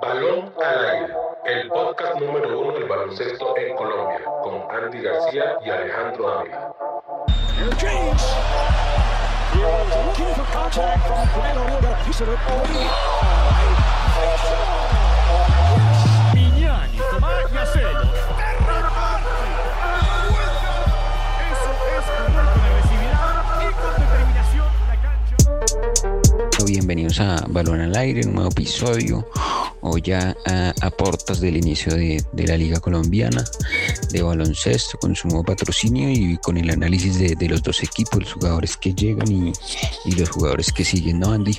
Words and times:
Balón 0.00 0.54
al 0.62 0.84
aire, 0.90 1.16
el 1.46 1.68
podcast 1.68 2.20
número 2.20 2.60
uno 2.60 2.72
del 2.72 2.84
baloncesto 2.84 3.56
en 3.56 3.74
Colombia, 3.74 4.20
con 4.42 4.62
Andy 4.70 5.02
García 5.02 5.58
y 5.64 5.70
Alejandro 5.70 6.38
Ávila. 6.38 6.72
Bienvenidos 26.88 27.20
a 27.20 27.44
Balón 27.48 27.82
al 27.82 27.94
Aire, 27.96 28.26
un 28.26 28.32
nuevo 28.32 28.48
episodio. 28.48 29.28
Hoy 29.82 30.00
ya 30.00 30.34
a, 30.46 30.90
portas 30.90 31.38
del 31.38 31.58
inicio 31.58 31.94
de, 31.94 32.24
la 32.32 32.56
Liga 32.56 32.80
Colombiana 32.80 33.44
de 34.10 34.22
baloncesto 34.22 34.96
con 34.96 35.14
su 35.14 35.28
nuevo 35.28 35.44
patrocinio 35.44 36.08
y 36.08 36.38
con 36.38 36.56
el 36.56 36.70
análisis 36.70 37.18
de, 37.18 37.46
los 37.46 37.62
dos 37.62 37.82
equipos, 37.82 38.20
los 38.20 38.32
jugadores 38.32 38.78
que 38.78 38.94
llegan 38.94 39.30
y, 39.30 39.52
los 40.16 40.30
jugadores 40.30 40.72
que 40.72 40.82
siguen, 40.82 41.18
¿no, 41.20 41.32
Andy? 41.32 41.58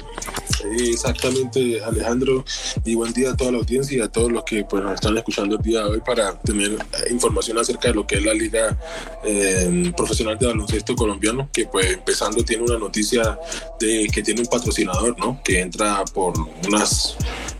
Exactamente, 0.80 1.84
Alejandro. 1.84 2.46
Y 2.86 2.96
buen 2.96 3.14
día 3.14 3.32
a 3.32 3.38
toda 3.38 3.52
la 3.52 3.58
audiencia 3.60 3.98
y 3.98 4.02
a 4.02 4.08
todos 4.08 4.32
los 4.32 4.44
que 4.44 4.64
pues, 4.64 4.84
nos 4.84 4.94
están 4.94 5.18
escuchando 5.18 5.56
el 5.56 5.62
día 5.62 5.80
de 5.80 5.86
hoy 5.86 6.02
para 6.06 6.40
tener 6.40 6.78
información 7.10 7.58
acerca 7.58 7.90
de 7.90 7.96
lo 7.96 8.08
que 8.08 8.16
es 8.16 8.24
la 8.24 8.34
Liga 8.34 8.78
eh, 9.24 9.92
Profesional 9.96 10.38
de 10.38 10.48
Baloncesto 10.48 10.96
Colombiano, 10.96 11.50
que 11.52 11.66
pues 11.66 11.92
empezando 11.92 12.44
tiene 12.44 12.64
una 12.64 12.78
noticia 12.78 13.38
de 13.80 14.08
que 14.12 14.24
tiene 14.24 14.42
un 14.42 14.48
patrocinador, 14.48 15.18
¿no? 15.20 15.42
Que 15.44 15.62
entra 15.62 16.04
por 16.14 16.34
unas 16.68 17.16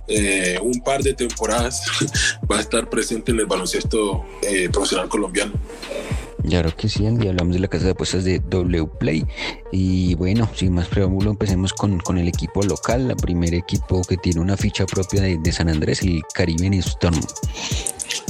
eh, 0.08 0.58
un 0.62 0.82
par 0.82 1.04
de 1.04 1.14
temporadas 1.14 1.84
va 2.52 2.58
a 2.58 2.62
estar 2.62 2.90
presente 2.90 3.32
en 3.32 3.40
el 3.40 3.46
baloncesto 3.46 4.26
eh, 4.42 4.70
profesional 4.70 5.08
colombiano. 5.08 5.54
Claro 6.48 6.76
que 6.76 6.88
sí, 6.88 7.06
Andy, 7.06 7.28
hablamos 7.28 7.54
de 7.54 7.60
la 7.60 7.68
casa 7.68 7.86
de 7.86 7.92
apuestas 7.92 8.24
de 8.24 8.40
W 8.40 8.88
Play. 9.00 9.26
Y 9.72 10.16
bueno, 10.16 10.50
sin 10.56 10.74
más 10.74 10.88
preámbulo, 10.88 11.32
empecemos 11.32 11.74
con, 11.74 12.00
con 12.00 12.18
el 12.18 12.28
equipo 12.28 12.64
local, 12.64 13.10
el 13.12 13.18
primer 13.18 13.54
equipo 13.54 14.02
que 14.02 14.18
tiene 14.18 14.40
una 14.40 14.56
ficha 14.56 14.86
propia 14.86 15.22
de, 15.22 15.52
San 15.52 15.70
Andrés, 15.70 16.02
el 16.02 16.22
Caribbean 16.34 16.74
Storm. 16.76 17.20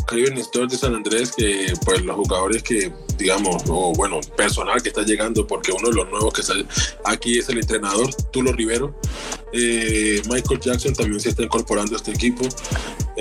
Caribbean 0.08 0.38
Storm 0.40 0.68
de 0.68 0.78
San 0.78 0.96
Andrés, 0.96 1.32
que 1.38 1.74
pues 1.86 2.04
los 2.04 2.16
jugadores 2.16 2.64
que, 2.64 2.92
digamos, 3.18 3.64
o 3.68 3.94
bueno, 3.94 4.20
personal 4.36 4.82
que 4.82 4.90
está 4.90 5.04
llegando, 5.04 5.46
porque 5.46 5.72
uno 5.72 5.90
de 5.90 5.96
los 5.96 6.10
nuevos 6.10 6.34
que 6.34 6.42
está 6.42 6.56
aquí 7.06 7.38
es 7.38 7.48
el 7.50 7.60
entrenador, 7.60 8.14
Tulo 8.32 8.52
Rivero. 8.52 8.96
Eh, 9.54 10.22
Michael 10.30 10.60
Jackson 10.60 10.94
también 10.94 11.20
se 11.20 11.30
está 11.30 11.44
incorporando 11.44 11.94
a 11.94 11.98
este 11.98 12.12
equipo. 12.12 12.44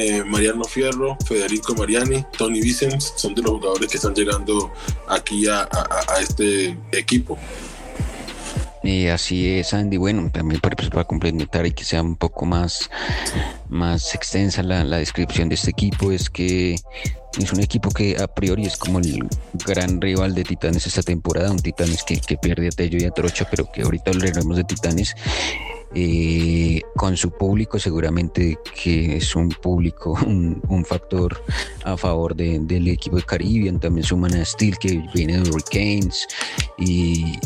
Eh, 0.01 0.23
Mariano 0.23 0.63
Fierro, 0.63 1.19
Federico 1.27 1.75
Mariani, 1.75 2.25
Tony 2.37 2.61
Vicens, 2.61 3.15
son 3.17 3.35
de 3.35 3.43
los 3.43 3.51
jugadores 3.51 3.91
que 3.91 3.97
están 3.97 4.15
llegando 4.15 4.73
aquí 5.09 5.49
a, 5.49 5.69
este 6.21 6.79
equipo. 6.93 7.37
Y 8.85 9.09
así 9.09 9.59
es, 9.59 9.75
Andy. 9.75 9.97
Bueno, 9.97 10.31
también 10.33 10.61
para, 10.61 10.77
para, 10.77 11.03
complementar 11.03 11.67
y 11.67 11.73
que 11.73 11.83
sea 11.83 12.01
un 12.01 12.15
poco 12.15 12.47
más, 12.47 12.89
más 13.69 14.15
extensa 14.15 14.63
la, 14.63 14.85
descripción 14.99 15.49
de 15.49 15.57
este 15.57 15.73
equipo, 15.73 16.13
es 16.13 16.31
que 16.31 16.77
es 17.37 17.53
un 17.53 17.59
equipo 17.59 17.91
que 17.91 18.23
a 18.23 18.29
priori 18.29 18.67
es 18.67 18.77
como 18.77 19.01
el 19.01 19.29
gran 19.67 20.01
rival 20.01 20.33
de 20.33 20.45
Titanes 20.45 20.87
esta 20.87 21.03
temporada, 21.03 21.51
un 21.51 21.59
Titanes 21.59 22.05
que, 22.05 22.21
que 22.21 22.37
pierde 22.37 22.69
a 22.69 22.71
Tello 22.71 22.99
y 23.01 23.05
a 23.05 23.11
Trocha, 23.11 23.49
pero 23.51 23.69
que 23.73 23.83
ahorita 23.83 24.13
hablaremos 24.13 24.57
de 24.57 24.63
Titanes 24.63 25.17
eh, 25.95 26.83
con 26.97 27.17
su 27.17 27.31
público 27.31 27.79
seguramente 27.79 28.59
que 28.83 29.17
es 29.17 29.35
un 29.35 29.49
público, 29.49 30.13
un, 30.27 30.85
factor 30.85 31.43
a 31.85 31.97
favor 31.97 32.35
del 32.35 32.89
equipo 32.89 33.17
de 33.17 33.23
Caribbean, 33.23 33.81
también 33.81 34.05
suman 34.05 34.35
a 34.35 34.45
Steel 34.45 34.79
que 34.79 35.03
viene 35.15 35.39
de 35.39 35.51
Hurricanes 35.51 36.27
y, 36.79 37.39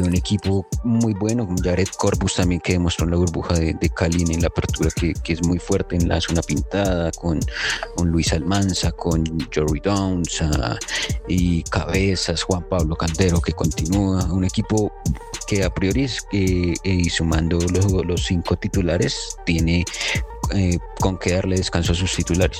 un 0.00 0.14
equipo 0.14 0.66
muy 0.84 1.14
bueno, 1.14 1.46
con 1.46 1.56
Jared 1.56 1.88
Corbus 1.96 2.34
también 2.34 2.60
que 2.60 2.74
demostró 2.74 3.04
en 3.04 3.12
la 3.12 3.16
burbuja 3.16 3.54
de, 3.54 3.74
de 3.74 3.90
en 3.98 4.40
la 4.42 4.48
apertura 4.48 4.90
que, 4.94 5.14
es 5.32 5.46
muy 5.46 5.58
fuerte 5.58 5.96
en 5.96 6.08
la 6.08 6.20
zona 6.20 6.42
pintada, 6.42 7.10
con, 7.12 7.40
con 7.94 8.08
Luis 8.08 8.32
Almanza, 8.32 8.92
con 8.92 9.24
Jory 9.54 9.80
Downs 9.80 10.42
ah, 10.42 10.78
y 11.28 11.62
Cabezas, 11.64 12.42
Juan 12.42 12.64
Pablo 12.68 12.96
Cantero 12.96 13.40
que 13.40 13.52
continúa, 13.52 14.24
un 14.32 14.44
equipo 14.44 14.92
que 15.46 15.64
a 15.64 15.70
priori 15.70 16.06
eh, 16.32 17.10
sumando 17.10 17.58
los, 17.58 18.24
cinco 18.24 18.56
titulares 18.56 19.36
tiene 19.44 19.84
eh, 20.54 20.78
con 21.00 21.18
qué 21.18 21.34
darle 21.34 21.56
descanso 21.56 21.92
a 21.92 21.94
sus 21.94 22.14
titulares. 22.14 22.58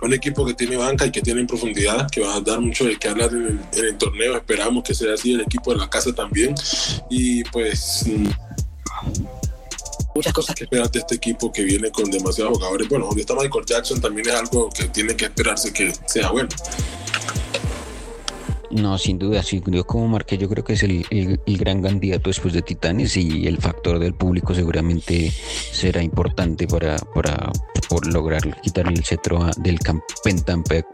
Un 0.00 0.12
equipo 0.12 0.44
que 0.44 0.54
tiene 0.54 0.76
banca 0.76 1.06
y 1.06 1.12
que 1.12 1.22
tiene 1.22 1.44
profundidad, 1.44 2.10
que 2.10 2.20
va 2.20 2.34
a 2.34 2.40
dar 2.40 2.60
mucho 2.60 2.84
de 2.84 2.96
qué 2.96 3.08
hablar 3.08 3.30
en 3.32 3.60
el, 3.72 3.96
torneo. 3.96 4.36
Esperamos 4.36 4.82
que 4.82 4.94
sea 4.94 5.14
así 5.14 5.34
el 5.34 5.42
equipo 5.42 5.72
de 5.72 5.78
la 5.78 5.88
casa 5.88 6.12
también. 6.12 6.54
Y 7.08 7.44
pues 7.44 8.04
mm, 8.06 8.28
muchas 10.14 10.32
cosas 10.32 10.56
que 10.56 10.64
esperar 10.64 10.90
de 10.90 10.98
este 10.98 11.14
equipo 11.14 11.52
que 11.52 11.62
viene 11.62 11.90
con 11.92 12.10
demasiados 12.10 12.54
jugadores. 12.54 12.88
Bueno, 12.88 13.06
donde 13.06 13.20
está 13.20 13.34
Michael 13.34 13.64
Jackson 13.64 14.00
también 14.00 14.28
es 14.28 14.34
algo 14.34 14.70
que 14.70 14.86
tiene 14.86 15.14
que 15.14 15.26
esperarse 15.26 15.72
que 15.72 15.92
sea 16.06 16.30
bueno. 16.30 16.48
No, 18.72 18.96
sin 18.96 19.18
duda, 19.18 19.42
sí, 19.42 19.62
yo 19.66 19.84
como 19.84 20.08
marqué, 20.08 20.38
yo 20.38 20.48
creo 20.48 20.64
que 20.64 20.72
es 20.72 20.82
el, 20.82 21.04
gran 21.46 21.82
candidato 21.82 22.30
después 22.30 22.54
de 22.54 22.62
Titanes 22.62 23.16
y 23.18 23.46
el 23.46 23.58
factor 23.58 23.98
del 23.98 24.14
público 24.14 24.54
seguramente 24.54 25.30
será 25.30 26.02
importante 26.02 26.66
para, 26.66 26.96
para 26.96 27.52
por 27.90 28.06
lograr 28.06 28.60
quitarle 28.62 28.94
el 28.94 29.04
cetro 29.04 29.46
del 29.58 29.78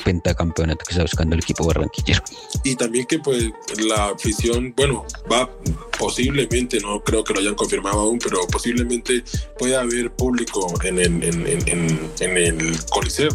pentacampeonato 0.04 0.84
que 0.84 0.90
está 0.90 1.02
buscando 1.02 1.36
el 1.36 1.40
equipo 1.40 1.64
barranquillero. 1.64 2.20
Y 2.64 2.74
también 2.74 3.06
que 3.06 3.20
pues 3.20 3.48
la 3.78 4.06
afición, 4.08 4.74
bueno, 4.76 5.06
va 5.30 5.48
posiblemente, 5.96 6.80
no 6.80 7.00
creo 7.04 7.22
que 7.22 7.32
lo 7.32 7.40
hayan 7.40 7.54
confirmado 7.54 8.00
aún, 8.00 8.18
pero 8.18 8.40
posiblemente 8.48 9.22
pueda 9.56 9.82
haber 9.82 10.10
público 10.10 10.74
en 10.82 10.98
el, 10.98 11.22
en, 11.22 11.46
en, 11.46 12.10
en 12.18 12.36
el 12.36 12.84
Coliseo 12.90 13.28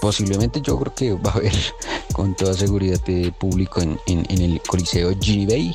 posiblemente 0.00 0.60
yo 0.60 0.78
creo 0.78 0.94
que 0.94 1.12
va 1.12 1.30
a 1.30 1.34
haber 1.34 1.52
con 2.12 2.34
toda 2.34 2.54
seguridad 2.54 3.00
de 3.04 3.32
público 3.32 3.80
en, 3.80 3.98
el 4.06 4.60
Coliseo 4.66 5.12
G-Bay. 5.12 5.74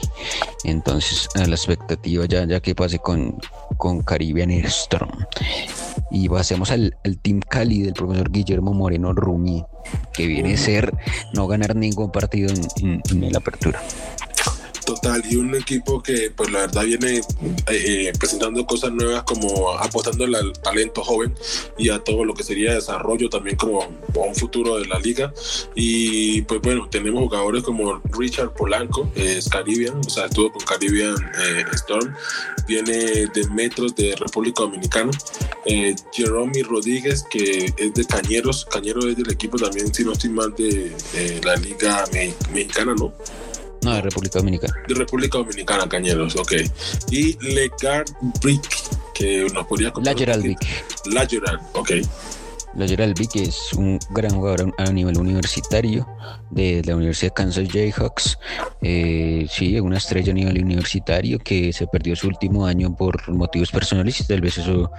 Entonces, 0.63 1.27
a 1.35 1.45
la 1.45 1.55
expectativa 1.55 2.25
ya, 2.25 2.45
ya 2.45 2.59
que 2.59 2.75
pase 2.75 2.99
con, 2.99 3.37
con 3.77 4.01
Caribbean 4.01 4.51
Storm. 4.51 5.11
Y 6.11 6.29
pasemos 6.29 6.71
al, 6.71 6.95
Team 7.21 7.39
Cali 7.39 7.81
del 7.81 7.93
profesor 7.93 8.31
Guillermo 8.31 8.73
Moreno 8.73 9.13
Rumi, 9.13 9.63
que 10.13 10.27
viene 10.27 10.53
a 10.53 10.57
ser 10.57 10.93
no 11.33 11.47
ganar 11.47 11.75
ningún 11.75 12.11
partido 12.11 12.49
en, 12.49 13.01
en, 13.11 13.23
en 13.23 13.31
la 13.31 13.39
apertura. 13.39 13.81
Total, 14.85 15.23
y 15.27 15.35
un 15.35 15.55
equipo 15.55 16.03
que 16.03 16.29
pues 16.35 16.51
la 16.51 16.59
verdad 16.59 16.83
viene 16.83 17.17
eh, 17.17 17.23
eh, 17.69 18.13
presentando 18.19 18.67
cosas 18.67 18.91
nuevas 18.91 19.23
como 19.23 19.71
apostando 19.71 20.25
al 20.25 20.53
talento 20.61 21.03
joven 21.03 21.33
y 21.75 21.89
a 21.89 21.97
todo 22.03 22.23
lo 22.23 22.35
que 22.35 22.43
sería 22.43 22.75
desarrollo 22.75 23.27
también 23.27 23.55
como 23.55 23.79
un 23.79 24.35
futuro 24.35 24.77
de 24.77 24.85
la 24.85 24.99
liga. 24.99 25.33
Y 25.73 26.43
pues 26.43 26.61
bueno, 26.61 26.87
tenemos 26.87 27.19
jugadores 27.23 27.63
como 27.63 27.99
Richard 28.11 28.53
Polanco, 28.53 29.09
es 29.15 29.49
Caribbean, 29.49 29.97
o 30.05 30.09
sea, 30.09 30.25
estuvo 30.25 30.51
con 30.51 30.63
Caribbean 30.63 31.15
eh, 31.15 31.65
Storm, 31.73 32.13
viene 32.67 32.93
de 32.93 33.47
Metros 33.55 33.95
de 33.95 34.15
República 34.15 34.63
Dominicana. 34.63 35.11
Jerome 36.13 36.61
Rodríguez, 36.61 37.25
que 37.27 37.73
es 37.75 37.93
de 37.93 38.05
Cañeros, 38.05 38.65
Cañeros 38.65 39.05
es 39.05 39.17
del 39.17 39.31
equipo 39.31 39.57
también, 39.57 39.91
si 39.91 40.03
no 40.03 40.11
estoy 40.11 40.29
mal, 40.29 40.53
de 40.55 40.91
la 41.43 41.55
liga 41.55 42.05
mexicana, 42.53 42.93
¿no? 42.95 43.11
No, 43.85 43.93
de 43.93 44.01
República 44.01 44.39
Dominicana. 44.39 44.73
De 44.87 44.95
República 44.95 45.37
Dominicana, 45.37 45.87
Cañeros, 45.87 46.35
ok. 46.37 46.53
Y 47.11 47.37
Legard 47.53 48.07
Brick, 48.41 48.67
que 49.13 49.45
nos 49.53 49.67
podría 49.67 49.91
contar. 49.91 50.11
La 50.15 50.19
Gerald 50.19 50.41
Brick. 50.41 50.59
La 51.05 51.27
Gerald, 51.27 51.61
ok. 51.73 51.91
La 52.75 52.85
Gerald 52.87 53.17
Vick 53.17 53.37
es 53.37 53.71
un 53.73 53.97
gran 54.11 54.31
jugador 54.31 54.73
a 54.77 54.91
nivel 54.91 55.17
universitario 55.17 56.05
de 56.51 56.81
la 56.85 56.95
Universidad 56.95 57.31
de 57.31 57.33
Kansas 57.33 57.67
Jayhawks. 57.69 58.37
Eh, 58.81 59.47
sí, 59.49 59.79
una 59.79 59.97
estrella 59.97 60.31
a 60.31 60.35
nivel 60.35 60.61
universitario 60.61 61.39
que 61.39 61.71
se 61.71 61.87
perdió 61.87 62.17
su 62.17 62.27
último 62.27 62.65
año 62.65 62.93
por 62.93 63.31
motivos 63.31 63.71
personales 63.71 64.19
y 64.19 64.25
tal 64.25 64.41
vez 64.41 64.57
eso 64.57 64.91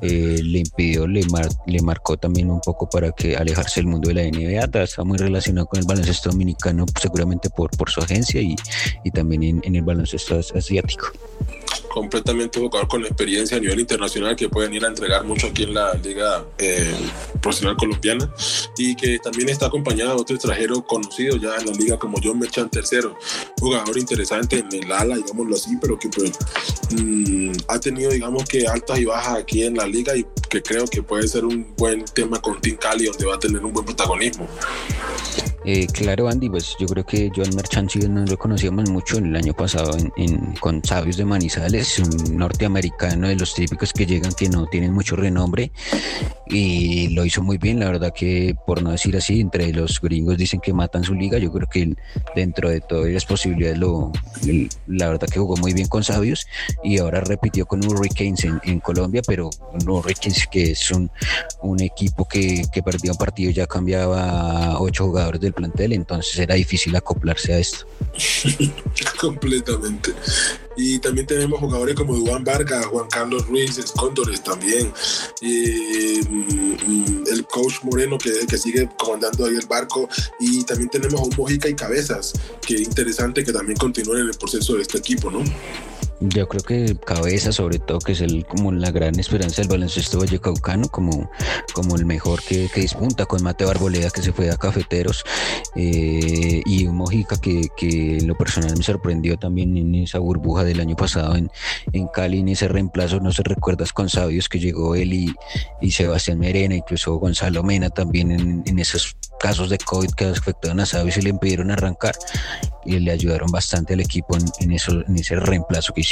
eh, 0.00 0.40
le 0.42 0.58
impidió, 0.58 1.06
le, 1.06 1.22
le 1.66 1.82
marcó 1.82 2.16
también 2.16 2.50
un 2.50 2.60
poco 2.60 2.88
para 2.88 3.12
que 3.12 3.36
alejarse 3.36 3.80
del 3.80 3.86
mundo 3.86 4.08
de 4.08 4.14
la 4.14 4.22
NBA. 4.22 4.82
Está 4.82 5.04
muy 5.04 5.18
relacionado 5.18 5.66
con 5.66 5.78
el 5.78 5.86
baloncesto 5.86 6.30
dominicano, 6.30 6.86
seguramente 7.00 7.50
por, 7.50 7.70
por 7.76 7.88
su 7.88 8.00
agencia 8.00 8.40
y, 8.40 8.56
y 9.04 9.10
también 9.12 9.44
en, 9.44 9.60
en 9.64 9.76
el 9.76 9.82
baloncesto 9.82 10.40
asiático. 10.56 11.06
Completamente 11.92 12.58
jugador 12.58 12.88
con 12.88 13.04
experiencia 13.04 13.56
a 13.56 13.60
nivel 13.60 13.80
internacional 13.80 14.36
que 14.36 14.48
pueden 14.48 14.74
ir 14.74 14.84
a 14.84 14.88
entregar 14.88 15.24
mucho 15.24 15.48
aquí 15.48 15.64
en 15.64 15.74
la 15.74 15.94
liga 15.94 16.44
eh, 16.58 16.94
profesional 17.40 17.76
colombiana 17.76 18.32
y 18.76 18.94
que 18.96 19.18
también 19.18 19.48
está 19.48 19.66
acompañado 19.66 20.16
de 20.16 20.22
otro 20.22 20.36
extranjero 20.36 20.84
conocido 20.84 21.36
ya 21.36 21.56
en 21.56 21.66
la 21.66 21.72
liga 21.72 21.98
como 21.98 22.18
John 22.22 22.38
Merchant 22.38 22.72
tercero, 22.72 23.18
jugador 23.58 23.98
interesante 23.98 24.58
en 24.58 24.72
el 24.72 24.90
ala, 24.90 25.16
digámoslo 25.16 25.54
así, 25.54 25.76
pero 25.80 25.98
que 25.98 26.08
pues 26.08 26.32
mm, 26.90 27.52
ha 27.68 27.78
tenido 27.78 28.10
digamos 28.10 28.44
que 28.44 28.66
altas 28.66 28.98
y 28.98 29.04
bajas 29.04 29.38
aquí 29.38 29.64
en 29.64 29.76
la 29.76 29.86
liga 29.86 30.16
y 30.16 30.26
que 30.48 30.62
creo 30.62 30.86
que 30.86 31.02
puede 31.02 31.28
ser 31.28 31.44
un 31.44 31.74
buen 31.76 32.04
tema 32.04 32.40
con 32.40 32.60
Team 32.60 32.76
Cali 32.76 33.06
donde 33.06 33.24
va 33.26 33.34
a 33.36 33.38
tener 33.38 33.64
un 33.64 33.72
buen 33.72 33.86
protagonismo. 33.86 34.48
Eh, 35.64 35.86
claro, 35.86 36.28
Andy, 36.28 36.48
pues 36.48 36.76
yo 36.78 36.86
creo 36.86 37.06
que 37.06 37.30
John 37.34 37.54
Merchant 37.54 37.88
sí 37.88 38.00
no 38.08 38.24
lo 38.24 38.36
conocíamos 38.36 38.90
mucho 38.90 39.18
el 39.18 39.34
año 39.36 39.54
pasado 39.54 39.96
en, 40.16 40.54
con 40.56 40.84
Sabios 40.84 41.16
de 41.16 41.24
Manizales, 41.24 42.00
un 42.00 42.36
norteamericano 42.36 43.28
de 43.28 43.36
los 43.36 43.54
típicos 43.54 43.92
que 43.92 44.04
llegan 44.04 44.32
que 44.32 44.48
no 44.48 44.66
tienen 44.66 44.92
mucho 44.92 45.14
renombre 45.14 45.70
y 46.46 47.08
lo 47.08 47.24
hizo 47.24 47.42
muy 47.42 47.58
bien, 47.58 47.78
la 47.78 47.86
verdad 47.86 48.12
que 48.12 48.54
por 48.66 48.82
no 48.82 48.90
decir 48.90 49.16
así, 49.16 49.40
entre 49.40 49.72
los 49.72 50.00
gringos 50.00 50.36
dicen 50.36 50.60
que 50.60 50.72
matan 50.72 51.04
su 51.04 51.14
liga, 51.14 51.38
yo 51.38 51.52
creo 51.52 51.68
que 51.68 51.94
dentro 52.34 52.68
de 52.68 52.80
todas 52.80 53.10
las 53.10 53.24
posibilidades 53.24 53.78
lo, 53.78 54.12
la 54.88 55.08
verdad 55.08 55.28
que 55.28 55.38
jugó 55.38 55.56
muy 55.56 55.72
bien 55.72 55.88
con 55.88 56.02
Sabios 56.02 56.46
y 56.82 56.98
ahora 56.98 57.20
repitió 57.20 57.66
con 57.66 57.84
Hurricanes 57.84 58.44
en, 58.44 58.60
en 58.64 58.80
Colombia, 58.80 59.22
pero 59.26 59.48
Hurricanes 59.86 60.46
que 60.50 60.72
es 60.72 60.90
un, 60.90 61.10
un 61.62 61.80
equipo 61.80 62.26
que, 62.26 62.64
que 62.72 62.82
perdía 62.82 63.12
un 63.12 63.18
partido 63.18 63.50
ya 63.50 63.66
cambiaba 63.66 64.80
ocho 64.80 65.06
jugadores 65.06 65.40
del 65.40 65.51
plantel, 65.52 65.92
entonces 65.92 66.38
era 66.38 66.54
difícil 66.54 66.94
acoplarse 66.96 67.52
a 67.52 67.58
esto. 67.58 67.86
Completamente. 69.20 70.12
Y 70.76 70.98
también 70.98 71.26
tenemos 71.26 71.60
jugadores 71.60 71.94
como 71.94 72.18
Juan 72.18 72.44
Vargas, 72.44 72.86
Juan 72.86 73.08
Carlos 73.08 73.46
Ruiz, 73.46 73.78
Escóndores 73.78 74.42
también. 74.42 74.92
Y, 75.40 76.20
mm, 76.28 77.24
el 77.30 77.44
coach 77.46 77.82
Moreno 77.82 78.18
que, 78.18 78.32
que 78.48 78.58
sigue 78.58 78.88
comandando 78.98 79.46
ahí 79.46 79.54
el 79.54 79.66
barco. 79.66 80.08
Y 80.40 80.64
también 80.64 80.90
tenemos 80.90 81.20
a 81.20 81.24
un 81.24 81.34
Mojica 81.36 81.68
y 81.68 81.74
Cabezas, 81.74 82.32
que 82.66 82.78
interesante 82.78 83.44
que 83.44 83.52
también 83.52 83.78
continúen 83.78 84.22
en 84.22 84.28
el 84.28 84.34
proceso 84.34 84.74
de 84.74 84.82
este 84.82 84.98
equipo, 84.98 85.30
¿no? 85.30 85.42
Yo 86.28 86.48
creo 86.48 86.62
que 86.62 86.96
Cabeza, 87.04 87.50
sobre 87.50 87.80
todo, 87.80 87.98
que 87.98 88.12
es 88.12 88.20
el 88.20 88.46
como 88.46 88.70
la 88.70 88.92
gran 88.92 89.18
esperanza 89.18 89.60
del 89.60 89.68
baloncesto 89.68 90.20
vallecaucano, 90.20 90.88
como, 90.88 91.28
como 91.72 91.96
el 91.96 92.06
mejor 92.06 92.42
que, 92.42 92.68
que 92.72 92.82
dispunta 92.82 93.26
con 93.26 93.42
Mateo 93.42 93.70
Arboleda, 93.70 94.08
que 94.10 94.22
se 94.22 94.32
fue 94.32 94.48
a 94.48 94.56
Cafeteros, 94.56 95.24
eh, 95.74 96.62
y 96.64 96.86
Mojica 96.86 97.40
que, 97.40 97.68
que, 97.76 98.18
en 98.18 98.28
lo 98.28 98.36
personal 98.36 98.76
me 98.76 98.84
sorprendió 98.84 99.36
también 99.36 99.76
en 99.76 99.96
esa 99.96 100.20
burbuja 100.20 100.62
del 100.62 100.78
año 100.78 100.94
pasado 100.94 101.34
en, 101.34 101.50
en 101.92 102.06
Cali, 102.06 102.38
en 102.38 102.48
ese 102.48 102.68
reemplazo, 102.68 103.18
no 103.18 103.32
se 103.32 103.42
recuerdas 103.42 103.92
con 103.92 104.08
Sabios 104.08 104.48
que 104.48 104.60
llegó 104.60 104.94
él 104.94 105.12
y, 105.12 105.34
y 105.80 105.90
Sebastián 105.90 106.38
Merena, 106.38 106.76
incluso 106.76 107.16
Gonzalo 107.16 107.64
Mena 107.64 107.90
también 107.90 108.30
en, 108.30 108.62
en 108.64 108.78
esos 108.78 109.16
casos 109.40 109.70
de 109.70 109.78
COVID 109.78 110.10
que 110.12 110.26
afectaron 110.26 110.78
a 110.78 110.86
Sabios 110.86 111.16
y 111.16 111.22
le 111.22 111.30
impidieron 111.30 111.72
arrancar 111.72 112.14
y 112.84 112.98
le 113.00 113.10
ayudaron 113.10 113.50
bastante 113.50 113.94
al 113.94 114.00
equipo 114.00 114.36
en, 114.36 114.44
en, 114.60 114.72
eso, 114.72 114.92
en 115.06 115.16
ese 115.16 115.36
reemplazo 115.36 115.92
que 115.92 116.02
hicieron. 116.02 116.11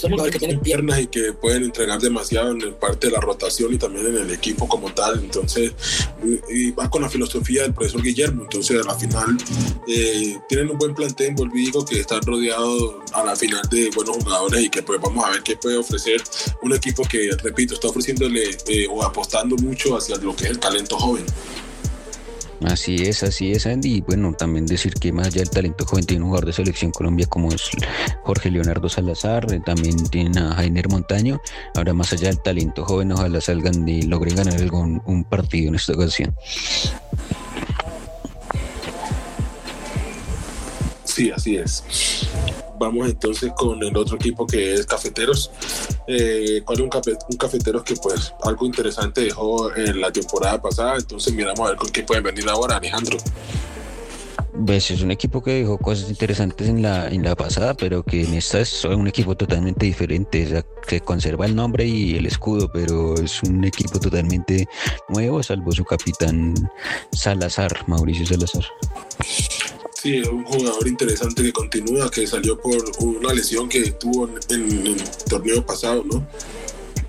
Son 0.00 0.12
jugadores 0.12 0.32
que 0.32 0.38
tienen 0.38 0.60
piernas 0.60 0.98
y 0.98 1.08
que 1.08 1.34
pueden 1.34 1.64
entregar 1.64 2.00
demasiado 2.00 2.52
en 2.52 2.74
parte 2.76 3.08
de 3.08 3.12
la 3.12 3.20
rotación 3.20 3.74
y 3.74 3.76
también 3.76 4.06
en 4.06 4.16
el 4.16 4.30
equipo 4.30 4.66
como 4.66 4.90
tal. 4.94 5.18
Entonces, 5.18 5.74
y 6.48 6.70
va 6.70 6.88
con 6.88 7.02
la 7.02 7.10
filosofía 7.10 7.64
del 7.64 7.74
profesor 7.74 8.02
Guillermo. 8.02 8.44
Entonces, 8.44 8.80
a 8.82 8.88
la 8.88 8.94
final, 8.94 9.36
eh, 9.86 10.38
tienen 10.48 10.70
un 10.70 10.78
buen 10.78 10.94
plantel 10.94 11.34
en 11.38 11.50
digo 11.50 11.84
que 11.84 12.00
están 12.00 12.22
rodeados 12.22 12.94
a 13.12 13.24
la 13.24 13.36
final 13.36 13.60
de 13.70 13.90
buenos 13.94 14.16
jugadores 14.16 14.64
y 14.64 14.70
que 14.70 14.82
pues 14.82 14.98
vamos 15.02 15.22
a 15.22 15.32
ver 15.32 15.42
qué 15.42 15.56
puede 15.56 15.76
ofrecer 15.76 16.22
un 16.62 16.72
equipo 16.72 17.02
que, 17.02 17.30
repito, 17.42 17.74
está 17.74 17.88
ofreciéndole 17.88 18.56
eh, 18.68 18.86
o 18.90 19.02
apostando 19.02 19.54
mucho 19.56 19.98
hacia 19.98 20.16
lo 20.16 20.34
que 20.34 20.44
es 20.44 20.50
el 20.52 20.58
talento 20.58 20.96
joven. 20.98 21.26
Así 22.64 22.96
es, 22.96 23.22
así 23.22 23.52
es, 23.52 23.66
Andy. 23.66 23.96
Y 23.96 24.00
bueno, 24.02 24.32
también 24.34 24.66
decir 24.66 24.94
que 24.94 25.12
más 25.12 25.28
allá 25.28 25.38
del 25.38 25.50
talento 25.50 25.86
joven 25.86 26.04
tiene 26.04 26.22
un 26.22 26.28
jugador 26.28 26.46
de 26.46 26.52
selección 26.52 26.90
Colombia 26.90 27.26
como 27.26 27.50
es 27.52 27.70
Jorge 28.22 28.50
Leonardo 28.50 28.88
Salazar, 28.88 29.52
eh, 29.52 29.60
también 29.64 29.96
tienen 30.08 30.38
a 30.38 30.54
Jainer 30.54 30.88
Montaño. 30.88 31.40
Ahora, 31.74 31.94
más 31.94 32.12
allá 32.12 32.28
del 32.28 32.40
talento 32.40 32.84
joven, 32.84 33.12
ojalá 33.12 33.40
salgan 33.40 33.88
y 33.88 34.02
logren 34.02 34.36
ganar 34.36 34.54
algún 34.54 35.00
un 35.06 35.24
partido 35.24 35.68
en 35.68 35.74
esta 35.76 35.94
ocasión. 35.94 36.34
Sí, 41.04 41.30
así 41.30 41.56
es. 41.56 41.82
Vamos 42.80 43.10
entonces 43.10 43.52
con 43.54 43.82
el 43.82 43.94
otro 43.94 44.16
equipo 44.16 44.46
que 44.46 44.72
es 44.72 44.86
Cafeteros. 44.86 45.50
Eh, 46.06 46.62
¿Cuál 46.64 46.78
es 46.78 46.84
un, 46.84 46.90
un 47.30 47.36
Cafeteros 47.36 47.82
que 47.82 47.94
pues 47.94 48.32
algo 48.42 48.64
interesante 48.64 49.20
dejó 49.20 49.76
en 49.76 50.00
la 50.00 50.10
temporada 50.10 50.62
pasada? 50.62 50.96
Entonces 50.96 51.34
miramos 51.34 51.60
a 51.60 51.72
ver 51.72 51.76
con 51.76 51.90
qué 51.90 52.04
pueden 52.04 52.24
venir 52.24 52.48
ahora, 52.48 52.78
Alejandro. 52.78 53.18
Pues 54.66 54.90
es 54.90 55.02
un 55.02 55.10
equipo 55.10 55.42
que 55.42 55.60
dejó 55.60 55.76
cosas 55.76 56.08
interesantes 56.08 56.68
en 56.68 56.80
la, 56.80 57.08
en 57.08 57.22
la 57.22 57.36
pasada, 57.36 57.74
pero 57.74 58.02
que 58.02 58.24
en 58.24 58.32
esta 58.32 58.60
es 58.60 58.84
un 58.86 59.06
equipo 59.06 59.36
totalmente 59.36 59.84
diferente. 59.84 60.46
O 60.46 60.48
sea, 60.48 60.64
que 60.86 61.02
conserva 61.02 61.44
el 61.44 61.54
nombre 61.54 61.84
y 61.84 62.16
el 62.16 62.24
escudo, 62.24 62.70
pero 62.72 63.14
es 63.14 63.42
un 63.42 63.62
equipo 63.62 64.00
totalmente 64.00 64.66
nuevo, 65.10 65.42
salvo 65.42 65.70
su 65.72 65.84
capitán 65.84 66.54
Salazar, 67.12 67.84
Mauricio 67.86 68.26
Salazar. 68.26 68.64
Sí, 70.00 70.16
es 70.16 70.28
un 70.28 70.44
jugador 70.44 70.88
interesante 70.88 71.42
que 71.42 71.52
continúa, 71.52 72.10
que 72.10 72.26
salió 72.26 72.58
por 72.58 72.82
una 73.00 73.34
lesión 73.34 73.68
que 73.68 73.90
tuvo 73.90 74.30
en, 74.48 74.86
el 74.86 74.96
torneo 75.28 75.66
pasado, 75.66 76.02
¿no? 76.10 76.26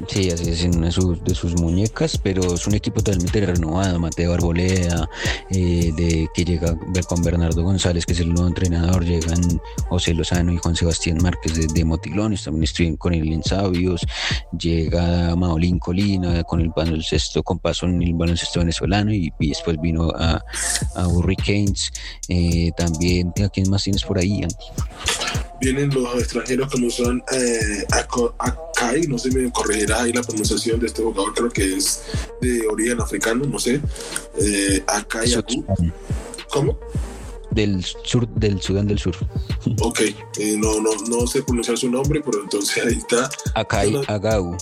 Sí, 0.07 0.29
así 0.29 0.49
es 0.49 0.63
en 0.63 0.77
una 0.77 0.87
de 0.87 0.91
sus, 0.91 1.23
de 1.23 1.35
sus, 1.35 1.55
muñecas, 1.55 2.17
pero 2.17 2.53
es 2.53 2.67
un 2.67 2.73
equipo 2.75 3.01
totalmente 3.01 3.45
renovado. 3.45 3.99
Mateo 3.99 4.33
Arboleda, 4.33 5.09
eh, 5.49 5.91
de, 5.95 6.27
que 6.33 6.45
llega 6.45 6.75
con 7.07 7.21
Bernardo 7.23 7.63
González, 7.63 8.05
que 8.05 8.13
es 8.13 8.19
el 8.19 8.33
nuevo 8.33 8.47
entrenador, 8.47 9.05
llegan 9.05 9.61
José 9.87 10.13
Lozano 10.13 10.53
y 10.53 10.57
Juan 10.57 10.75
Sebastián 10.75 11.17
Márquez 11.21 11.73
de, 11.73 11.85
Motilones, 11.85 12.43
también 12.43 12.63
estuvieron 12.63 12.97
con 12.97 13.13
él 13.13 13.31
en 13.33 13.43
Sabios, 13.43 14.05
llega 14.57 15.35
Maolín 15.35 15.79
Colina 15.79 16.43
con 16.43 16.61
el 16.61 16.69
baloncesto, 16.69 17.43
con 17.43 17.59
paso 17.59 17.85
en 17.85 18.01
el 18.01 18.13
baloncesto 18.13 18.59
venezolano 18.59 19.13
y, 19.13 19.31
y 19.39 19.49
después 19.49 19.79
vino 19.81 20.09
a, 20.15 20.43
a 20.95 21.07
Hurricanes. 21.07 21.91
Eh, 22.27 22.71
también, 22.77 23.33
¿a 23.43 23.49
quién 23.49 23.69
más 23.69 23.83
tienes 23.83 24.03
por 24.03 24.17
ahí, 24.17 24.43
Andy? 24.43 24.55
Vienen 25.61 25.93
los 25.93 26.15
extranjeros 26.15 26.69
como 26.71 26.89
son 26.89 27.23
eh, 27.31 27.85
Akai, 27.91 29.03
no 29.07 29.17
sé, 29.17 29.29
me 29.31 29.49
corregirá 29.51 30.01
ahí 30.01 30.11
la 30.11 30.23
pronunciación 30.23 30.79
de 30.79 30.87
este 30.87 31.03
jugador, 31.03 31.33
creo 31.33 31.49
que 31.49 31.75
es 31.75 32.03
de 32.41 32.67
origen 32.67 32.99
africano, 32.99 33.45
no 33.45 33.59
sé. 33.59 33.79
Eh, 34.37 34.83
Akai 34.87 35.33
Agu. 35.35 35.65
¿Cómo? 36.51 36.77
Del 37.51 37.83
sur, 37.83 38.27
del 38.29 38.61
Sudán 38.61 38.87
del 38.87 38.97
Sur. 38.97 39.15
Ok, 39.81 39.99
eh, 39.99 40.55
no, 40.57 40.81
no, 40.81 40.89
no 41.07 41.27
sé 41.27 41.43
pronunciar 41.43 41.77
su 41.77 41.89
nombre, 41.89 42.21
pero 42.25 42.41
entonces 42.41 42.83
ahí 42.83 42.97
está. 42.97 43.29
Akai 43.55 44.01
Agau. 44.07 44.57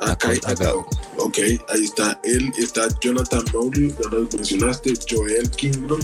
Akai 0.00 0.40
Agau. 0.44 0.84
Ok, 1.16 1.38
ahí 1.68 1.84
está. 1.84 2.20
Él 2.24 2.52
está 2.58 2.88
Jonathan 3.00 3.44
Mowley, 3.52 3.90
ya 3.90 4.10
lo 4.10 4.28
mencionaste, 4.36 4.92
Joel 5.08 5.50
Kingdom, 5.50 6.00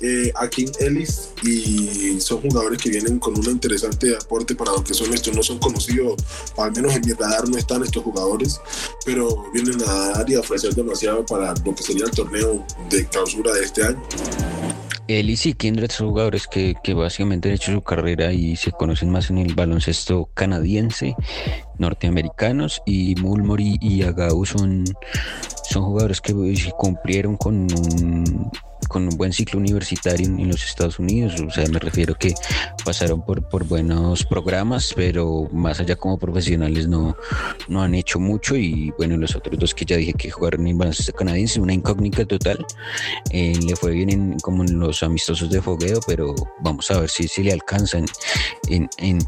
eh, 0.00 0.32
Akin 0.34 0.70
Ellis 0.80 1.30
y 1.42 2.20
son 2.20 2.40
jugadores 2.40 2.80
que 2.80 2.90
vienen 2.90 3.18
con 3.18 3.38
un 3.38 3.44
interesante 3.46 4.14
aporte 4.16 4.54
para 4.54 4.72
lo 4.72 4.82
que 4.82 4.94
son 4.94 5.12
estos. 5.12 5.34
No 5.34 5.42
son 5.42 5.58
conocidos, 5.58 6.14
al 6.56 6.72
menos 6.72 6.94
en 6.94 7.02
mi 7.04 7.12
radar 7.12 7.48
no 7.48 7.56
están 7.56 7.82
estos 7.82 8.02
jugadores, 8.02 8.60
pero 9.04 9.44
vienen 9.52 9.80
a 9.86 10.10
dar 10.10 10.30
y 10.30 10.36
ofrecer 10.36 10.74
demasiado 10.74 11.24
para 11.26 11.54
lo 11.64 11.74
que 11.74 11.82
sería 11.82 12.04
el 12.04 12.10
torneo 12.10 12.64
de 12.88 13.06
clausura 13.06 13.52
de 13.52 13.64
este 13.64 13.84
año. 13.84 14.02
Ellis 15.08 15.46
y 15.46 15.54
Kindred 15.54 15.90
son 15.90 16.10
jugadores 16.10 16.46
que, 16.46 16.76
que, 16.84 16.94
básicamente 16.94 17.48
han 17.48 17.56
hecho 17.56 17.72
su 17.72 17.82
carrera 17.82 18.32
y 18.32 18.54
se 18.54 18.70
conocen 18.70 19.10
más 19.10 19.28
en 19.30 19.38
el 19.38 19.54
baloncesto 19.54 20.30
canadiense, 20.34 21.16
norteamericanos, 21.78 22.80
y 22.86 23.16
Mulmori 23.16 23.76
y 23.80 24.02
Agau 24.02 24.46
son, 24.46 24.84
son 25.68 25.82
jugadores 25.82 26.20
que 26.20 26.32
cumplieron 26.78 27.36
con 27.36 27.54
un 27.72 28.52
con 28.88 29.04
un 29.04 29.16
buen 29.16 29.32
ciclo 29.32 29.58
universitario 29.58 30.26
en, 30.26 30.48
los 30.48 30.64
Estados 30.64 30.98
Unidos. 30.98 31.40
O 31.40 31.50
sea, 31.50 31.66
me 31.68 31.78
refiero 31.78 32.14
que 32.14 32.34
pasaron 32.84 33.22
por, 33.22 33.42
por 33.48 33.64
buenos 33.64 34.24
programas, 34.24 34.92
pero 34.94 35.48
más 35.52 35.80
allá 35.80 35.96
como 35.96 36.18
profesionales 36.18 36.88
no, 36.88 37.16
no 37.68 37.82
han 37.82 37.94
hecho 37.94 38.18
mucho. 38.18 38.56
Y 38.56 38.92
bueno, 38.98 39.16
los 39.16 39.36
otros 39.36 39.58
dos 39.58 39.74
que 39.74 39.84
ya 39.84 39.96
dije 39.96 40.14
que 40.14 40.30
jugaron 40.30 40.66
en 40.66 40.78
baloncesto 40.78 41.12
canadiense, 41.12 41.60
una 41.60 41.74
incógnita 41.74 42.24
total. 42.24 42.64
Eh, 43.30 43.58
le 43.64 43.76
fue 43.76 43.92
bien 43.92 44.10
en, 44.10 44.38
como 44.40 44.64
en 44.64 44.78
los 44.78 45.02
amistosos 45.02 45.50
de 45.50 45.62
fogueo, 45.62 46.00
pero 46.06 46.34
vamos 46.60 46.90
a 46.90 47.00
ver 47.00 47.10
si, 47.10 47.28
si 47.28 47.42
le 47.42 47.52
alcanzan 47.52 48.06
en, 48.68 48.88
en, 48.98 49.18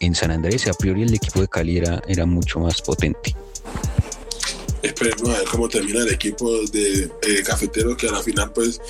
en, 0.00 0.14
San 0.14 0.30
Andrés. 0.30 0.66
A 0.68 0.72
priori 0.72 1.02
el 1.02 1.14
equipo 1.14 1.40
de 1.40 1.48
Cali 1.48 1.78
era 1.78 2.26
mucho 2.26 2.60
más 2.60 2.82
potente. 2.82 3.34
Esperemos 4.82 5.28
a 5.28 5.38
ver 5.38 5.48
cómo 5.48 5.68
termina 5.68 6.00
el 6.00 6.12
equipo 6.12 6.50
de 6.66 7.10
eh, 7.22 7.42
cafeteros 7.44 7.96
que 7.96 8.08
a 8.08 8.12
la 8.12 8.22
final 8.22 8.52
pues 8.52 8.80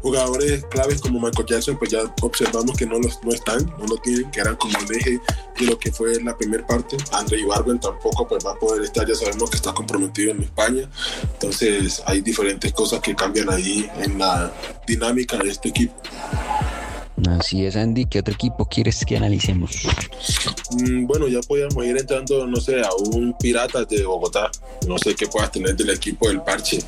jugadores 0.00 0.64
claves 0.70 1.00
como 1.00 1.20
Michael 1.20 1.46
Jackson 1.46 1.78
pues 1.78 1.90
ya 1.90 2.14
observamos 2.22 2.76
que 2.76 2.86
no, 2.86 2.98
los, 2.98 3.22
no 3.22 3.32
están, 3.32 3.64
no 3.78 3.86
lo 3.86 3.96
tienen, 3.98 4.30
que 4.30 4.40
eran 4.40 4.56
como 4.56 4.78
el 4.78 4.96
eje 4.96 5.20
de 5.58 5.66
lo 5.66 5.78
que 5.78 5.92
fue 5.92 6.20
la 6.22 6.36
primera 6.36 6.66
parte. 6.66 6.96
André 7.12 7.40
Ibarben 7.40 7.80
tampoco 7.80 8.26
pues 8.26 8.44
va 8.44 8.52
a 8.52 8.58
poder 8.58 8.82
estar, 8.82 9.06
ya 9.06 9.14
sabemos 9.14 9.50
que 9.50 9.56
está 9.56 9.72
comprometido 9.72 10.32
en 10.32 10.42
España, 10.42 10.90
entonces 11.34 12.02
hay 12.06 12.20
diferentes 12.20 12.72
cosas 12.72 13.00
que 13.00 13.14
cambian 13.14 13.50
ahí 13.50 13.88
en 13.98 14.18
la 14.18 14.52
dinámica 14.86 15.36
de 15.38 15.50
este 15.50 15.70
equipo. 15.70 15.94
Así 17.28 17.66
es, 17.66 17.76
Andy. 17.76 18.06
¿Qué 18.06 18.20
otro 18.20 18.34
equipo 18.34 18.66
quieres 18.66 19.04
que 19.04 19.16
analicemos? 19.16 19.82
Mm, 20.72 21.06
bueno, 21.06 21.28
ya 21.28 21.40
podríamos 21.40 21.84
ir 21.84 21.96
entrando, 21.96 22.46
no 22.46 22.60
sé, 22.60 22.80
a 22.80 22.88
un 23.12 23.34
Piratas 23.38 23.88
de 23.88 24.04
Bogotá. 24.04 24.50
No 24.86 24.98
sé 24.98 25.14
qué 25.14 25.26
puedas 25.26 25.50
tener 25.52 25.76
del 25.76 25.90
equipo 25.90 26.28
del 26.28 26.40
Parche 26.42 26.78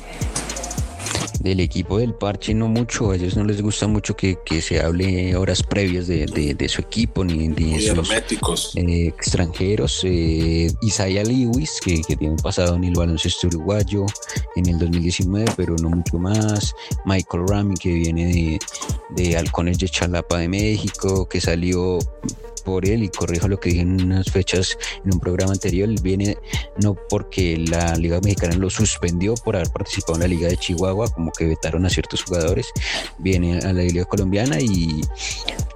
del 1.41 1.59
equipo 1.59 1.97
del 1.97 2.13
parche 2.13 2.53
no 2.53 2.67
mucho, 2.67 3.11
a 3.11 3.15
ellos 3.15 3.35
no 3.35 3.43
les 3.43 3.61
gusta 3.61 3.87
mucho 3.87 4.15
que, 4.15 4.37
se 4.61 4.79
hable 4.79 5.35
horas 5.35 5.63
previas 5.63 6.07
de, 6.07 6.69
su 6.69 6.81
equipo 6.81 7.23
ni 7.23 7.47
de 7.49 7.81
sus 7.81 8.11
eh, 8.75 9.07
extranjeros. 9.07 10.01
Eh, 10.03 10.71
Isaiah 10.81 11.23
Lewis, 11.23 11.79
que, 11.83 12.01
tiene 12.17 12.35
pasado 12.41 12.75
en 12.75 12.83
el 12.83 12.93
baloncesto 12.93 13.47
uruguayo 13.47 14.05
en 14.55 14.69
el 14.69 14.77
2019, 14.77 15.51
pero 15.57 15.75
no 15.77 15.89
mucho 15.89 16.19
más. 16.19 16.73
Michael 17.05 17.47
Rami, 17.47 17.75
que 17.75 17.93
viene 17.93 18.25
de, 18.27 18.59
de 19.09 19.37
Halcones 19.37 19.79
de 19.79 19.89
Chalapa 19.89 20.37
de 20.37 20.47
México, 20.47 21.27
que 21.27 21.41
salió 21.41 21.99
por 22.63 22.87
él 22.87 23.03
y 23.03 23.09
corrijo 23.09 23.47
lo 23.47 23.59
que 23.59 23.69
dije 23.69 23.81
en 23.81 24.01
unas 24.01 24.31
fechas 24.31 24.77
en 25.03 25.13
un 25.13 25.19
programa 25.19 25.53
anterior, 25.53 25.89
viene 26.01 26.37
no 26.81 26.95
porque 27.09 27.57
la 27.57 27.95
Liga 27.95 28.19
Mexicana 28.21 28.55
lo 28.55 28.69
suspendió 28.69 29.33
por 29.35 29.55
haber 29.55 29.69
participado 29.69 30.15
en 30.15 30.21
la 30.21 30.27
Liga 30.27 30.47
de 30.47 30.57
Chihuahua, 30.57 31.09
como 31.09 31.31
que 31.31 31.45
vetaron 31.45 31.85
a 31.85 31.89
ciertos 31.89 32.23
jugadores, 32.23 32.67
viene 33.19 33.59
a 33.59 33.73
la 33.73 33.83
Liga 33.83 34.05
Colombiana 34.05 34.59
y 34.59 35.01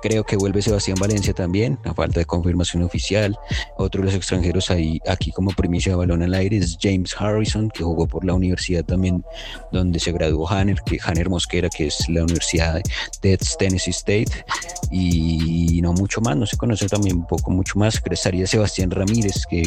creo 0.01 0.23
que 0.23 0.35
vuelve 0.35 0.61
Sebastián 0.61 0.97
Valencia 0.99 1.33
también, 1.33 1.79
a 1.83 1.93
falta 1.93 2.19
de 2.19 2.25
confirmación 2.25 2.83
oficial. 2.83 3.37
Otro 3.77 4.01
de 4.01 4.05
los 4.05 4.15
extranjeros 4.15 4.69
ahí, 4.69 4.99
aquí 5.07 5.31
como 5.31 5.51
primicia 5.51 5.93
de 5.93 5.97
balón 5.97 6.21
al 6.21 6.33
aire 6.33 6.57
es 6.57 6.77
James 6.79 7.15
Harrison, 7.17 7.69
que 7.69 7.83
jugó 7.83 8.07
por 8.07 8.25
la 8.25 8.33
universidad 8.33 8.85
también 8.85 9.23
donde 9.71 9.99
se 9.99 10.11
graduó 10.11 10.47
Hanner, 10.47 10.77
que 10.85 10.99
Hanner 11.03 11.29
Mosquera, 11.29 11.69
que 11.69 11.87
es 11.87 12.07
la 12.09 12.23
Universidad 12.23 12.81
de 13.21 13.37
Tennessee 13.57 13.91
State, 13.91 14.31
y 14.91 15.79
no 15.81 15.93
mucho 15.93 16.21
más, 16.21 16.35
no 16.37 16.45
se 16.45 16.57
conoce 16.57 16.74
también 16.89 17.17
un 17.17 17.27
poco 17.27 17.51
mucho 17.51 17.79
más, 17.79 17.99
que 17.99 18.13
estaría 18.13 18.47
Sebastián 18.47 18.91
Ramírez, 18.91 19.45
que, 19.49 19.63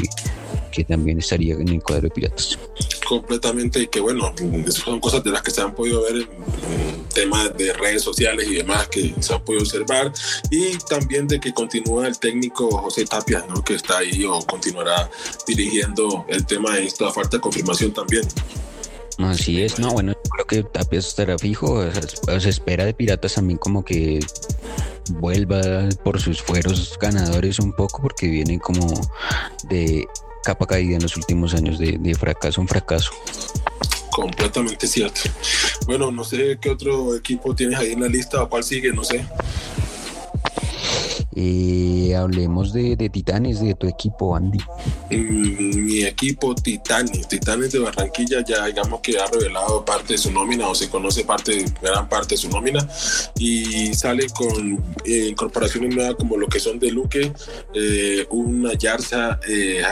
que 0.71 0.85
también 0.85 1.19
estaría 1.19 1.55
en 1.55 1.69
el 1.69 1.83
cuadro 1.83 2.03
de 2.03 2.11
Piratas. 2.11 2.59
Completamente, 3.07 3.81
y 3.81 3.87
que 3.87 4.01
bueno, 4.01 4.33
son 4.69 5.01
cosas 5.01 5.25
de 5.25 5.31
las 5.31 5.43
que 5.43 5.51
se 5.51 5.61
han 5.61 5.75
podido 5.75 6.03
ver 6.03 6.17
en, 6.17 7.09
temas 7.15 7.57
de 7.57 7.73
redes 7.73 8.03
sociales 8.03 8.47
y 8.49 8.57
demás 8.57 8.87
que 8.89 9.15
se 9.19 9.35
han 9.35 9.43
podido 9.43 9.63
observar, 9.63 10.13
y 10.51 10.77
también 10.89 11.27
de 11.27 11.41
que 11.41 11.53
continúa 11.53 12.07
el 12.07 12.19
técnico 12.19 12.71
José 12.71 13.05
Tapia, 13.07 13.45
¿no? 13.49 13.65
que 13.65 13.75
está 13.75 13.99
ahí 13.99 14.25
o 14.25 14.41
continuará 14.43 15.11
dirigiendo 15.47 16.27
el 16.29 16.47
tema 16.47 16.77
de 16.77 16.85
esta 16.85 17.11
falta 17.11 17.39
de 17.39 17.41
confirmación 17.41 17.93
también. 17.93 18.25
Así 19.19 19.63
es, 19.63 19.81
no, 19.81 19.91
bueno, 19.91 20.15
creo 20.31 20.47
que 20.47 20.63
Tapia 20.63 21.01
estará 21.01 21.37
fijo, 21.39 21.83
se 22.39 22.49
espera 22.49 22.85
de 22.85 22.95
Piratas 22.95 23.35
también 23.35 23.59
como 23.59 23.85
que 23.85 24.21
vuelva 25.15 25.61
por 26.05 26.21
sus 26.21 26.41
fueros 26.41 26.97
ganadores 27.01 27.59
un 27.59 27.73
poco 27.73 28.01
porque 28.01 28.29
viene 28.29 28.61
como 28.61 28.87
de 29.69 30.07
capa 30.45 30.67
caída 30.67 30.97
en 30.97 31.03
los 31.03 31.17
últimos 31.17 31.55
años 31.55 31.79
de, 31.79 31.99
de 31.99 32.15
fracaso 32.15 32.61
en 32.61 32.69
fracaso. 32.69 33.11
Completamente 34.11 34.87
cierto. 34.87 35.23
Bueno, 35.87 36.11
no 36.11 36.25
sé 36.25 36.59
qué 36.61 36.71
otro 36.71 37.15
equipo 37.15 37.55
tienes 37.55 37.79
ahí 37.79 37.93
en 37.93 38.01
la 38.01 38.09
lista 38.09 38.43
o 38.43 38.49
cuál 38.49 38.65
sigue, 38.65 38.93
no 38.93 39.05
sé. 39.05 39.25
Eh, 41.41 42.17
hablemos 42.17 42.73
de, 42.73 42.97
Titanes, 42.97 43.61
de 43.61 43.73
tu 43.77 43.87
equipo, 43.87 44.35
Andy. 44.35 44.59
Mm, 45.09 45.85
mi 45.85 46.03
equipo 46.03 46.53
Titanes, 46.53 47.29
Titanes 47.29 47.71
de 47.71 47.79
Barranquilla 47.79 48.45
ya 48.45 48.67
digamos 48.67 49.01
que 49.01 49.21
ha 49.21 49.27
revelado 49.27 49.85
parte 49.85 50.15
de 50.15 50.19
su 50.19 50.33
nómina 50.33 50.67
o 50.67 50.75
se 50.75 50.89
conoce 50.89 51.25
parte, 51.25 51.65
gran 51.81 52.09
parte 52.09 52.35
de 52.35 52.39
su 52.39 52.49
nómina 52.49 52.89
y 53.39 53.95
sale 53.95 54.27
con 54.31 54.83
eh, 55.05 55.29
incorporaciones 55.31 55.95
nuevas 55.95 56.17
como 56.17 56.37
lo 56.37 56.49
que 56.49 56.59
son 56.59 56.81
de 56.81 56.91
Luque, 56.91 57.33
eh, 57.73 58.27
una 58.31 58.73
Yarza, 58.75 59.39
eh, 59.49 59.85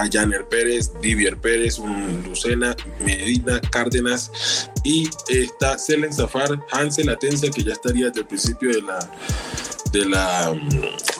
Pérez, 0.50 0.90
Divier 1.00 1.36
Pérez, 1.36 1.78
un 1.78 2.24
Lucena, 2.24 2.74
Medina, 3.04 3.60
Cárdenas 3.70 4.32
y 4.82 5.08
está 5.28 5.78
Selen 5.78 6.12
Zafar, 6.12 6.60
Hansel 6.72 7.08
Atenza 7.08 7.48
que 7.50 7.62
ya 7.62 7.72
estaría 7.72 8.06
desde 8.06 8.22
el 8.22 8.26
principio 8.26 8.70
de 8.70 8.82
la 8.82 8.98
de 9.92 10.06
la, 10.06 10.52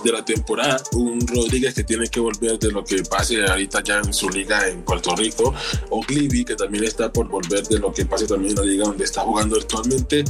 de 0.04 0.12
la 0.12 0.24
temporada. 0.24 0.80
Un 0.92 1.26
Rodríguez 1.26 1.74
que 1.74 1.84
tiene 1.84 2.08
que 2.08 2.20
volver 2.20 2.58
de 2.58 2.70
lo 2.70 2.84
que 2.84 3.02
pase 3.02 3.44
ahorita 3.44 3.82
ya 3.82 3.98
en 3.98 4.12
su 4.12 4.28
liga 4.28 4.68
en 4.68 4.82
Puerto 4.82 5.14
Rico. 5.16 5.54
O 5.90 6.00
Gliby 6.02 6.44
que 6.44 6.54
también 6.54 6.84
está 6.84 7.12
por 7.12 7.28
volver 7.28 7.66
de 7.66 7.78
lo 7.78 7.92
que 7.92 8.06
pase 8.06 8.26
también 8.26 8.52
en 8.52 8.56
la 8.56 8.64
liga 8.64 8.84
donde 8.84 9.04
está 9.04 9.22
jugando 9.22 9.56
actualmente. 9.56 10.24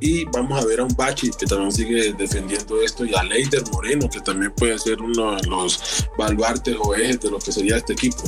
Y 0.00 0.24
vamos 0.26 0.62
a 0.62 0.66
ver 0.66 0.80
a 0.80 0.84
un 0.84 0.94
Bachi 0.96 1.30
que 1.30 1.46
también 1.46 1.72
sigue 1.72 2.12
defendiendo 2.14 2.80
esto. 2.80 3.04
Y 3.04 3.14
a 3.14 3.22
Leider 3.22 3.62
Moreno 3.72 4.08
que 4.08 4.20
también 4.20 4.52
puede 4.52 4.78
ser 4.78 5.00
uno 5.00 5.36
de 5.36 5.46
los 5.48 6.06
baluartes 6.16 6.76
o 6.80 6.94
ejes 6.94 7.20
de 7.20 7.30
lo 7.30 7.38
que 7.38 7.52
sería 7.52 7.76
este 7.76 7.92
equipo. 7.92 8.22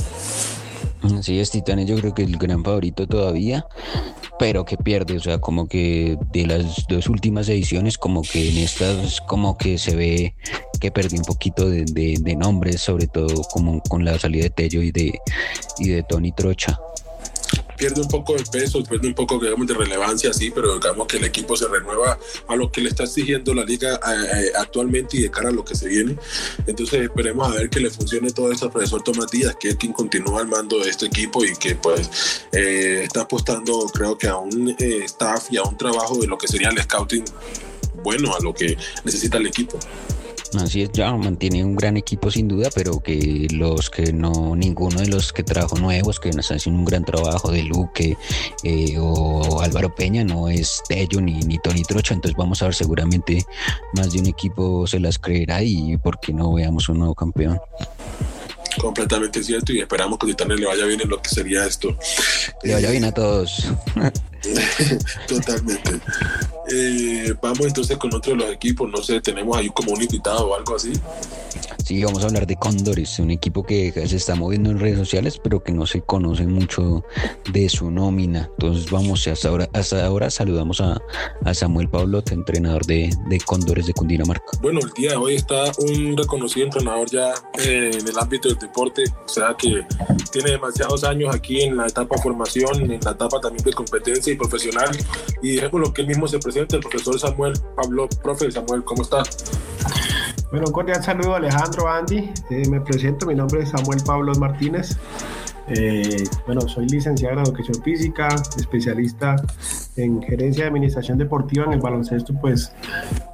Sí, 1.21 1.39
es 1.39 1.51
Titanes 1.51 1.87
yo 1.87 1.95
creo 1.97 2.13
que 2.13 2.23
el 2.23 2.37
gran 2.37 2.63
favorito 2.63 3.07
todavía, 3.07 3.65
pero 4.41 4.65
que 4.65 4.75
pierde, 4.75 5.17
o 5.17 5.19
sea, 5.19 5.37
como 5.37 5.67
que 5.67 6.17
de 6.31 6.47
las 6.47 6.87
dos 6.87 7.07
últimas 7.09 7.47
ediciones, 7.47 7.99
como 7.99 8.23
que 8.23 8.49
en 8.49 8.57
estas, 8.57 9.21
como 9.21 9.55
que 9.55 9.77
se 9.77 9.95
ve 9.95 10.33
que 10.79 10.89
perdió 10.89 11.19
un 11.19 11.25
poquito 11.25 11.69
de, 11.69 11.85
de 11.85 12.35
nombres, 12.35 12.81
sobre 12.81 13.05
todo 13.05 13.43
como 13.53 13.83
con 13.83 14.03
la 14.03 14.17
salida 14.17 14.45
de 14.45 14.49
Tello 14.49 14.81
y 14.81 14.91
de, 14.91 15.19
y 15.77 15.89
de 15.89 16.01
Tony 16.01 16.31
Trocha 16.31 16.79
pierde 17.77 18.01
un 18.01 18.07
poco 18.07 18.35
de 18.35 18.43
peso, 18.43 18.83
pierde 18.83 19.07
un 19.07 19.15
poco 19.15 19.39
digamos, 19.39 19.65
de 19.67 19.73
relevancia, 19.73 20.33
sí, 20.33 20.51
pero 20.53 20.75
digamos 20.75 21.07
que 21.07 21.17
el 21.17 21.25
equipo 21.25 21.55
se 21.57 21.67
renueva 21.67 22.17
a 22.47 22.55
lo 22.55 22.71
que 22.71 22.81
le 22.81 22.89
está 22.89 23.03
exigiendo 23.03 23.53
la 23.53 23.63
liga 23.63 23.95
eh, 23.95 24.45
eh, 24.45 24.51
actualmente 24.57 25.17
y 25.17 25.21
de 25.21 25.31
cara 25.31 25.49
a 25.49 25.51
lo 25.51 25.65
que 25.65 25.75
se 25.75 25.87
viene. 25.87 26.15
Entonces 26.67 27.01
esperemos 27.01 27.51
a 27.51 27.55
ver 27.55 27.69
que 27.69 27.79
le 27.79 27.89
funcione 27.89 28.31
todo 28.31 28.51
eso 28.51 28.65
al 28.65 28.71
profesor 28.71 29.01
Tomás 29.03 29.31
Díaz, 29.31 29.55
que 29.59 29.69
es 29.69 29.75
quien 29.75 29.93
continúa 29.93 30.41
al 30.41 30.47
mando 30.47 30.79
de 30.79 30.89
este 30.89 31.07
equipo 31.07 31.43
y 31.43 31.55
que 31.55 31.75
pues 31.75 32.45
eh, 32.51 33.03
está 33.03 33.21
apostando 33.21 33.87
creo 33.93 34.17
que 34.17 34.27
a 34.27 34.37
un 34.37 34.75
staff 34.79 35.47
y 35.51 35.57
a 35.57 35.63
un 35.63 35.77
trabajo 35.77 36.17
de 36.19 36.27
lo 36.27 36.37
que 36.37 36.47
sería 36.47 36.69
el 36.69 36.81
scouting 36.81 37.25
bueno, 38.03 38.35
a 38.35 38.39
lo 38.41 38.53
que 38.53 38.77
necesita 39.03 39.37
el 39.37 39.47
equipo. 39.47 39.77
Así 40.59 40.81
es, 40.81 40.91
ya 40.91 41.13
mantiene 41.13 41.63
un 41.63 41.75
gran 41.75 41.95
equipo 41.95 42.29
sin 42.29 42.47
duda, 42.47 42.69
pero 42.75 42.99
que 42.99 43.47
los 43.51 43.89
que 43.89 44.11
no, 44.11 44.55
ninguno 44.55 44.99
de 44.99 45.07
los 45.07 45.31
que 45.31 45.43
trajo 45.43 45.77
nuevos, 45.77 46.19
que 46.19 46.31
nos 46.31 46.51
hacen 46.51 46.73
un 46.73 46.83
gran 46.83 47.05
trabajo 47.05 47.51
de 47.51 47.63
Luque 47.63 48.17
eh, 48.63 48.97
o 48.99 49.61
Álvaro 49.61 49.95
Peña, 49.95 50.23
no 50.25 50.49
es 50.49 50.83
Tello 50.87 51.21
ni, 51.21 51.39
ni 51.39 51.57
Tony 51.59 51.83
Trocha, 51.83 52.13
entonces 52.13 52.37
vamos 52.37 52.61
a 52.61 52.65
ver 52.65 52.75
seguramente 52.75 53.45
más 53.95 54.11
de 54.11 54.19
un 54.19 54.27
equipo 54.27 54.85
se 54.87 54.99
las 54.99 55.19
creerá 55.19 55.63
y 55.63 55.97
porque 55.97 56.33
no 56.33 56.53
veamos 56.53 56.89
un 56.89 56.99
nuevo 56.99 57.15
campeón 57.15 57.59
completamente 58.79 59.43
cierto 59.43 59.73
y 59.73 59.79
esperamos 59.79 60.17
que 60.19 60.27
Titanes 60.27 60.59
le 60.59 60.65
vaya 60.65 60.85
bien 60.85 61.01
en 61.01 61.09
lo 61.09 61.21
que 61.21 61.29
sería 61.29 61.65
esto. 61.65 61.95
Le 62.63 62.73
vaya 62.73 62.89
bien 62.91 63.03
a 63.05 63.11
todos. 63.11 63.67
Totalmente. 65.27 65.99
Eh, 66.73 67.35
vamos 67.41 67.61
entonces 67.61 67.97
con 67.97 68.13
otro 68.13 68.31
de 68.31 68.37
los 68.37 68.53
equipos. 68.53 68.89
No 68.89 68.97
sé, 68.97 69.19
tenemos 69.21 69.57
ahí 69.57 69.69
como 69.69 69.91
un 69.91 70.01
invitado 70.01 70.49
o 70.49 70.55
algo 70.55 70.75
así. 70.75 70.93
Sí, 71.85 72.03
vamos 72.03 72.23
a 72.23 72.27
hablar 72.27 72.45
de 72.45 72.55
Condores, 72.55 73.19
un 73.19 73.31
equipo 73.31 73.63
que 73.63 73.91
se 73.91 74.15
está 74.15 74.35
moviendo 74.35 74.69
en 74.69 74.79
redes 74.79 74.97
sociales, 74.97 75.39
pero 75.43 75.63
que 75.63 75.71
no 75.71 75.85
se 75.85 76.01
conoce 76.01 76.45
mucho 76.45 77.03
de 77.51 77.69
su 77.69 77.89
nómina. 77.89 78.49
Entonces 78.57 78.89
vamos, 78.91 79.27
hasta 79.27 79.49
ahora, 79.49 79.69
hasta 79.73 80.05
ahora 80.05 80.29
saludamos 80.29 80.81
a, 80.81 81.01
Samuel 81.53 81.89
Pablot, 81.89 82.31
entrenador 82.31 82.85
de, 82.85 83.09
de 83.27 83.39
Condores 83.39 83.87
de 83.87 83.93
Cundinamarca. 83.93 84.45
Bueno, 84.61 84.79
el 84.79 84.91
día 84.93 85.11
de 85.11 85.15
hoy 85.17 85.35
está 85.35 85.63
un 85.79 86.15
reconocido 86.15 86.67
entrenador 86.67 87.09
ya 87.09 87.33
eh, 87.59 87.91
en 87.93 88.07
el 88.07 88.17
ámbito 88.17 88.47
del 88.47 88.57
deporte, 88.57 89.03
o 89.25 89.29
sea 89.29 89.55
que 89.57 89.85
tiene 90.31 90.51
demasiados 90.51 91.03
años 91.03 91.33
aquí 91.35 91.61
en 91.61 91.77
la 91.77 91.87
etapa 91.87 92.17
formación, 92.17 92.91
en 92.91 93.01
la 93.01 93.11
etapa 93.11 93.39
también 93.41 93.63
de 93.63 93.73
competencia 93.73 94.31
y 94.31 94.35
profesional. 94.37 94.89
Y 95.41 95.55
dejemos 95.55 95.81
lo 95.81 95.93
que 95.93 96.03
él 96.03 96.07
mismo 96.07 96.27
se 96.27 96.39
presente, 96.39 96.77
el 96.77 96.81
profesor 96.81 97.19
Samuel 97.19 97.53
Pablo. 97.75 98.07
Profe 98.23 98.51
Samuel, 98.51 98.83
¿cómo 98.83 99.01
está? 99.01 99.23
Bueno, 100.51 100.65
un 100.67 100.73
cordial 100.73 101.01
saludo 101.01 101.35
Alejandro, 101.35 101.87
Andy. 101.87 102.29
Eh, 102.49 102.67
me 102.69 102.81
presento, 102.81 103.25
mi 103.25 103.35
nombre 103.35 103.63
es 103.63 103.69
Samuel 103.69 104.01
Pablo 104.05 104.33
Martínez. 104.35 104.97
Eh, 105.69 106.25
bueno, 106.45 106.61
soy 106.67 106.87
licenciado 106.89 107.35
en 107.35 107.45
educación 107.45 107.81
física, 107.81 108.27
especialista 108.57 109.37
en 109.95 110.21
gerencia 110.21 110.63
de 110.63 110.69
administración 110.69 111.17
deportiva 111.17 111.65
en 111.65 111.73
el 111.73 111.79
baloncesto, 111.79 112.33
pues 112.33 112.73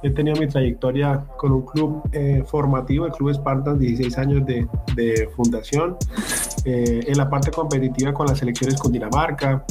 he 0.04 0.10
tenido 0.10 0.36
mi 0.36 0.46
trayectoria 0.46 1.24
con 1.36 1.50
un 1.50 1.66
club 1.66 2.02
eh, 2.12 2.44
formativo, 2.46 3.06
el 3.06 3.12
Club 3.12 3.34
Spartans, 3.34 3.80
16 3.80 4.18
años 4.18 4.46
de, 4.46 4.68
fundación 5.34 5.96
en 6.64 7.16
la 7.16 7.30
parte 7.30 7.50
competitiva 7.50 8.12
con 8.12 8.26
las 8.26 8.38
selecciones 8.38 8.78
con 8.78 8.92
Dinamarca, 8.92 9.64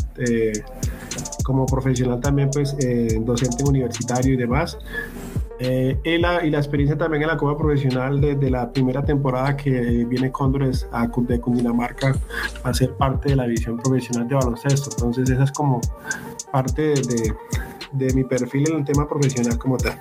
como 1.44 1.66
profesional 1.66 2.20
también, 2.20 2.50
pues 2.52 2.76
docente 3.22 3.64
universitario 3.64 4.34
y 4.34 4.38
demás. 4.38 4.78
Y, 5.60 6.18
la, 6.20 6.46
y, 6.46 6.52
la, 6.52 6.58
experiencia 6.60 6.98
también 6.98 7.24
en 7.24 7.30
la 7.30 7.38
Copa 7.38 7.58
Profesional 7.58 8.22
desde 8.22 8.50
la 8.50 8.72
primera 8.72 9.04
temporada 9.04 9.58
que 9.58 10.06
viene 10.06 10.32
Cóndores 10.32 10.88
a, 10.92 11.08
de 11.08 11.40
Cundinamarca 11.40 12.16
a 12.64 12.74
ser 12.74 12.94
parte 12.94 13.30
de 13.30 13.36
la 13.38 13.46
división 13.46 13.78
profesional 13.78 14.28
de 14.28 14.36
baloncesto. 14.36 14.92
Entonces 14.92 15.30
esa 15.30 15.44
es 15.46 15.52
como 15.52 15.82
parte 16.52 16.94
de, 16.94 17.34
de 17.92 18.14
mi 18.14 18.24
perfil 18.24 18.70
en 18.70 18.78
el 18.78 18.86
tema 18.86 19.08
profesional 19.08 19.58
como 19.58 19.78
tal. 19.78 19.98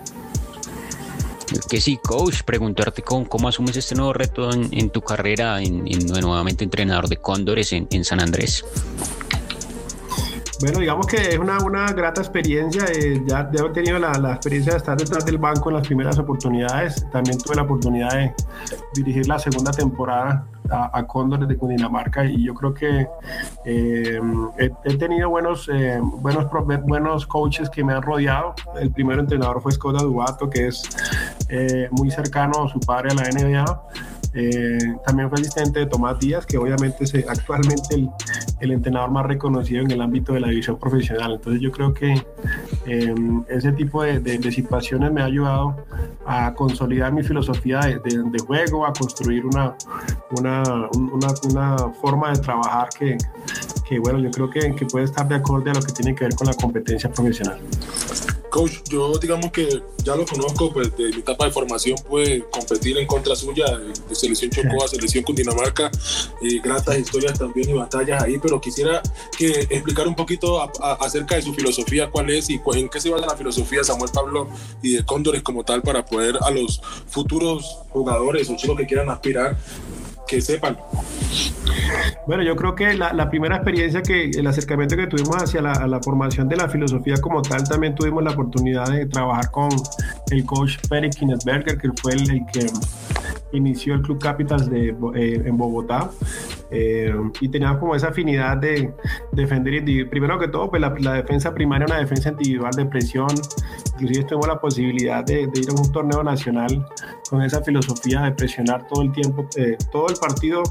Que 1.71 1.81
sí, 1.81 1.99
coach, 2.03 2.43
preguntarte 2.43 3.03
cómo, 3.03 3.29
cómo 3.29 3.49
asumes 3.49 3.77
este 3.77 3.95
nuevo 3.95 4.13
reto 4.13 4.51
en, 4.53 4.91
tu 4.91 5.01
carrera 5.01 5.63
en, 5.63 5.85
nuevamente 6.07 6.65
entrenador 6.65 7.09
de 7.09 7.17
Cóndores 7.17 7.73
en, 7.73 7.87
en 7.91 8.05
San 8.05 8.21
Andrés. 8.21 8.65
Bueno, 10.61 10.79
digamos 10.79 11.07
que 11.07 11.17
es 11.17 11.39
una, 11.39 11.59
una 11.59 11.93
grata 11.93 12.23
experiencia. 12.23 12.85
Eh, 12.87 13.23
ya, 13.27 13.51
ya, 13.53 13.65
he 13.65 13.71
tenido 13.71 13.99
la, 13.99 14.13
la, 14.15 14.35
experiencia 14.35 14.73
de 14.73 14.79
estar 14.79 14.97
detrás 14.97 15.25
del 15.27 15.37
banco 15.37 15.69
en 15.69 15.77
las 15.77 15.87
primeras 15.87 16.19
oportunidades. 16.19 17.07
También 17.11 17.37
tuve 17.39 17.57
la 17.57 17.63
oportunidad 17.63 18.11
de 18.15 18.35
dirigir 18.95 19.29
la 19.29 19.39
segunda 19.39 19.71
temporada 19.71 20.47
a, 20.71 20.99
a 20.99 21.07
Cóndores 21.07 21.47
de 21.47 21.57
Cundinamarca 21.59 22.25
y 22.25 22.43
yo 22.45 22.55
creo 22.55 22.73
que 22.73 23.07
eh, 23.67 24.21
he, 24.57 24.97
tenido 24.97 25.29
buenos, 25.29 25.69
eh, 25.73 26.01
buenos, 26.01 26.47
buenos 26.85 27.27
coaches 27.27 27.69
que 27.69 27.85
me 27.85 27.93
han 27.93 28.03
rodeado. 28.03 28.55
El 28.81 28.91
primer 28.91 29.19
entrenador 29.19 29.61
fue 29.61 29.73
Skoda 29.73 30.03
Dubato, 30.03 30.49
que 30.49 30.69
es 30.69 30.89
muy 31.91 32.11
cercano 32.11 32.65
a 32.65 32.69
su 32.69 32.81
padre 32.81 33.11
a 33.11 33.15
la 33.15 33.23
NBA. 33.25 33.83
Eh, 34.39 34.79
también 35.07 35.31
fue 35.31 35.41
asistente 35.41 35.79
de 35.81 35.87
Tomás 35.87 36.19
Díaz, 36.21 36.45
que 36.45 36.59
obviamente 36.59 37.05
es 37.05 37.15
actualmente 37.27 38.07
el, 38.61 38.71
entrenador 38.71 39.11
más 39.11 39.25
reconocido 39.25 39.83
en 39.83 39.91
el 39.91 40.03
ámbito 40.03 40.35
de 40.35 40.41
la 40.41 40.49
división 40.49 40.79
profesional. 40.79 41.33
Entonces 41.37 41.63
yo 41.63 41.73
creo 41.73 41.95
que 41.95 42.23
em, 42.85 43.43
ese 43.49 43.73
tipo 43.73 44.03
de, 44.03 44.21
de, 44.21 44.53
situaciones 44.53 45.11
me 45.11 45.23
ha 45.23 45.25
ayudado 45.25 45.77
a 46.27 46.53
consolidar 46.53 47.15
mi 47.15 47.23
filosofía 47.23 47.81
de, 47.81 48.39
juego, 48.47 48.85
a 48.85 48.93
construir 48.93 49.47
una, 49.47 49.75
una, 50.33 50.63
una, 50.93 51.77
forma 52.01 52.33
de 52.33 52.39
trabajar 52.39 52.89
que, 52.99 53.17
que 53.89 53.99
bueno, 53.99 54.19
yo 54.19 54.31
creo 54.31 54.51
que, 54.51 54.75
que 54.75 54.85
puede 54.85 55.07
estar 55.07 55.27
de 55.27 55.37
acorde 55.37 55.71
a 55.71 55.75
lo 55.75 55.81
que 55.81 55.93
tiene 55.93 56.15
que 56.15 56.25
ver 56.25 56.35
con 56.35 56.47
la 56.47 56.55
competencia 56.55 57.11
profesional. 57.11 57.59
Coach, 58.57 58.73
yo 58.89 59.13
digamos 59.19 59.53
que 59.53 59.83
ya 60.03 60.17
lo 60.17 60.25
conozco, 60.25 60.73
pues 60.73 60.97
de 60.97 61.11
mi 61.11 61.17
etapa 61.17 61.45
de 61.45 61.51
formación 61.51 61.99
pude 62.09 62.43
competir 62.51 62.97
en 62.97 63.07
contra 63.07 63.37
suya, 63.37 63.67
de 63.77 64.15
selección 64.15 64.51
Chocó 64.51 64.83
a 64.83 64.89
selección 64.89 65.25
Cundinamarca, 65.25 65.91
y 66.41 66.59
gratas 66.61 66.99
historias 66.99 67.39
también 67.39 67.69
y 67.69 67.75
batallas 67.75 68.23
ahí, 68.23 68.39
pero 68.39 68.59
quisiera 68.59 69.03
que 69.37 69.51
explicar 69.69 70.09
un 70.09 70.15
poquito 70.15 70.59
acerca 71.01 71.35
de 71.35 71.43
su 71.43 71.53
filosofía, 71.53 72.11
cuál 72.11 72.31
es 72.31 72.49
y 72.49 72.59
en 72.73 72.89
qué 72.89 72.99
se 72.99 73.11
basa 73.11 73.27
la 73.27 73.37
filosofía 73.37 73.81
de 73.81 73.85
Samuel 73.85 74.11
Pablo 74.11 74.49
y 74.83 74.95
de 74.95 75.05
Cóndores 75.05 75.43
como 75.43 75.63
tal 75.63 75.83
para 75.83 76.07
poder 76.07 76.39
a 76.41 76.51
los 76.51 76.81
futuros 77.09 77.81
jugadores 77.91 78.49
o 78.49 78.57
chicos 78.57 78.79
que 78.79 78.87
quieran 78.87 79.11
aspirar 79.11 79.59
que 80.27 80.41
sepan. 80.41 80.77
Bueno, 82.27 82.43
yo 82.43 82.57
creo 82.57 82.75
que 82.75 82.95
la, 82.95 83.31
primera 83.31 83.57
experiencia 83.57 84.03
que 84.03 84.31
el 84.31 84.47
acercamiento 84.47 84.97
que 84.97 85.07
tuvimos 85.07 85.37
hacia 85.37 85.63
la, 85.63 86.01
formación 86.03 86.49
de 86.49 86.57
la 86.57 86.69
filosofía 86.69 87.17
como 87.21 87.43
tal, 87.43 87.65
también 87.65 87.95
tuvimos 87.95 88.23
la 88.25 88.33
oportunidad 88.33 88.89
de 88.91 89.07
trabajar 89.07 89.51
con 89.51 89.69
el 90.31 90.45
coach 90.45 90.77
Perry 90.89 91.11
Kinesberger, 91.11 91.79
que 91.79 91.91
fue 92.01 92.15
el, 92.15 92.45
que 92.53 92.67
inició 93.53 93.95
el 93.95 94.03
Club 94.03 94.19
Capitals 94.19 94.69
de, 94.69 94.89
eh, 95.15 95.43
en 95.45 95.57
Bogotá. 95.57 96.11
Eh, 96.71 97.15
y 97.41 97.49
teníamos 97.49 97.79
como 97.79 97.95
esa 97.95 98.09
afinidad 98.09 98.57
de 98.57 98.93
defender, 99.33 99.85
primero 100.09 100.39
que 100.39 100.49
todo, 100.49 100.69
pues 100.69 100.81
la, 100.83 100.95
la, 100.99 101.15
defensa 101.15 101.55
primaria, 101.55 101.87
una 101.87 101.99
defensa 101.99 102.31
individual 102.31 102.73
de 102.73 102.87
presión. 102.87 103.29
Inclusive 103.95 104.25
tuvimos 104.25 104.49
la 104.49 104.61
posibilidad 104.61 105.25
de, 105.25 105.43
ir 105.43 105.71
a 105.71 105.81
un 105.81 105.93
torneo 105.93 106.23
nacional 106.23 106.87
con 107.31 107.43
esa 107.43 107.63
filosofía 107.63 108.23
de 108.23 108.33
presionar 108.33 108.87
todo 108.89 109.03
el 109.03 109.13
tiempo, 109.13 109.47
eh, 109.57 109.77
todo 109.93 110.09
el 110.09 110.17
partido 110.17 110.63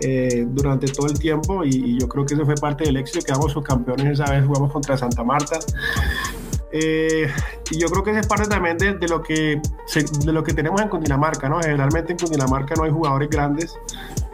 eh, 0.00 0.46
durante 0.46 0.86
todo 0.86 1.08
el 1.08 1.18
tiempo 1.18 1.64
y, 1.64 1.98
yo 1.98 2.08
creo 2.08 2.24
que 2.24 2.34
eso 2.34 2.44
fue 2.44 2.54
parte 2.54 2.84
del 2.84 2.96
éxito, 2.98 3.24
quedamos 3.24 3.50
subcampeones 3.50 4.20
esa 4.20 4.30
vez, 4.30 4.46
jugamos 4.46 4.72
contra 4.72 4.96
Santa 4.96 5.24
Marta. 5.24 5.58
Eh, 6.70 7.28
y 7.70 7.80
yo 7.80 7.88
creo 7.88 8.04
que 8.04 8.16
es 8.16 8.26
parte 8.26 8.46
también 8.46 8.76
de, 8.76 9.08
lo 9.08 9.22
que 9.22 9.60
de 10.24 10.32
lo 10.32 10.44
que 10.44 10.52
tenemos 10.52 10.80
en 10.80 10.88
Cundinamarca, 10.88 11.48
¿no? 11.48 11.60
Generalmente 11.60 12.12
en 12.12 12.18
Cundinamarca 12.18 12.74
no 12.76 12.84
hay 12.84 12.90
jugadores 12.90 13.28
grandes, 13.28 13.76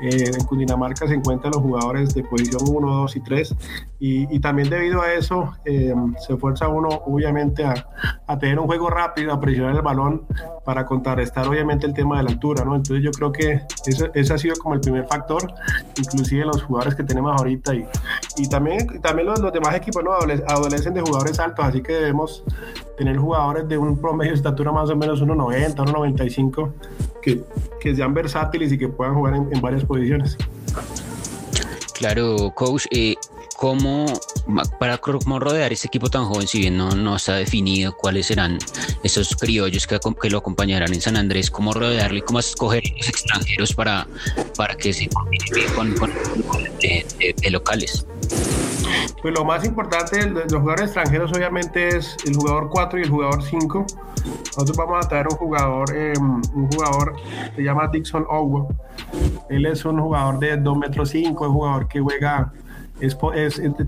eh, 0.02 0.30
en 0.38 0.44
Cundinamarca 0.44 1.06
se 1.06 1.14
encuentran 1.14 1.52
los 1.52 1.62
jugadores 1.62 2.14
de 2.14 2.22
posición 2.24 2.62
1, 2.66 2.94
2 2.94 3.16
y 3.16 3.20
3 3.20 3.54
y, 4.00 4.38
también 4.40 4.68
debido 4.68 5.00
a 5.00 5.12
eso 5.14 5.54
eh, 5.64 5.94
se 6.18 6.34
esfuerza 6.34 6.68
uno 6.68 6.88
obviamente 7.06 7.64
a, 7.64 7.88
a, 8.26 8.38
tener 8.38 8.58
un 8.58 8.66
juego 8.66 8.90
rápido, 8.90 9.32
a 9.32 9.40
presionar 9.40 9.74
el 9.74 9.80
balón 9.80 10.26
para 10.64 10.84
contrarrestar 10.84 11.48
obviamente 11.48 11.86
el 11.86 11.94
tema 11.94 12.18
de 12.18 12.24
la 12.24 12.30
altura, 12.30 12.64
¿no? 12.64 12.76
Entonces 12.76 13.02
yo 13.02 13.10
creo 13.12 13.32
que 13.32 13.62
eso, 13.86 14.08
ese 14.12 14.34
ha 14.34 14.38
sido 14.38 14.56
como 14.56 14.74
el 14.74 14.80
primer 14.80 15.06
factor, 15.06 15.54
inclusive 15.96 16.44
los 16.44 16.62
jugadores 16.62 16.94
que 16.94 17.04
tenemos 17.04 17.38
ahorita 17.38 17.74
y, 17.74 17.86
y 18.36 18.48
también, 18.48 19.00
también 19.00 19.28
los, 19.28 19.40
los 19.40 19.52
demás 19.52 19.74
equipos 19.74 20.04
¿no? 20.04 20.12
adolecen 20.12 20.92
de 20.92 21.00
jugadores 21.00 21.38
altos, 21.38 21.64
así 21.64 21.80
que 21.80 21.92
debemos 21.92 22.44
tener 22.96 23.16
jugadores 23.16 23.68
de 23.68 23.78
un 23.78 23.98
promedio 23.98 24.32
de 24.32 24.36
estatura 24.36 24.72
más 24.72 24.90
o 24.90 24.96
menos 24.96 25.22
1,90, 25.22 25.74
1,95 25.76 26.72
que, 27.22 27.42
que 27.80 27.94
sean 27.94 28.14
versátiles 28.14 28.72
y 28.72 28.78
que 28.78 28.88
puedan 28.88 29.14
jugar 29.14 29.34
en, 29.34 29.48
en 29.52 29.60
varias 29.60 29.83
posiciones. 29.86 30.36
Claro, 31.94 32.52
coach, 32.54 32.86
eh, 32.90 33.14
¿cómo, 33.56 34.06
para 34.78 34.98
cómo 34.98 35.38
rodear 35.38 35.72
este 35.72 35.86
equipo 35.86 36.10
tan 36.10 36.24
joven, 36.24 36.46
si 36.46 36.58
bien 36.58 36.76
no, 36.76 36.90
no 36.90 37.16
está 37.16 37.36
definido 37.36 37.96
cuáles 37.96 38.26
serán 38.26 38.58
esos 39.02 39.36
criollos 39.36 39.86
que, 39.86 39.98
lo 40.28 40.38
acompañarán 40.38 40.92
en 40.92 41.00
San 41.00 41.16
Andrés, 41.16 41.50
cómo 41.50 41.72
rodearlo 41.72 42.18
y 42.18 42.22
cómo 42.22 42.40
escoger 42.40 42.82
los 42.96 43.08
extranjeros 43.08 43.74
para, 43.74 44.06
para 44.56 44.74
que 44.74 44.92
se 44.92 45.08
combine 45.08 45.66
con, 45.74 45.94
con, 45.94 46.12
locales? 47.50 48.04
Pues 49.22 49.34
lo 49.34 49.44
más 49.44 49.64
importante 49.64 50.18
de 50.18 50.44
los 50.44 50.60
jugadores 50.60 50.86
extranjeros 50.86 51.32
obviamente 51.32 51.88
es 51.88 52.16
el 52.26 52.34
jugador 52.34 52.68
4 52.70 52.98
y 52.98 53.02
el 53.02 53.10
jugador 53.10 53.42
5. 53.42 53.86
Nosotros 54.46 54.76
vamos 54.76 55.04
a 55.04 55.08
traer 55.08 55.28
un 55.28 55.36
jugador, 55.36 55.96
eh, 55.96 56.12
un 56.18 56.70
jugador 56.70 57.16
se 57.54 57.62
llama 57.62 57.88
Dixon 57.88 58.26
Owo. 58.28 58.68
Él 59.48 59.66
es 59.66 59.84
un 59.84 60.00
jugador 60.00 60.38
de 60.38 60.56
2 60.56 60.78
metros 60.78 61.10
5, 61.10 61.44
es 61.44 61.48
un 61.48 61.54
jugador 61.54 61.88
que 61.88 62.00
juega 62.00 62.52
es, 63.00 63.18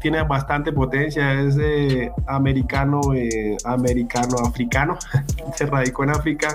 tiene 0.01 0.23
bastante 0.25 0.73
potencia, 0.73 1.41
es 1.41 1.57
eh, 1.61 2.11
americano, 2.27 3.01
eh, 3.15 3.57
americano, 3.65 4.37
africano, 4.45 4.99
se 5.57 5.67
radicó 5.67 6.05
en 6.05 6.11
África, 6.11 6.55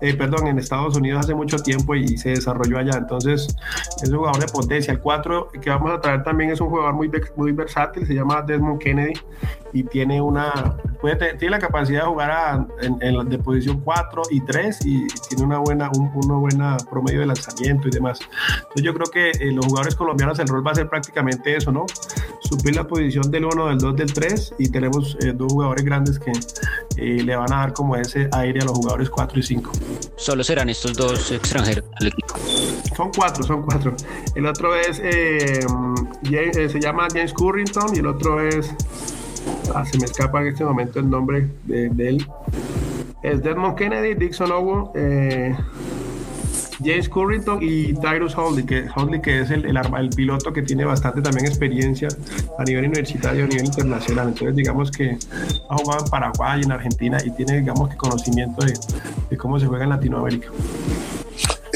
eh, 0.00 0.14
perdón, 0.14 0.48
en 0.48 0.58
Estados 0.58 0.96
Unidos 0.96 1.24
hace 1.24 1.34
mucho 1.34 1.58
tiempo 1.58 1.94
y 1.94 2.18
se 2.18 2.30
desarrolló 2.30 2.78
allá, 2.78 2.98
entonces 2.98 3.56
es 4.02 4.10
un 4.10 4.18
jugador 4.18 4.40
de 4.40 4.52
potencia. 4.52 4.92
El 4.92 5.00
4 5.00 5.48
que 5.60 5.70
vamos 5.70 5.92
a 5.92 6.00
traer 6.00 6.22
también 6.22 6.50
es 6.50 6.60
un 6.60 6.68
jugador 6.68 6.94
muy, 6.94 7.10
muy 7.36 7.52
versátil, 7.52 8.06
se 8.06 8.14
llama 8.14 8.42
Desmond 8.42 8.80
Kennedy 8.80 9.14
y 9.72 9.84
tiene 9.84 10.20
una, 10.20 10.76
puede, 11.00 11.34
tiene 11.34 11.50
la 11.50 11.58
capacidad 11.58 12.02
de 12.02 12.06
jugar 12.06 12.66
en, 12.80 13.16
la 13.16 13.24
de 13.24 13.38
posición 13.38 13.80
4 13.80 14.22
y 14.30 14.40
3 14.40 14.78
y 14.84 15.06
tiene 15.28 15.44
una 15.44 15.58
buena, 15.58 15.90
un, 15.96 16.10
una 16.14 16.34
buena 16.34 16.76
promedio 16.90 17.20
de 17.20 17.26
lanzamiento 17.26 17.88
y 17.88 17.90
demás. 17.90 18.20
Entonces 18.56 18.82
yo 18.82 18.94
creo 18.94 19.06
que 19.10 19.32
los 19.52 19.66
jugadores 19.66 19.94
colombianos 19.94 20.38
el 20.38 20.48
rol 20.48 20.66
va 20.66 20.72
a 20.72 20.74
ser 20.74 20.88
prácticamente 20.88 21.56
eso, 21.56 21.72
¿no? 21.72 21.86
Suplir 22.40 22.76
la 22.76 22.86
posición 22.86 23.30
del 23.30 23.44
1, 23.44 23.68
del 23.68 23.78
2, 23.78 23.96
del 23.96 24.12
3 24.12 24.54
y 24.58 24.68
tenemos 24.70 25.16
eh, 25.20 25.32
dos 25.34 25.52
jugadores 25.52 25.84
grandes 25.84 26.18
que 26.18 26.32
eh, 26.96 27.22
le 27.22 27.36
van 27.36 27.52
a 27.52 27.56
dar 27.58 27.72
como 27.72 27.96
ese 27.96 28.28
aire 28.32 28.60
a 28.60 28.64
los 28.64 28.72
jugadores 28.72 29.10
4 29.10 29.38
y 29.38 29.42
5. 29.42 29.72
¿Solo 30.16 30.42
serán 30.44 30.68
estos 30.68 30.94
dos 30.94 31.30
extranjeros 31.30 31.84
al 32.00 32.06
equipo? 32.08 32.34
Son 32.96 33.10
cuatro, 33.14 33.44
son 33.44 33.62
cuatro. 33.62 33.94
El 34.34 34.46
otro 34.46 34.74
es, 34.74 35.00
eh, 35.02 35.60
se 36.22 36.80
llama 36.80 37.06
James 37.12 37.32
Currington 37.32 37.94
y 37.94 37.98
el 38.00 38.06
otro 38.06 38.40
es, 38.40 38.74
ah, 39.74 39.84
se 39.84 39.98
me 39.98 40.04
escapa 40.04 40.40
en 40.42 40.48
este 40.48 40.64
momento 40.64 41.00
el 41.00 41.10
nombre 41.10 41.48
de, 41.64 41.88
de 41.88 42.08
él. 42.08 42.26
Es 43.22 43.42
Desmond 43.42 43.76
Kennedy, 43.76 44.14
Dixon 44.14 44.52
Owo, 44.52 44.92
James 46.82 47.08
Currington 47.08 47.58
y 47.60 47.92
Tyrus 47.94 48.36
Holdley, 48.36 48.64
que, 48.64 48.88
que 49.22 49.40
es 49.40 49.50
el, 49.50 49.64
el, 49.66 50.10
piloto 50.10 50.52
que 50.52 50.62
tiene 50.62 50.84
bastante 50.84 51.20
también 51.20 51.46
experiencia 51.46 52.08
a 52.56 52.64
nivel 52.64 52.86
universitario, 52.86 53.44
a 53.44 53.48
nivel 53.48 53.66
internacional. 53.66 54.28
Entonces, 54.28 54.54
digamos 54.54 54.90
que 54.90 55.18
ha 55.68 55.76
jugado 55.76 56.04
en 56.04 56.10
Paraguay, 56.10 56.62
en 56.62 56.72
Argentina 56.72 57.18
y 57.24 57.30
tiene, 57.30 57.60
digamos, 57.60 57.90
que 57.90 57.96
conocimiento 57.96 58.64
de, 58.64 59.36
cómo 59.36 59.58
se 59.58 59.66
juega 59.66 59.84
en 59.84 59.90
Latinoamérica. 59.90 60.48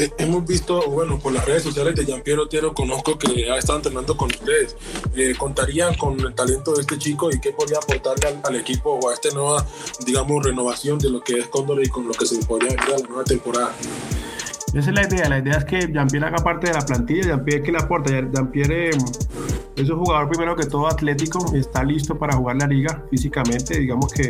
Eh, 0.03 0.13
hemos 0.19 0.45
visto, 0.45 0.91
bueno, 0.91 1.17
por 1.21 1.33
las 1.33 1.45
redes 1.47 1.63
sociales 1.63 1.95
de 1.95 2.05
Jean-Pierre 2.05 2.41
Otiero, 2.41 2.75
conozco 2.75 3.17
que 3.17 3.49
ha 3.49 3.57
estado 3.57 3.79
entrenando 3.79 4.17
con 4.17 4.33
ustedes. 4.33 4.77
Eh, 5.15 5.33
¿Contarían 5.39 5.95
con 5.95 6.19
el 6.19 6.35
talento 6.35 6.75
de 6.75 6.81
este 6.81 6.99
chico 6.99 7.31
y 7.31 7.39
qué 7.39 7.53
podría 7.53 7.79
aportarle 7.79 8.41
al, 8.43 8.57
equipo 8.57 8.99
o 9.01 9.11
a 9.11 9.15
esta 9.15 9.29
nueva, 9.33 9.65
digamos, 10.05 10.45
renovación 10.45 10.99
de 10.99 11.09
lo 11.09 11.21
que 11.21 11.39
es 11.39 11.47
Cóndor 11.47 11.85
y 11.85 11.89
con 11.89 12.09
lo 12.09 12.15
que 12.15 12.27
se 12.27 12.45
podría 12.45 12.71
venir 12.71 12.95
a 12.95 12.99
la 12.99 13.07
nueva 13.07 13.23
temporada? 13.23 13.73
Esa 14.75 14.91
es 14.91 14.97
la 14.97 15.05
idea. 15.05 15.29
La 15.29 15.39
idea 15.39 15.59
es 15.59 15.65
que 15.67 15.79
Jean-Pierre 15.93 16.27
haga 16.27 16.39
parte 16.39 16.67
de 16.67 16.73
la 16.73 16.85
plantilla. 16.85 17.23
Jean-Pierre 17.23 17.63
que 17.63 17.71
le 17.71 17.79
aporta. 17.79 18.11
Jean-Pierre 18.11 18.91
es 19.77 19.89
un 19.89 19.99
jugador 19.99 20.29
primero 20.29 20.55
que 20.55 20.67
todo 20.67 20.87
atlético. 20.87 21.55
Está 21.55 21.83
listo 21.83 22.19
para 22.19 22.37
jugar 22.37 22.57
la 22.57 22.67
liga 22.67 23.03
físicamente. 23.11 23.79
Digamos 23.79 24.13
que 24.13 24.29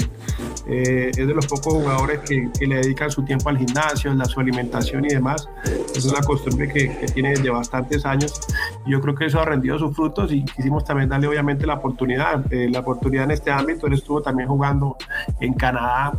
eh, 0.66 1.10
es 1.10 1.26
de 1.26 1.34
los 1.34 1.46
pocos 1.46 1.74
jugadores 1.74 2.20
que, 2.20 2.50
le 2.64 2.76
dedican 2.76 3.10
su 3.10 3.24
tiempo 3.24 3.48
al 3.48 3.58
gimnasio, 3.58 4.12
a 4.12 4.24
su 4.24 4.40
alimentación 4.40 5.04
y 5.04 5.08
demás. 5.08 5.48
Es 5.94 6.04
una 6.04 6.20
costumbre 6.20 6.68
que, 6.68 6.88
tiene 7.12 7.30
desde 7.30 7.50
bastantes 7.50 8.06
años. 8.06 8.40
Yo 8.86 9.00
creo 9.00 9.14
que 9.14 9.26
eso 9.26 9.40
ha 9.40 9.44
rendido 9.44 9.78
sus 9.78 9.94
frutos 9.94 10.32
y 10.32 10.44
quisimos 10.44 10.84
también 10.84 11.08
darle 11.08 11.26
obviamente 11.26 11.66
la 11.66 11.74
oportunidad. 11.74 12.52
Eh, 12.52 12.68
la 12.70 12.80
oportunidad 12.80 13.24
en 13.24 13.32
este 13.32 13.50
ámbito. 13.50 13.86
Él 13.86 13.94
estuvo 13.94 14.22
también 14.22 14.48
jugando 14.48 14.96
en 15.40 15.54
Canadá 15.54 16.12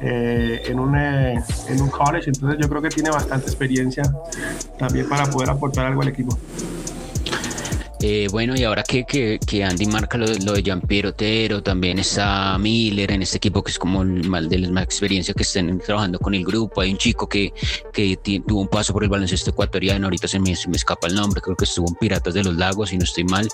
eh, 0.00 0.62
en, 0.66 0.78
un, 0.78 0.96
en 0.96 1.82
un 1.82 1.90
college. 1.90 2.30
Entonces 2.30 2.58
yo 2.60 2.68
creo 2.68 2.80
que 2.80 2.88
tiene 2.88 3.10
bastante 3.10 3.46
experiencia 3.46 4.02
también 4.78 5.08
para 5.08 5.26
poder 5.26 5.50
aportar 5.50 5.86
algo 5.86 6.02
al 6.02 6.08
equipo. 6.08 6.38
Eh, 8.02 8.28
bueno, 8.30 8.54
y 8.56 8.64
ahora 8.64 8.82
que, 8.82 9.04
que, 9.04 9.64
Andy 9.64 9.84
marca 9.86 10.16
lo, 10.16 10.26
de 10.26 10.62
Jean-Pierre 10.62 11.08
Otero, 11.08 11.62
también 11.62 11.98
está 11.98 12.56
Miller 12.56 13.12
en 13.12 13.20
este 13.22 13.36
equipo 13.36 13.62
que 13.62 13.72
es 13.72 13.78
como 13.78 14.02
el 14.02 14.26
mal 14.26 14.48
de 14.48 14.58
la 14.58 14.82
experiencia 14.82 15.34
que 15.34 15.42
estén 15.42 15.78
trabajando 15.80 16.18
con 16.18 16.34
el 16.34 16.42
grupo. 16.42 16.80
Hay 16.80 16.92
un 16.92 16.96
chico 16.96 17.28
que, 17.28 17.52
que 17.92 18.16
tuvo 18.16 18.62
un 18.62 18.68
paso 18.68 18.94
por 18.94 19.04
el 19.04 19.10
baloncesto 19.10 19.50
ecuatoriano, 19.50 20.06
ahorita 20.06 20.28
se 20.28 20.38
me, 20.38 20.54
me, 20.68 20.76
escapa 20.76 21.08
el 21.08 21.14
nombre, 21.14 21.42
creo 21.42 21.56
que 21.56 21.64
estuvo 21.64 21.88
en 21.88 21.94
Piratas 21.96 22.32
de 22.32 22.42
los 22.42 22.56
Lagos, 22.56 22.92
y 22.92 22.96
no 22.96 23.04
estoy 23.04 23.24
mal. 23.24 23.48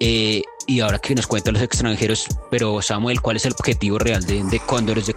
Eh, 0.00 0.42
y 0.66 0.80
ahora 0.80 0.98
que 0.98 1.14
nos 1.14 1.28
cuentan 1.28 1.54
los 1.54 1.62
extranjeros, 1.62 2.26
pero 2.50 2.82
Samuel, 2.82 3.20
¿cuál 3.20 3.36
es 3.36 3.46
el 3.46 3.52
objetivo 3.52 4.00
real 4.00 4.24
de, 4.24 4.42
de 4.42 4.58
Cóndores 4.60 5.06
de 5.06 5.14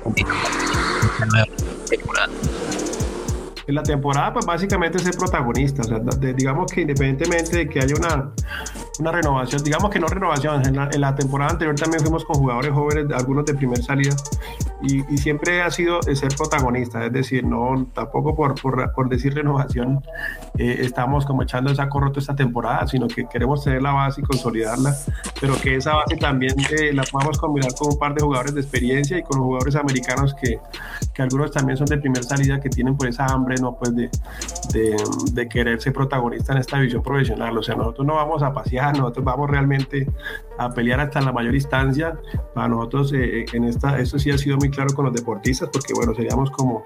temporada? 1.90 2.30
En 3.68 3.76
la 3.76 3.84
temporada, 3.84 4.34
pues 4.34 4.46
básicamente 4.46 5.00
ser 5.00 5.16
protagonista. 5.16 5.82
O 5.82 5.86
sea, 5.86 6.00
digamos 6.34 6.72
que 6.72 6.82
independientemente 6.82 7.58
de 7.58 7.70
que 7.70 7.80
haya 7.80 7.96
una, 7.96 8.32
una 9.00 9.12
renovación, 9.12 9.64
digamos 9.64 9.90
que 9.90 10.00
no 10.00 10.08
renovación, 10.08 10.62
en 10.66 11.02
la, 11.02 11.16
temporada 11.16 11.52
anterior 11.52 11.76
también 11.76 12.02
fuimos 12.02 12.26
con 12.26 12.36
jugadores 12.38 12.72
jóvenes, 12.72 13.12
algunos 13.14 13.46
de 13.46 13.56
primer 13.56 13.82
salida, 13.82 14.16
y, 14.82 15.18
siempre 15.18 15.62
ha 15.62 15.72
sido 15.72 16.02
ser 16.04 16.36
protagonista, 16.36 17.06
es 17.06 17.12
decir, 17.12 17.44
no 17.44 17.88
tampoco 17.94 18.36
por, 18.36 18.56
por, 18.62 19.10
decir 19.10 19.34
renovación 19.34 20.02
eh, 20.58 20.78
estamos 20.82 21.26
como 21.26 21.44
echando 21.44 21.70
el 21.70 21.76
saco 21.76 22.00
roto 22.00 22.20
esta 22.20 22.36
temporada, 22.36 22.86
sino 22.88 23.08
que 23.08 23.26
queremos 23.26 23.64
tener 23.64 23.82
la 23.82 23.94
base 23.94 24.22
y 24.22 24.24
consolidarla, 24.24 24.96
pero 25.40 25.56
que 25.56 25.76
esa 25.76 25.96
base 25.96 26.18
también 26.18 26.56
eh, 26.72 26.94
la 26.94 27.04
podamos 27.04 27.38
combinar 27.38 27.74
con 27.76 27.94
un 27.94 28.00
par 28.00 28.14
de 28.14 28.22
jugadores 28.22 28.54
de 28.54 28.62
experiencia 28.62 29.18
y 29.18 29.24
con 29.24 29.40
los 29.40 29.46
jugadores 29.46 29.76
americanos 29.76 30.34
que, 30.34 30.60
que 31.14 31.22
algunos 31.22 31.52
también 31.52 31.78
son 31.78 31.88
de 31.88 31.98
primer 31.98 32.24
salida, 32.24 32.60
que 32.60 32.70
tienen 32.70 32.98
por 32.98 33.08
esa 33.08 33.26
hambre 33.26 33.56
¿no? 33.60 33.76
pues 33.76 33.96
de, 33.96 34.10
de, 34.74 34.96
de 35.32 35.50
querer 35.50 35.82
ser 35.82 35.94
protagonista 35.94 36.54
en 36.54 36.60
esta 36.60 36.78
división 36.78 37.02
profesional. 37.02 37.58
O 37.58 37.64
sea, 37.64 37.76
nosotros 37.76 38.06
no 38.06 38.16
vamos 38.16 38.44
a 38.44 38.54
pasear, 38.54 38.98
nosotros 38.98 39.26
vamos 39.26 39.50
realmente 39.50 40.08
a 40.58 40.74
pelear 40.74 41.00
hasta 41.00 41.22
la 41.22 41.32
mayor 41.32 41.56
instancia. 41.56 42.18
Para 42.54 42.68
nosotros, 42.68 43.14
eh, 43.14 43.46
en 43.54 43.66
esta, 43.66 44.00
eso 44.00 44.20
sí 44.20 44.32
ha 44.32 44.38
sido 44.38 44.58
muy 44.58 44.70
claro 44.76 44.94
con 44.94 45.06
los 45.06 45.14
deportistas, 45.14 45.70
porque 45.72 45.94
bueno, 45.94 46.14
seríamos 46.14 46.52
como 46.52 46.84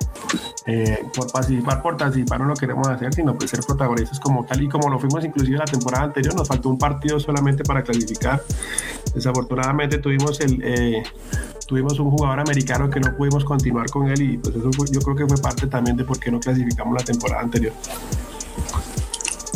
eh, 0.66 1.06
por 1.16 1.32
participar, 1.32 1.82
por 1.82 1.98
participar 1.98 2.40
no 2.40 2.48
lo 2.48 2.54
queremos 2.54 2.88
hacer, 2.88 3.14
sino 3.14 3.36
pues 3.38 3.50
ser 3.50 3.62
protagonistas 3.62 4.20
como 4.20 4.46
tal 4.46 4.64
y 4.64 4.70
como 4.70 4.90
lo 4.90 5.00
fuimos 5.00 5.26
inclusive 5.26 5.58
la 5.58 5.66
temporada 5.66 6.06
anterior. 6.06 6.36
Nos 6.36 6.48
faltó 6.48 6.70
un 6.70 6.78
partido 6.78 7.20
solamente 7.20 7.64
para 7.64 7.84
clasificar. 7.84 8.42
Desafortunadamente 9.14 9.98
tuvimos 9.98 10.40
el 10.40 10.62
eh, 10.64 11.04
tuvimos 11.68 12.00
un 12.00 12.10
jugador 12.10 12.40
americano 12.40 12.90
que 12.90 13.00
no 13.00 13.16
pudimos 13.16 13.44
continuar 13.44 13.90
con 13.90 14.08
él 14.08 14.22
y 14.22 14.38
pues 14.38 14.56
eso 14.56 14.70
yo 14.92 15.00
creo 15.02 15.16
que 15.16 15.28
fue 15.28 15.38
parte 15.38 15.68
también 15.68 15.98
de 15.98 16.04
por 16.04 16.20
qué 16.20 16.32
no 16.32 16.40
clasificamos 16.40 16.96
la 16.96 17.04
temporada 17.04 17.42
anterior 17.42 17.74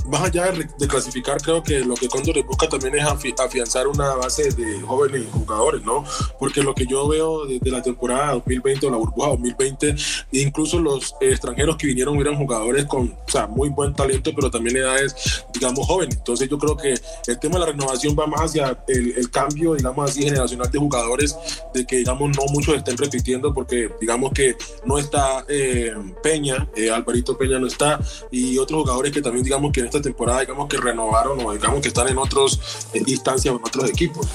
más 0.05 0.23
allá 0.23 0.51
de, 0.51 0.87
clasificar, 0.87 1.41
creo 1.41 1.63
que 1.63 1.79
lo 1.79 1.95
que 1.95 2.07
Condor 2.07 2.43
busca 2.45 2.67
también 2.67 2.95
es 2.95 3.05
afianzar 3.05 3.87
una 3.87 4.13
base 4.15 4.51
de 4.51 4.81
jóvenes 4.81 5.23
jugadores, 5.31 5.83
¿no? 5.83 6.03
Porque 6.39 6.61
lo 6.61 6.75
que 6.75 6.85
yo 6.85 7.07
veo 7.07 7.45
desde 7.45 7.71
la 7.71 7.81
temporada 7.81 8.33
2020 8.33 8.87
o 8.87 8.89
la 8.89 8.97
burbuja 8.97 9.29
2020, 9.29 9.95
incluso 10.31 10.79
los 10.79 11.15
extranjeros 11.21 11.77
que 11.77 11.87
vinieron 11.87 12.19
eran 12.19 12.35
jugadores 12.35 12.85
con, 12.85 13.15
o 13.25 13.31
sea, 13.31 13.47
muy 13.47 13.69
buen 13.69 13.93
talento, 13.93 14.31
pero 14.35 14.51
también 14.51 14.77
edades, 14.77 15.45
digamos, 15.53 15.87
jóvenes. 15.87 16.17
Entonces 16.17 16.49
yo 16.49 16.57
creo 16.57 16.75
que 16.75 16.95
el 17.27 17.39
tema 17.39 17.55
de 17.55 17.59
la 17.59 17.71
renovación 17.71 18.15
va 18.17 18.27
más 18.27 18.41
hacia 18.41 18.77
el, 18.87 19.29
cambio, 19.31 19.75
digamos 19.75 20.09
así, 20.09 20.23
generacional 20.23 20.69
de 20.69 20.79
jugadores, 20.79 21.35
de 21.73 21.85
que, 21.85 21.97
digamos, 21.97 22.35
no 22.35 22.43
muchos 22.51 22.75
estén 22.75 22.97
repitiendo, 22.97 23.53
porque, 23.53 23.89
digamos 23.99 24.31
que 24.33 24.55
no 24.85 24.97
está 24.97 25.45
eh, 25.47 25.93
Peña, 26.21 26.67
eh, 26.75 26.91
Alvarito 26.91 27.37
Peña 27.37 27.59
no 27.59 27.67
está, 27.67 27.99
y 28.31 28.57
otros 28.57 28.81
jugadores 28.81 29.11
que 29.11 29.21
también, 29.21 29.43
digamos, 29.43 29.71
que 29.71 29.81
esta 29.97 30.01
temporada, 30.01 30.41
digamos 30.41 30.67
que 30.67 30.77
renovaron 30.77 31.45
o 31.45 31.53
digamos 31.53 31.81
que 31.81 31.89
están 31.89 32.07
en 32.07 32.17
otras 32.17 32.59
instancias 33.05 33.53
o 33.53 33.57
en 33.57 33.63
otros 33.63 33.89
equipos. 33.89 34.27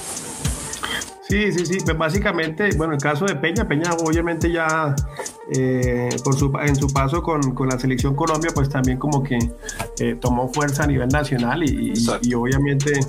Sí, 1.29 1.51
sí, 1.51 1.63
sí, 1.63 1.77
pues 1.85 1.95
básicamente, 1.95 2.69
bueno, 2.75 2.93
el 2.93 2.99
caso 2.99 3.25
de 3.25 3.35
Peña, 3.35 3.67
Peña 3.67 3.93
obviamente 4.03 4.51
ya 4.51 4.95
eh, 5.51 6.09
por 6.23 6.35
su, 6.35 6.51
en 6.59 6.75
su 6.75 6.87
paso 6.87 7.21
con, 7.21 7.53
con, 7.53 7.69
la 7.69 7.77
selección 7.77 8.15
Colombia, 8.15 8.49
pues 8.53 8.67
también 8.67 8.97
como 8.97 9.21
que 9.21 9.37
eh, 9.99 10.15
tomó 10.19 10.51
fuerza 10.51 10.85
a 10.85 10.87
nivel 10.87 11.07
nacional 11.09 11.63
y, 11.63 11.93
y, 12.23 12.33
obviamente 12.33 12.99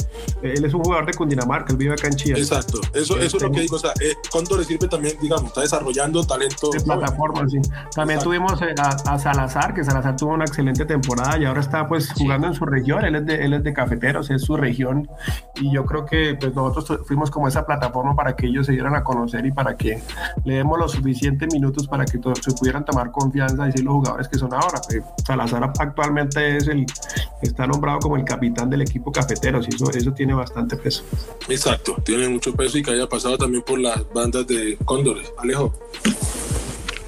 él 0.42 0.62
es 0.62 0.74
un 0.74 0.82
jugador 0.82 1.06
de 1.06 1.14
Cundinamarca, 1.14 1.72
él 1.72 1.78
vive 1.78 1.94
acá 1.94 2.08
en 2.08 2.14
Chile. 2.14 2.38
Exacto, 2.38 2.80
eso, 2.92 3.18
eso 3.18 3.38
es 3.38 3.42
lo 3.42 3.50
que 3.50 3.60
digo, 3.60 3.76
o 3.76 3.78
sea, 3.78 3.92
eh, 4.02 4.14
le 4.56 4.64
sirve 4.64 4.88
también, 4.88 5.16
digamos, 5.22 5.46
está 5.46 5.62
desarrollando 5.62 6.22
talento. 6.24 6.70
De 6.70 6.80
plataforma, 6.80 7.48
sí. 7.48 7.58
También 7.94 8.20
tuvimos 8.20 8.60
eh, 8.60 8.74
a, 8.76 9.18
Salazar, 9.18 9.72
que 9.72 9.82
Salazar 9.82 10.16
tuvo 10.16 10.34
una 10.34 10.44
excelente 10.44 10.84
temporada 10.84 11.38
y 11.38 11.46
ahora 11.46 11.60
está 11.60 11.88
pues 11.88 12.12
jugando 12.12 12.48
en 12.48 12.54
su 12.54 12.66
región, 12.66 13.02
él 13.04 13.14
es, 13.16 13.24
de, 13.24 13.44
él 13.46 13.54
es 13.54 13.64
de 13.64 13.72
Cafeteros, 13.72 14.30
es 14.30 14.42
su 14.42 14.58
región. 14.58 15.08
Y 15.54 15.72
yo 15.72 15.86
creo 15.86 16.04
que 16.04 16.36
pues 16.38 16.54
nosotros 16.54 17.06
fuimos 17.06 17.30
como 17.30 17.48
esa 17.48 17.64
plataforma 17.64 18.09
para 18.14 18.36
que 18.36 18.46
ellos 18.46 18.66
se 18.66 18.72
dieran 18.72 18.94
a 18.94 19.04
conocer 19.04 19.44
y 19.46 19.52
para 19.52 19.76
que 19.76 20.02
le 20.44 20.54
demos 20.54 20.78
los 20.78 20.92
suficientes 20.92 21.52
minutos 21.52 21.86
para 21.88 22.04
que 22.04 22.18
todo 22.18 22.34
se 22.34 22.52
pudieran 22.52 22.84
tomar 22.84 23.10
confianza 23.10 23.68
y 23.68 23.72
ser 23.72 23.84
los 23.84 23.94
jugadores 23.94 24.28
que 24.28 24.38
son 24.38 24.52
ahora. 24.52 24.80
Pues, 24.86 25.02
Salazar 25.24 25.70
actualmente 25.78 26.56
es 26.56 26.68
el 26.68 26.86
está 27.42 27.66
nombrado 27.66 28.00
como 28.00 28.16
el 28.16 28.24
capitán 28.24 28.70
del 28.70 28.82
equipo 28.82 29.10
cafetero, 29.10 29.60
y 29.60 29.74
eso, 29.74 29.90
eso 29.90 30.12
tiene 30.12 30.34
bastante 30.34 30.76
peso. 30.76 31.04
Exacto, 31.48 31.96
tiene 32.04 32.28
mucho 32.28 32.54
peso 32.54 32.78
y 32.78 32.82
que 32.82 32.92
haya 32.92 33.08
pasado 33.08 33.38
también 33.38 33.62
por 33.62 33.80
las 33.80 34.02
bandas 34.12 34.46
de 34.46 34.76
Cóndores. 34.84 35.32
Alejo. 35.38 35.74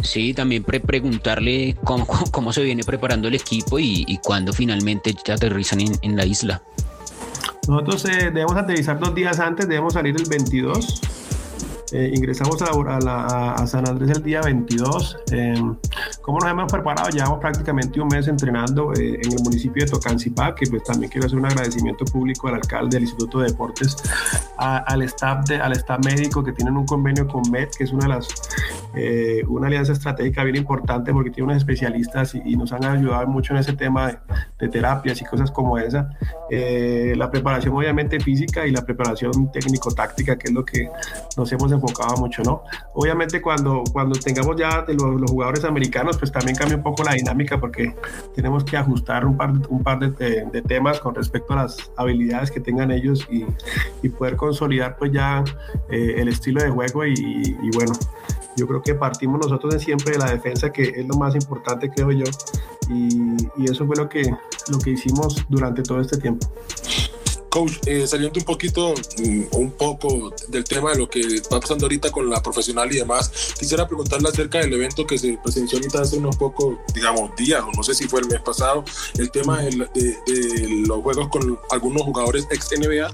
Sí, 0.03 0.35
también 0.35 0.65
pre 0.65 0.81
preguntarle 0.81 1.77
cómo, 1.85 2.07
cómo, 2.31 2.53
se 2.53 2.63
viene 2.63 2.83
preparando 2.83 3.29
el 3.29 3.35
equipo 3.35 3.79
y, 3.79 4.05
y 4.07 4.19
cuándo 4.19 4.53
finalmente 4.53 5.15
ya 5.25 5.35
aterrizan 5.35 5.81
en, 5.81 5.93
en 6.03 6.17
la 6.17 6.27
isla. 6.27 6.63
Nosotros 7.69 8.05
eh, 8.07 8.31
debemos 8.33 8.57
aterrizar 8.57 8.99
dos 8.99 9.15
días 9.15 9.39
antes, 9.39 9.69
debemos 9.69 9.93
salir 9.93 10.17
el 10.17 10.29
22 10.29 11.01
eh, 11.93 12.11
ingresamos 12.15 12.57
a, 12.63 13.67
San 13.67 13.87
Andrés 13.87 14.17
el 14.17 14.23
día 14.23 14.41
22. 14.41 15.19
Eh, 15.31 15.63
¿Cómo 16.23 16.39
nos 16.39 16.51
hemos 16.51 16.73
preparado? 16.73 17.11
Llevamos 17.11 17.39
prácticamente 17.39 18.01
un 18.01 18.09
mes 18.09 18.29
entrenando 18.29 18.95
eh, 18.95 19.21
en 19.23 19.33
el 19.33 19.43
municipio 19.43 19.85
de 19.85 19.91
Tocancipá, 19.91 20.55
que 20.55 20.67
pues 20.67 20.83
también 20.85 21.13
quiero 21.13 21.27
hacer 21.27 21.39
un 21.39 21.45
agradecimiento 21.45 22.07
público 22.07 22.49
al 22.49 22.55
alcalde 22.55 22.97
del 22.97 23.03
Instituto 23.03 23.41
de 23.41 23.51
Deportes, 23.51 23.95
al, 24.57 25.03
staff 25.03 25.47
de, 25.47 25.57
al 25.57 25.73
staff 25.73 26.03
médico 26.03 26.43
que 26.43 26.53
tienen 26.53 26.79
un 26.79 26.87
convenio 26.87 27.29
con 27.29 27.43
MED, 27.51 27.69
que 27.77 27.85
es 27.85 27.93
una 27.93 28.05
de 28.05 28.15
las 28.15 28.29
una 29.49 29.67
alianza 29.69 29.93
estratégica 29.93 30.45
bien 30.45 30.57
importante 30.57 31.13
porque 31.13 31.31
tiene 31.31 31.45
unos 31.45 31.59
especialistas 31.59 32.35
y, 32.35 32.57
nos 32.57 32.73
han 32.73 32.85
ayudado 32.85 33.27
mucho 33.27 33.55
en 33.55 33.61
ese 33.61 33.73
tema 33.73 34.09
de, 34.09 34.19
de 34.61 34.69
terapias 34.69 35.21
y 35.21 35.25
cosas 35.25 35.51
como 35.51 35.79
esa. 35.79 36.11
la 36.51 37.31
preparación 37.31 37.75
obviamente 37.75 38.21
física 38.21 38.67
y 38.67 38.71
la 38.71 38.85
preparación 38.85 39.51
técnico-táctica, 39.51 40.37
que 40.37 40.49
es 40.49 40.55
lo 40.55 40.65
que 40.65 40.89
nos 41.37 41.51
hemos 41.53 41.73
enfocado 41.73 42.17
mucho, 42.19 42.43
¿no? 42.43 42.63
Obviamente 42.95 43.41
cuando, 43.41 43.83
cuando 43.93 44.19
tengamos 44.19 44.57
ya 44.57 44.85
los, 44.89 45.31
jugadores 45.31 45.65
americanos, 45.65 46.19
pues 46.19 46.31
también 46.31 46.57
cambia 46.57 46.77
un 46.77 46.83
poco 46.83 47.03
la 47.03 47.13
dinámica 47.13 47.59
porque 47.59 47.95
tenemos 48.35 48.65
que 48.65 48.77
ajustar 48.77 49.25
un 49.27 49.37
par, 49.37 49.53
un 49.69 49.83
par 49.83 49.99
de, 49.99 50.45
de, 50.45 50.63
temas 50.63 51.01
con 51.01 51.15
respecto 51.15 51.53
a 51.53 51.57
las 51.57 51.91
habilidades 51.97 52.51
que 52.51 52.61
tengan 52.61 52.91
ellos 52.91 53.27
y, 53.31 53.45
y 54.03 54.09
poder 54.09 54.37
consolidar 54.37 54.97
pues 54.97 55.13
ya 55.13 55.45
eh, 55.91 56.15
el 56.19 56.29
estilo 56.29 56.63
de 56.63 56.71
juego 56.71 57.05
y, 57.07 57.13
y, 57.15 57.71
bueno, 57.75 57.93
yo 58.57 58.67
creo 58.67 58.83
que 58.83 58.95
partimos 58.95 59.41
nosotros 59.41 59.83
siempre 59.83 60.13
de 60.13 60.19
la 60.19 60.31
defensa 60.31 60.73
que 60.73 60.83
es 60.83 61.07
lo 61.07 61.17
más 61.17 61.35
importante 61.35 61.91
creo 61.91 62.11
yo 62.11 62.25
y, 62.89 63.37
y 63.57 63.71
eso 63.71 63.87
fue 63.87 63.97
lo 63.97 64.09
que, 64.09 64.23
lo 64.69 64.79
que 64.79 64.91
hicimos 64.91 65.45
durante 65.49 65.83
todo 65.83 66.01
este 66.01 66.19
tiempo. 66.19 66.47
Coach, 67.53 67.81
eh, 67.85 68.07
saliendo 68.07 68.41
un 68.41 68.47
poquito, 68.47 68.95
mm, 69.19 69.43
un 69.53 69.73
poco 69.73 70.33
del 70.49 70.65
tema 70.65 70.93
de 70.93 71.01
lo 71.01 71.11
que 71.11 71.21
está 71.21 71.61
pasando 71.61 71.85
ahorita 71.85 72.11
con 72.11 72.31
la 72.31 72.43
profesional 72.43 72.91
y 72.91 72.97
demás, 72.97 73.31
quisiera 73.59 73.87
preguntarle 73.87 74.31
acerca 74.31 74.59
del 74.61 74.73
evento 74.73 75.07
que 75.07 75.19
se 75.19 75.37
presenció 75.37 75.77
ahorita 75.77 76.01
hace 76.01 76.17
unos 76.17 76.35
pocos, 76.37 76.79
digamos, 76.95 77.37
días, 77.37 77.63
o 77.63 77.71
no 77.77 77.83
sé 77.83 77.95
si 77.95 78.09
fue 78.09 78.21
el 78.21 78.27
mes 78.29 78.41
pasado, 78.41 78.85
el 79.19 79.31
tema 79.31 79.61
de, 79.61 79.87
los 80.87 81.03
juegos 81.03 81.29
con 81.29 81.59
algunos 81.71 82.03
jugadores 82.05 82.49
ex 82.51 82.71
NBA. 82.73 83.13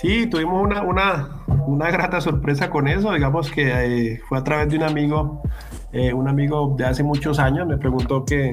Sí, 0.00 0.26
tuvimos 0.26 0.62
una, 0.62 0.82
una, 0.82 1.44
una 1.66 1.90
grata 1.90 2.20
sorpresa 2.20 2.68
con 2.68 2.86
eso, 2.86 3.12
digamos 3.12 3.50
que 3.50 4.12
eh, 4.12 4.20
fue 4.28 4.36
a 4.38 4.44
través 4.44 4.68
de 4.68 4.76
un 4.76 4.82
amigo, 4.82 5.42
eh, 5.90 6.12
un 6.12 6.28
amigo 6.28 6.74
de 6.76 6.84
hace 6.84 7.02
muchos 7.02 7.38
años, 7.38 7.66
me 7.66 7.78
preguntó 7.78 8.22
que 8.24 8.52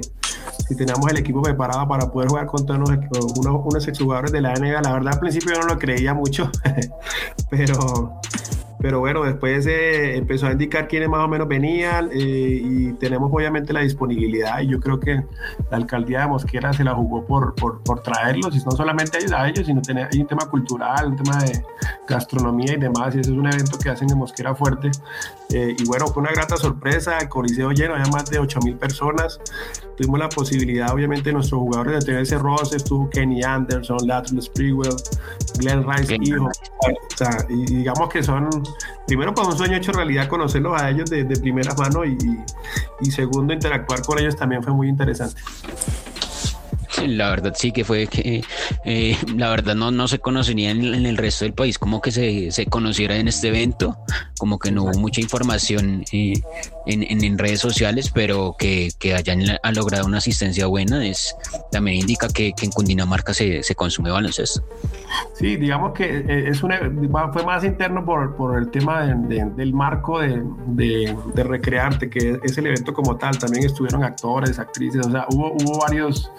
si 0.67 0.75
teníamos 0.77 1.11
el 1.11 1.17
equipo 1.17 1.41
preparado 1.41 1.85
para 1.85 2.09
poder 2.09 2.29
jugar 2.29 2.45
contra 2.45 2.77
unos, 2.77 2.91
unos, 3.35 3.87
exjugadores 3.87 4.31
de 4.31 4.39
la 4.39 4.53
NBA. 4.53 4.81
La 4.81 4.93
verdad 4.93 5.15
al 5.15 5.19
principio 5.19 5.53
yo 5.53 5.59
no 5.61 5.67
lo 5.67 5.79
creía 5.79 6.13
mucho, 6.13 6.49
pero 7.49 8.21
pero 8.83 8.99
bueno, 8.99 9.23
después 9.23 9.65
eh, 9.65 10.17
empezó 10.17 10.47
a 10.47 10.51
indicar 10.51 10.89
quiénes 10.89 11.07
más 11.07 11.21
o 11.21 11.27
menos 11.29 11.47
venían 11.47 12.09
eh, 12.11 12.61
y 12.61 12.91
tenemos 12.95 13.31
obviamente 13.33 13.71
la 13.71 13.79
disponibilidad 13.79 14.59
y 14.59 14.67
yo 14.67 14.81
creo 14.81 14.99
que 14.99 15.23
la 15.71 15.77
alcaldía 15.77 16.19
de 16.19 16.27
Mosquera 16.27 16.73
se 16.73 16.83
la 16.83 16.93
jugó 16.93 17.25
por, 17.25 17.55
por, 17.55 17.81
por 17.81 18.01
traerlos 18.01 18.53
y 18.57 18.59
no 18.65 18.71
solamente 18.71 19.19
a 19.33 19.47
ellos, 19.47 19.67
sino 19.67 19.81
tener, 19.81 20.09
hay 20.11 20.19
un 20.19 20.27
tema 20.27 20.49
cultural, 20.49 21.07
un 21.07 21.15
tema 21.15 21.37
de 21.37 21.63
gastronomía 22.09 22.73
y 22.73 22.77
demás 22.77 23.15
y 23.15 23.21
ese 23.21 23.31
es 23.31 23.37
un 23.37 23.47
evento 23.47 23.79
que 23.79 23.89
hacen 23.89 24.11
en 24.11 24.17
Mosquera 24.17 24.53
fuerte. 24.53 24.91
Eh, 25.53 25.77
y 25.79 25.85
bueno, 25.85 26.07
fue 26.07 26.21
una 26.21 26.33
grata 26.33 26.57
sorpresa, 26.57 27.17
el 27.19 27.29
coliseo 27.29 27.71
lleno, 27.71 27.93
había 27.93 28.11
más 28.11 28.25
de 28.25 28.39
8 28.39 28.59
mil 28.65 28.75
personas, 28.75 29.39
tuvimos 29.95 30.19
la 30.19 30.27
posibilidad 30.27 30.91
obviamente 30.91 31.29
de 31.29 31.33
nuestros 31.33 31.61
jugadores 31.61 31.99
de 31.99 32.05
tener 32.05 32.21
ese 32.23 32.37
roce, 32.37 32.75
estuvo 32.75 33.09
Kenny 33.09 33.43
Anderson, 33.43 33.97
Latrell 34.05 34.41
Sprewell, 34.41 34.95
Glenn 35.59 35.85
Rice, 35.87 36.17
hijo, 36.21 36.47
o 36.47 37.15
sea, 37.15 37.37
y 37.49 37.65
digamos 37.65 38.09
que 38.09 38.23
son 38.23 38.49
primero 39.07 39.33
por 39.33 39.45
un 39.45 39.57
sueño 39.57 39.77
hecho 39.77 39.91
realidad 39.91 40.27
conocerlos 40.27 40.81
a 40.81 40.89
ellos 40.89 41.09
de, 41.09 41.25
primera 41.25 41.73
mano 41.75 42.05
y, 42.05 42.17
y, 43.01 43.11
segundo 43.11 43.53
interactuar 43.53 44.01
con 44.01 44.19
ellos 44.19 44.35
también 44.35 44.63
fue 44.63 44.73
muy 44.73 44.87
interesante. 44.87 45.41
La 47.07 47.29
verdad 47.29 47.53
sí 47.55 47.71
que 47.71 47.83
fue 47.83 48.07
que 48.07 48.43
eh, 48.85 49.17
la 49.35 49.49
verdad 49.49 49.75
no, 49.75 49.91
no 49.91 50.07
se 50.07 50.19
conocería 50.19 50.71
en, 50.71 50.83
el 50.83 51.17
resto 51.17 51.45
del 51.45 51.53
país 51.53 51.79
como 51.79 52.01
que 52.01 52.11
se, 52.11 52.51
se, 52.51 52.65
conociera 52.67 53.15
en 53.17 53.27
este 53.27 53.49
evento, 53.49 53.97
como 54.37 54.59
que 54.59 54.71
no 54.71 54.83
hubo 54.83 54.99
mucha 54.99 55.21
información 55.21 56.03
eh, 56.11 56.33
en, 56.85 57.23
en, 57.23 57.37
redes 57.37 57.59
sociales, 57.59 58.11
pero 58.13 58.55
que, 58.57 58.91
que 58.99 59.15
hayan 59.15 59.41
logrado 59.73 60.05
una 60.05 60.19
asistencia 60.19 60.67
buena 60.67 61.05
es 61.05 61.35
también 61.71 61.97
indica 61.97 62.27
que, 62.27 62.53
que 62.53 62.65
en 62.65 62.71
Cundinamarca 62.71 63.33
se, 63.33 63.63
se, 63.63 63.75
consume 63.75 64.11
baloncesto. 64.11 64.63
Sí, 65.33 65.55
digamos 65.55 65.93
que 65.93 66.05
eh, 66.05 66.49
es 66.49 66.63
una, 66.63 66.79
fue 67.31 67.43
más 67.43 67.63
interno 67.63 68.05
por, 68.05 68.35
por 68.35 68.57
el 68.57 68.69
tema 68.69 69.05
del 69.05 69.73
marco 69.73 70.19
de, 70.19 70.43
de, 70.67 71.15
de, 71.33 71.43
recrearte, 71.43 72.09
que 72.09 72.39
es 72.43 72.57
el 72.57 72.67
evento 72.67 72.93
como 72.93 73.17
tal. 73.17 73.37
También 73.37 73.65
estuvieron 73.65 74.03
actores, 74.03 74.59
actrices, 74.59 75.05
o 75.05 75.11
sea, 75.11 75.25
hubo, 75.29 75.53
hubo 75.53 75.79
varios 75.79 76.29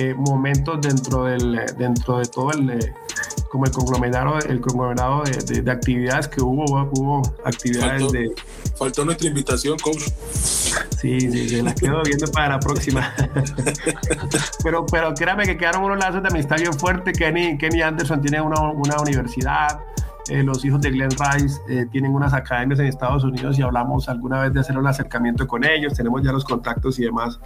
eh, 0.00 0.14
momentos 0.14 0.80
dentro, 0.80 1.24
del, 1.24 1.60
dentro 1.76 2.20
de 2.20 2.24
todo 2.24 2.52
el, 2.52 2.70
eh, 2.70 2.94
como 3.50 3.66
el 3.66 3.70
conglomerado, 3.70 4.38
el 4.38 4.58
conglomerado 4.58 5.24
de, 5.24 5.60
de, 5.60 5.70
actividades 5.70 6.26
que 6.26 6.40
hubo, 6.40 6.64
hubo 6.64 7.20
actividades 7.44 8.10
de... 8.10 8.34
Faltó 8.78 9.04
nuestra 9.04 9.28
invitación, 9.28 9.76
coach. 9.78 10.00
Sí, 10.98 11.20
sí, 11.20 11.50
se 11.50 11.62
la 11.62 11.74
quedo 11.74 12.02
viendo 12.06 12.26
para 12.32 12.48
la 12.48 12.60
próxima. 12.60 13.14
pero, 14.64 14.86
pero 14.86 15.12
créame 15.12 15.44
que 15.44 15.58
quedaron 15.58 15.84
unos 15.84 15.98
lazos 15.98 16.22
de 16.22 16.28
amistad 16.28 16.56
bien 16.56 16.72
fuertes. 16.72 17.18
Kenny, 17.18 17.58
Kenny 17.58 17.82
Anderson 17.82 18.22
tiene 18.22 18.40
una, 18.40 18.58
una 18.70 18.96
universidad, 19.02 19.80
eh, 20.30 20.44
los 20.44 20.64
hijos 20.64 20.80
de 20.80 20.90
Glenn 20.90 21.10
Rice 21.10 21.60
eh, 21.68 21.86
tienen 21.90 22.14
unas 22.14 22.32
academias 22.32 22.78
en 22.78 22.86
Estados 22.86 23.24
Unidos 23.24 23.58
y 23.58 23.62
hablamos 23.62 24.08
alguna 24.08 24.42
vez 24.42 24.52
de 24.52 24.60
hacer 24.60 24.78
un 24.78 24.86
acercamiento 24.86 25.44
con 25.48 25.64
ellos, 25.64 25.94
tenemos 25.94 26.22
ya 26.22 26.30
los 26.30 26.44
contactos 26.44 27.00
y 27.00 27.02
demás, 27.02 27.40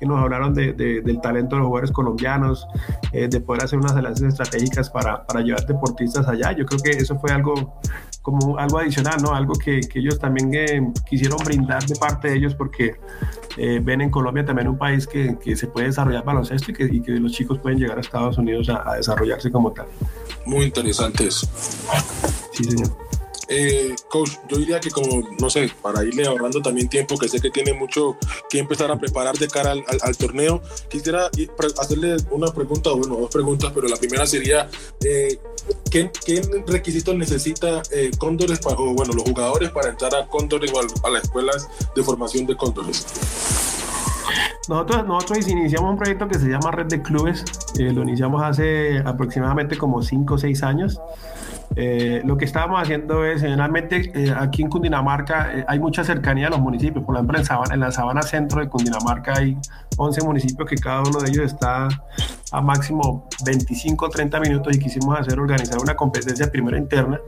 que 0.00 0.06
nos 0.06 0.18
hablaron 0.18 0.54
de, 0.54 0.72
del 0.72 1.20
talento 1.20 1.56
de 1.56 1.60
los 1.60 1.66
jugadores 1.66 1.92
colombianos, 1.92 2.66
eh, 3.12 3.28
de 3.28 3.38
poder 3.40 3.64
hacer 3.64 3.78
unas 3.78 3.92
alianzas 3.92 4.28
estratégicas 4.28 4.88
para, 4.88 5.26
para 5.26 5.42
llevar 5.42 5.66
deportistas 5.66 6.26
allá. 6.26 6.52
Yo 6.52 6.64
creo 6.64 6.80
que 6.80 6.90
eso 6.92 7.18
fue 7.18 7.32
algo 7.32 7.78
como 8.22 8.56
algo 8.56 8.78
adicional, 8.78 9.20
¿no? 9.20 9.34
Algo 9.34 9.52
que, 9.52 9.80
ellos 9.94 10.18
también 10.18 10.94
quisieron 11.04 11.38
brindar 11.44 11.84
de 11.84 11.96
parte 11.96 12.28
de 12.28 12.36
ellos 12.36 12.54
porque 12.54 12.94
ven 13.56 14.00
en 14.00 14.08
Colombia 14.08 14.42
también 14.44 14.68
un 14.68 14.78
país 14.78 15.06
que, 15.06 15.36
que 15.38 15.54
se 15.54 15.66
puede 15.66 15.88
desarrollar 15.88 16.24
baloncesto 16.24 16.70
y 16.70 17.02
que, 17.02 17.12
los 17.12 17.32
chicos 17.32 17.58
pueden 17.58 17.78
llegar 17.78 17.98
a 17.98 18.00
Estados 18.00 18.38
Unidos 18.38 18.70
a 18.70 18.94
desarrollarse 18.94 19.50
como 19.50 19.72
tal. 19.72 19.86
Muy 20.44 20.66
interesante 20.66 21.26
eso. 21.26 21.48
Sí, 22.52 22.64
señor. 22.64 23.02
Eh, 23.54 23.94
coach, 24.08 24.30
yo 24.48 24.56
diría 24.56 24.80
que 24.80 24.90
como, 24.90 25.28
no 25.38 25.50
sé, 25.50 25.70
para 25.82 26.02
irle 26.04 26.26
ahorrando 26.26 26.62
también 26.62 26.88
tiempo, 26.88 27.18
que 27.18 27.28
sé 27.28 27.38
que 27.38 27.50
tiene 27.50 27.74
mucho 27.74 28.16
que 28.48 28.58
empezar 28.58 28.90
a 28.90 28.98
preparar 28.98 29.36
de 29.36 29.46
cara 29.46 29.72
al, 29.72 29.84
al, 30.00 30.16
torneo, 30.16 30.62
quisiera 30.88 31.30
hacerle 31.78 32.16
una 32.30 32.50
pregunta, 32.52 32.90
bueno, 32.92 33.16
dos 33.16 33.30
preguntas, 33.30 33.70
pero 33.74 33.88
la 33.88 33.96
primera 33.96 34.26
sería, 34.26 34.70
eh, 35.04 35.38
¿qué, 35.90 36.10
¿qué, 36.24 36.40
requisitos 36.66 37.14
necesita 37.14 37.82
eh, 37.90 38.10
Cóndores, 38.16 38.60
o 38.64 38.94
bueno, 38.94 39.12
los 39.12 39.24
jugadores 39.24 39.70
para 39.70 39.90
entrar 39.90 40.14
a 40.14 40.26
Cóndores 40.28 40.72
o 40.72 40.80
a, 40.80 41.08
a 41.08 41.10
las 41.10 41.24
escuelas 41.24 41.68
de 41.94 42.02
formación 42.02 42.46
de 42.46 42.56
Cóndores? 42.56 43.04
Nosotros, 44.68 45.06
nosotros 45.06 45.48
iniciamos 45.48 45.90
un 45.90 45.96
proyecto 45.96 46.28
que 46.28 46.38
se 46.38 46.48
llama 46.48 46.70
Red 46.70 46.86
de 46.86 47.02
Clubes, 47.02 47.44
eh, 47.78 47.92
lo 47.92 48.02
iniciamos 48.02 48.42
hace 48.42 48.98
aproximadamente 49.04 49.76
como 49.76 50.02
5 50.02 50.34
o 50.34 50.38
6 50.38 50.62
años. 50.62 51.00
Eh, 51.74 52.20
lo 52.24 52.36
que 52.36 52.44
estábamos 52.44 52.80
haciendo 52.80 53.24
es, 53.24 53.40
generalmente 53.40 54.12
eh, 54.14 54.34
aquí 54.38 54.62
en 54.62 54.68
Cundinamarca 54.68 55.64
hay 55.66 55.78
mucha 55.78 56.04
cercanía 56.04 56.48
a 56.48 56.50
los 56.50 56.60
municipios, 56.60 57.04
por 57.04 57.16
ejemplo 57.16 57.38
en, 57.38 57.44
Sabana, 57.44 57.74
en 57.74 57.80
la 57.80 57.90
Sabana 57.90 58.22
Centro 58.22 58.60
de 58.60 58.68
Cundinamarca 58.68 59.38
hay 59.38 59.56
11 59.96 60.22
municipios 60.22 60.68
que 60.68 60.76
cada 60.76 61.00
uno 61.00 61.18
de 61.18 61.30
ellos 61.30 61.46
está 61.46 61.88
a 62.52 62.60
máximo 62.60 63.28
25 63.44 64.06
o 64.06 64.08
30 64.08 64.40
minutos 64.40 64.76
y 64.76 64.78
quisimos 64.78 65.18
hacer 65.18 65.40
organizar 65.40 65.78
una 65.80 65.94
competencia 65.94 66.50
primero 66.50 66.76
interna, 66.76 67.20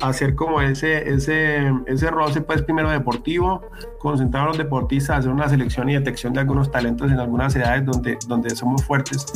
hacer 0.00 0.34
como 0.34 0.60
ese, 0.60 1.10
ese, 1.10 1.72
ese 1.86 2.10
roce 2.10 2.42
pues 2.42 2.62
primero 2.62 2.90
deportivo, 2.90 3.62
concentrar 3.98 4.44
a 4.44 4.46
los 4.48 4.58
deportistas, 4.58 5.18
hacer 5.18 5.30
una 5.30 5.48
selección 5.48 5.88
y 5.88 5.94
detección 5.94 6.34
de 6.34 6.40
algunos 6.40 6.70
talentos 6.70 7.10
en 7.10 7.18
algunas 7.18 7.56
edades 7.56 7.84
donde, 7.86 8.18
donde 8.28 8.50
somos 8.50 8.84
fuertes 8.84 9.26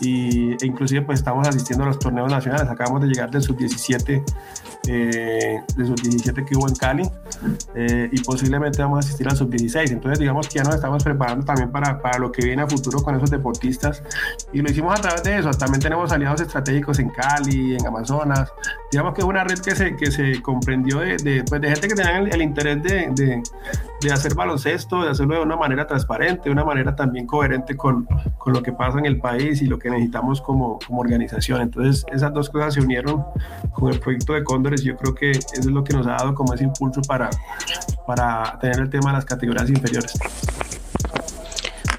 y, 0.00 0.52
e 0.52 0.66
inclusive 0.66 1.02
pues 1.02 1.20
estamos 1.20 1.46
asistiendo 1.46 1.84
a 1.84 1.88
los 1.88 1.98
torneos 1.98 2.30
nacionales, 2.30 2.68
acabamos 2.68 3.02
de 3.02 3.08
llegar 3.08 3.30
del 3.30 3.42
sub-17 3.42 4.24
eh, 4.88 5.60
de 5.76 5.86
sub-17 5.86 6.44
que 6.46 6.56
hubo 6.56 6.66
en 6.66 6.74
Cali 6.74 7.02
eh, 7.74 8.08
y 8.10 8.20
posiblemente 8.22 8.80
vamos 8.80 8.96
a 8.96 9.00
asistir 9.00 9.28
al 9.28 9.36
sub-16. 9.36 9.90
Entonces, 9.90 10.18
digamos 10.18 10.48
que 10.48 10.54
ya 10.58 10.64
nos 10.64 10.74
estamos 10.74 11.04
preparando 11.04 11.44
también 11.44 11.70
para, 11.70 12.00
para, 12.00 12.18
lo 12.18 12.32
que 12.32 12.44
viene 12.44 12.62
a 12.62 12.66
futuro 12.66 13.02
con 13.02 13.14
esos 13.14 13.30
deportistas 13.30 14.02
y 14.52 14.62
lo 14.62 14.69
hicimos 14.70 14.98
a 14.98 15.02
través 15.02 15.22
de 15.22 15.38
eso. 15.38 15.50
También 15.50 15.80
tenemos 15.80 16.10
aliados 16.12 16.40
estratégicos 16.40 16.98
en 16.98 17.10
Cali, 17.10 17.76
en 17.76 17.86
Amazonas. 17.86 18.52
Digamos 18.90 19.14
que 19.14 19.20
es 19.20 19.26
una 19.26 19.44
red 19.44 19.58
que 19.58 19.74
se, 19.74 19.96
que 19.96 20.10
se 20.10 20.40
comprendió 20.42 21.00
de, 21.00 21.16
de, 21.16 21.44
pues 21.44 21.60
de 21.60 21.68
gente 21.68 21.88
que 21.88 21.94
tenía 21.94 22.18
el, 22.18 22.34
el 22.34 22.42
interés 22.42 22.82
de, 22.82 23.10
de, 23.12 23.42
de, 24.00 24.12
hacer 24.12 24.34
baloncesto, 24.34 25.02
de 25.02 25.10
hacerlo 25.10 25.36
de 25.36 25.42
una 25.42 25.56
manera 25.56 25.86
transparente, 25.86 26.44
de 26.44 26.50
una 26.50 26.64
manera 26.64 26.96
también 26.96 27.26
coherente 27.26 27.76
con, 27.76 28.06
con 28.38 28.52
lo 28.52 28.62
que 28.62 28.72
pasa 28.72 28.98
en 28.98 29.06
el 29.06 29.20
país 29.20 29.60
y 29.62 29.66
lo 29.66 29.78
que 29.78 29.90
necesitamos 29.90 30.40
como, 30.40 30.78
como 30.86 31.00
organización. 31.00 31.60
Entonces, 31.60 32.04
esas 32.12 32.32
dos 32.32 32.50
cosas 32.50 32.74
se 32.74 32.80
unieron 32.80 33.24
con 33.72 33.92
el 33.92 34.00
proyecto 34.00 34.32
de 34.32 34.44
Cóndor 34.44 34.70
yo 34.78 34.96
creo 34.96 35.14
que 35.14 35.30
eso 35.30 35.44
es 35.52 35.66
lo 35.66 35.82
que 35.82 35.92
nos 35.92 36.06
ha 36.06 36.12
dado 36.12 36.34
como 36.34 36.54
ese 36.54 36.64
impulso 36.64 37.00
para, 37.02 37.30
para 38.06 38.58
tener 38.60 38.80
el 38.80 38.90
tema 38.90 39.10
de 39.10 39.16
las 39.16 39.24
categorías 39.24 39.68
inferiores. 39.68 40.18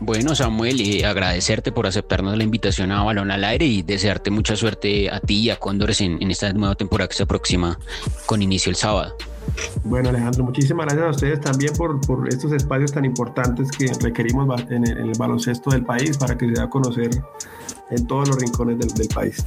Bueno, 0.04 0.34
Samuel, 0.34 0.82
y 0.82 1.04
agradecerte 1.04 1.72
por 1.72 1.86
aceptarnos 1.86 2.36
la 2.36 2.44
invitación 2.44 2.92
a 2.92 3.04
Balón 3.04 3.30
al 3.30 3.44
Aire 3.44 3.68
y 3.68 3.84
desearte 3.84 4.32
mucha 4.32 4.56
suerte 4.56 5.12
a 5.12 5.20
ti 5.20 5.42
y 5.42 5.50
a 5.52 5.58
Cóndores 5.58 6.02
en, 6.02 6.20
esta 6.32 6.52
nueva 6.54 6.74
temporada 6.74 7.08
que 7.08 7.14
se 7.14 7.22
aproxima 7.22 7.78
con 8.26 8.42
inicio 8.42 8.72
el 8.72 8.76
sábado. 8.76 9.16
Bueno, 9.84 10.10
Alejandro, 10.10 10.44
muchísimas 10.44 10.88
gracias 10.88 11.06
a 11.06 11.10
ustedes 11.12 11.42
también 11.42 11.74
por, 11.76 12.00
estos 12.28 12.52
espacios 12.52 12.92
tan 12.92 13.06
importantes 13.06 13.70
que 13.70 13.94
requerimos 14.02 14.60
en 14.72 14.88
el, 14.88 15.12
baloncesto 15.20 15.70
del 15.70 15.86
país 15.86 16.18
para 16.18 16.36
que 16.36 16.48
se 16.48 16.54
dé 16.54 16.62
a 16.62 16.68
conocer 16.68 17.12
en 17.92 18.08
todos 18.08 18.28
los 18.28 18.38
rincones 18.38 18.80
del 18.80 19.08
país. 19.08 19.46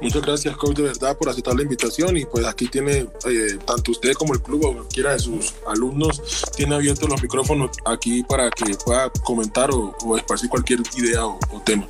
Muchas 0.00 0.22
gracias, 0.22 0.56
coach, 0.56 0.76
de 0.76 0.84
verdad, 0.84 1.16
por 1.16 1.28
aceptar 1.28 1.54
la 1.54 1.62
invitación. 1.62 2.16
Y 2.16 2.24
pues 2.24 2.46
aquí 2.46 2.68
tiene, 2.68 3.06
eh, 3.26 3.58
tanto 3.64 3.92
usted 3.92 4.12
como 4.14 4.34
el 4.34 4.42
club 4.42 4.64
o 4.64 4.74
cualquiera 4.74 5.12
de 5.12 5.18
sus 5.18 5.54
alumnos, 5.66 6.20
tiene 6.56 6.74
abiertos 6.74 7.08
los 7.08 7.22
micrófonos 7.22 7.70
aquí 7.84 8.22
para 8.24 8.50
que 8.50 8.74
pueda 8.84 9.10
comentar 9.24 9.70
o, 9.70 9.96
o 10.04 10.16
esparcir 10.16 10.48
cualquier 10.48 10.80
idea 10.96 11.26
o, 11.26 11.38
o 11.50 11.60
tema. 11.60 11.86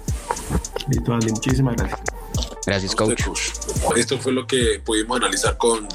Listo, 0.89 1.13
Andy, 1.13 1.33
muchísimas 1.33 1.77
gracias. 1.77 2.01
Gracias, 2.67 2.95
coach. 2.95 3.23
Esto 3.97 4.19
fue 4.19 4.33
lo 4.33 4.47
que 4.47 4.81
pudimos 4.85 5.19
analizar 5.19 5.57
con 5.57 5.87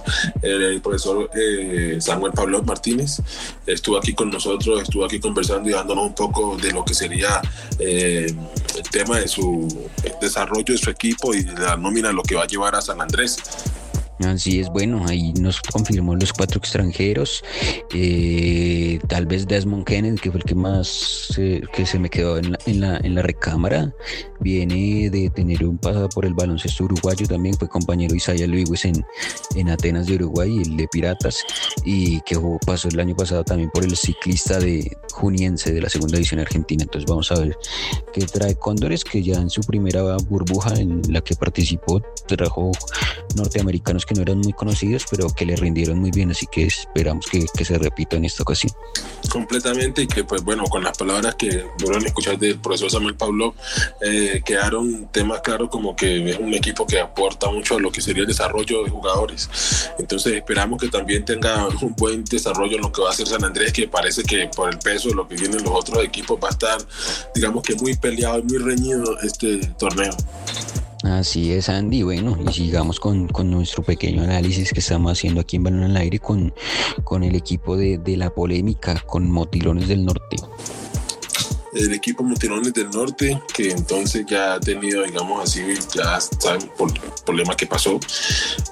el 0.41 0.81
profesor 0.81 1.29
eh, 1.35 1.97
Samuel 1.99 2.33
Pablo 2.33 2.61
Martínez. 2.63 3.21
Estuvo 3.65 3.97
aquí 3.97 4.13
con 4.13 4.29
nosotros, 4.29 4.83
estuvo 4.83 5.05
aquí 5.05 5.19
conversando 5.19 5.69
y 5.69 5.73
dándonos 5.73 6.05
un 6.07 6.15
poco 6.15 6.57
de 6.57 6.71
lo 6.71 6.85
que 6.85 6.93
sería 6.93 7.41
eh, 7.79 8.33
el 8.75 8.89
tema 8.91 9.19
de 9.19 9.27
su 9.27 9.89
desarrollo 10.21 10.73
de 10.73 10.77
su 10.77 10.89
equipo 10.89 11.33
y 11.33 11.43
de 11.43 11.53
la 11.53 11.75
nómina, 11.77 12.11
lo 12.11 12.23
que 12.23 12.35
va 12.35 12.43
a 12.43 12.47
llevar 12.47 12.75
a 12.75 12.81
San 12.81 13.01
Andrés 13.01 13.37
Así 14.19 14.59
es, 14.59 14.69
bueno, 14.69 15.05
ahí 15.07 15.31
nos 15.33 15.61
confirmó 15.61 16.15
los 16.15 16.33
cuatro 16.33 16.57
extranjeros. 16.57 17.43
Eh, 17.93 18.99
tal 19.07 19.27
vez 19.27 19.47
Desmond 19.47 19.85
Kennedy, 19.85 20.17
que 20.17 20.31
fue 20.31 20.39
el 20.39 20.45
que 20.45 20.55
más 20.55 21.31
que 21.35 21.85
se 21.85 21.99
me 21.99 22.09
quedó 22.09 22.39
en 22.39 22.53
la, 22.53 22.59
en 22.65 22.81
la, 22.81 22.97
en 22.97 23.13
la 23.13 23.21
recámara, 23.21 23.93
viene 24.39 25.09
de 25.11 25.29
tener 25.29 25.63
un 25.65 25.77
pasado 25.77 26.09
por 26.09 26.25
el 26.25 26.33
baloncesto 26.33 26.85
uruguayo 26.85 27.27
también, 27.27 27.55
fue 27.55 27.67
compañero 27.67 28.15
Isaiah 28.15 28.47
Lewis 28.47 28.85
en, 28.85 29.05
en 29.55 29.69
Atenas 29.69 30.07
de 30.07 30.15
Uruguay, 30.15 30.61
el 30.65 30.77
de 30.77 30.87
Piratas, 30.87 31.43
y 31.85 32.19
que 32.21 32.39
pasó 32.65 32.87
el 32.87 32.99
año 32.99 33.15
pasado 33.15 33.43
también 33.43 33.69
por 33.69 33.83
el 33.83 33.95
ciclista 33.95 34.59
de 34.59 34.97
Juniense 35.11 35.71
de 35.71 35.81
la 35.81 35.89
segunda 35.89 36.17
división 36.17 36.39
argentina. 36.39 36.83
Entonces 36.83 37.07
vamos 37.07 37.31
a 37.31 37.39
ver 37.39 37.57
qué 38.13 38.25
trae 38.25 38.55
Cóndores, 38.55 39.03
que 39.03 39.21
ya 39.21 39.35
en 39.35 39.51
su 39.51 39.61
primera 39.61 40.17
burbuja 40.27 40.73
en 40.73 41.01
la 41.09 41.21
que 41.21 41.35
participó 41.35 42.01
trajo 42.27 42.71
norteamericanos 43.35 44.06
que 44.07 44.15
no 44.15 44.21
eran 44.21 44.39
muy 44.39 44.53
conocidos, 44.53 45.05
pero 45.09 45.29
que 45.29 45.45
le 45.45 45.55
rindieron 45.55 45.99
muy 45.99 46.11
bien, 46.11 46.31
así 46.31 46.47
que 46.51 46.63
esperamos 46.63 47.25
que, 47.27 47.45
se 47.63 47.77
repita 47.77 48.15
en 48.15 48.25
esta 48.25 48.43
ocasión. 48.43 48.71
Completamente, 49.29 50.03
y 50.03 50.07
que 50.07 50.23
pues 50.23 50.43
bueno, 50.43 50.63
con 50.65 50.83
las 50.83 50.97
palabras 50.97 51.35
que 51.35 51.49
a 51.49 51.97
escuchar 52.05 52.39
del 52.39 52.59
profesor 52.59 52.89
Samuel 52.89 53.15
Pablo, 53.15 53.55
eh, 54.01 54.41
quedaron 54.45 55.07
temas 55.11 55.41
claros 55.41 55.69
como 55.69 55.95
que 55.95 56.29
es 56.29 56.39
un 56.39 56.53
equipo 56.53 56.87
que 56.87 56.99
aporta 56.99 57.49
mucho 57.49 57.75
a 57.75 57.79
lo 57.79 57.91
que 57.91 58.01
sería 58.01 58.21
el 58.21 58.27
desarrollo 58.27 58.83
de 58.83 58.89
jugadores. 58.89 59.49
Entonces 59.99 60.33
esperamos 60.33 60.79
que 60.79 60.89
también 60.89 61.25
tenga 61.25 61.67
un 61.67 61.95
buen 61.95 62.23
desarrollo 62.23 62.77
en 62.77 62.81
lo 62.81 62.91
que 62.91 63.01
va 63.01 63.09
a 63.09 63.11
hacer 63.11 63.27
San 63.27 63.43
Andrés, 63.43 63.73
que 63.73 63.87
parece 63.87 64.23
que 64.23 64.49
por 64.55 64.69
el 64.69 64.79
peso 64.79 65.09
de 65.09 65.15
lo 65.15 65.27
que 65.27 65.35
vienen 65.35 65.63
los 65.63 65.73
otros 65.73 66.03
equipos 66.03 66.39
va 66.41 66.47
a 66.47 66.51
estar, 66.51 66.77
digamos 67.35 67.63
que 67.63 67.75
muy 67.75 67.95
peleado 67.95 68.39
y 68.39 68.43
muy 68.43 68.57
reñido 68.57 69.19
este 69.19 69.57
torneo. 69.77 70.15
Así 71.11 71.53
es, 71.53 71.69
Andy. 71.69 72.03
Bueno, 72.03 72.37
y 72.47 72.53
sigamos 72.53 72.99
con, 72.99 73.27
nuestro 73.45 73.81
pequeño 73.81 74.23
análisis 74.23 74.71
que 74.73 74.81
estamos 74.81 75.11
haciendo 75.11 75.41
aquí 75.41 75.55
en 75.55 75.63
Balón 75.63 75.83
al 75.83 75.97
Aire 75.97 76.19
con, 76.19 76.53
con 77.03 77.23
el 77.23 77.35
equipo 77.35 77.77
de, 77.77 77.99
la 78.17 78.29
polémica, 78.29 79.01
con 79.05 79.29
Motilones 79.31 79.87
del 79.87 80.05
Norte 80.05 80.37
el 81.73 81.93
equipo 81.93 82.23
Motilones 82.23 82.73
del 82.73 82.89
Norte, 82.89 83.39
que 83.53 83.69
entonces 83.69 84.25
ya 84.27 84.55
ha 84.55 84.59
tenido, 84.59 85.03
digamos 85.03 85.43
así, 85.43 85.61
ya 85.93 86.19
saben 86.19 86.71
por 86.75 86.89
el 86.89 86.99
problema 87.23 87.55
que 87.55 87.67
pasó, 87.67 87.99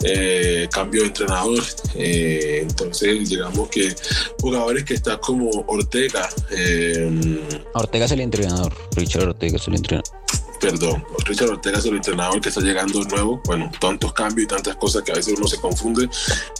eh, 0.04 0.67
cambio 0.71 1.02
de 1.02 1.08
entrenador. 1.10 1.63
Eh, 1.93 2.62
entonces, 2.63 3.30
digamos 3.30 3.69
que 3.69 3.93
jugadores 4.41 4.86
que 4.86 4.95
está 4.95 5.19
como 5.19 5.52
Ortega. 5.67 6.28
Eh, 6.50 7.39
Ortega 7.76 8.06
es 8.06 8.12
el 8.12 8.21
entrenador, 8.21 8.74
Richard 8.95 9.28
Ortega 9.28 9.58
es 9.58 9.67
el 9.67 9.76
entrenador 9.76 10.26
perdón, 10.60 11.04
Richard 11.26 11.50
Ortega 11.50 11.78
es 11.78 11.86
el 11.86 11.96
entrenador 11.96 12.41
que 12.41 12.50
está 12.50 12.62
llegando 12.62 13.04
nuevo, 13.04 13.41
bueno, 13.46 13.72
tantos 13.80 14.13
cambios 14.13 14.46
y 14.46 14.48
tantas 14.48 14.76
cosas 14.76 15.04
que 15.04 15.12
a 15.12 15.15
veces 15.15 15.36
uno 15.38 15.48
se 15.48 15.58
confunde. 15.60 16.10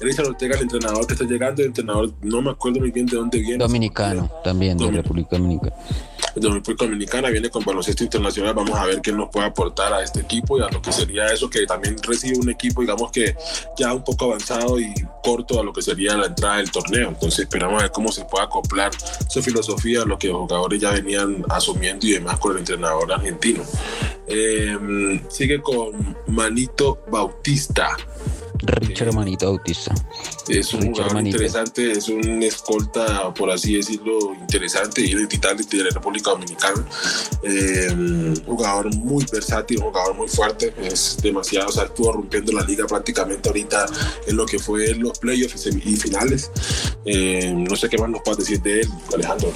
Richard 0.02 0.28
Ortega, 0.28 0.56
el 0.56 0.64
entrenador 0.64 1.08
que 1.08 1.14
está 1.14 1.26
llegando, 1.26 1.62
el 1.62 1.68
entrenador, 1.70 2.14
no 2.22 2.42
me 2.42 2.52
acuerdo 2.52 2.80
muy 2.80 2.92
bien 2.92 3.06
de 3.06 3.18
dónde 3.18 3.40
viene. 3.40 3.58
Dominicano, 3.58 4.30
también, 4.44 4.78
de 4.78 4.92
República 4.92 5.38
Dominicana. 5.38 5.76
De 6.36 6.50
República 6.50 6.86
Dominicana, 6.86 7.30
viene 7.30 7.50
con 7.50 7.64
baloncesto 7.64 8.04
internacional, 8.04 8.54
vamos 8.54 8.78
a 8.78 8.86
ver 8.86 9.02
qué 9.02 9.12
nos 9.12 9.30
puede 9.30 9.48
aportar 9.48 9.94
a 9.94 10.04
este 10.04 10.20
equipo 10.20 10.58
y 10.58 10.62
a 10.62 10.70
lo 10.70 10.82
que 10.82 10.92
sería 10.92 11.28
eso, 11.28 11.50
que 11.50 11.66
también 11.66 11.96
recibe 12.04 12.38
un 12.38 12.50
equipo, 12.50 12.82
digamos 12.82 13.12
que 13.12 13.36
ya 13.78 13.94
un 13.94 14.04
poco 14.04 14.26
avanzado 14.26 14.80
y 14.80 14.94
corto 15.24 15.60
a 15.60 15.64
lo 15.64 15.72
que 15.74 15.82
sería 15.82 16.16
la 16.18 16.28
entrada 16.28 16.58
del 16.58 16.72
torneo. 16.72 17.10
Entonces 17.10 17.40
esperamos 17.40 17.80
a 17.80 17.84
ver 17.84 17.92
cómo 17.92 18.12
se 18.12 18.26
puede 18.26 18.44
acoplar 18.44 18.92
su 19.30 19.42
filosofía 19.42 20.02
a 20.02 20.06
lo 20.06 20.18
que 20.18 20.28
los 20.28 20.38
jugadores 20.38 20.82
ya 20.82 20.92
venían 20.92 21.44
asumiendo 21.50 22.06
y 22.06 22.14
demás 22.14 22.38
con 22.40 22.52
el 22.54 22.60
entrenador 22.60 23.12
argentino. 23.12 23.64
Em, 24.28 25.22
sigue 25.30 25.62
con 25.62 26.18
Manito 26.28 27.00
Bautista. 27.10 27.96
Richard 28.62 29.14
Manito 29.14 29.48
Bautista. 29.48 29.94
Es 30.48 30.74
un 30.74 30.94
jugador 30.94 31.26
interesante, 31.26 31.92
es 31.92 32.08
un 32.10 32.44
escolta, 32.44 33.34
por 33.34 33.50
así 33.52 33.76
decirlo, 33.76 34.34
interesante, 34.40 35.02
identitario 35.02 35.66
de 35.66 35.84
la 35.84 35.90
República 35.90 36.32
Dominicana. 36.32 36.86
Em, 37.44 38.36
jugador 38.46 38.94
muy 38.96 39.26
versátil, 39.32 39.80
un 39.80 39.86
jugador 39.86 40.16
muy 40.16 40.28
fuerte, 40.28 40.74
es 40.78 41.18
demasiado, 41.22 41.70
o 41.70 41.72
sea, 41.72 41.86
estuvo 41.86 42.12
rompiendo 42.12 42.52
la 42.52 42.64
liga 42.64 42.86
prácticamente 42.86 43.50
ahorita 43.50 43.86
en 44.28 44.36
lo 44.36 44.46
que 44.46 44.60
fue 44.60 44.94
los 44.96 45.18
playoffs 45.20 45.68
y 45.68 45.98
finales. 45.98 46.52
Em, 47.06 47.64
no 47.64 47.76
sé 47.76 47.90
qué 47.90 47.98
más 47.98 48.10
nos 48.10 48.22
puedes 48.22 48.40
decir 48.40 48.62
de 48.62 48.82
él, 48.82 48.90
Alejandro. 49.14 49.54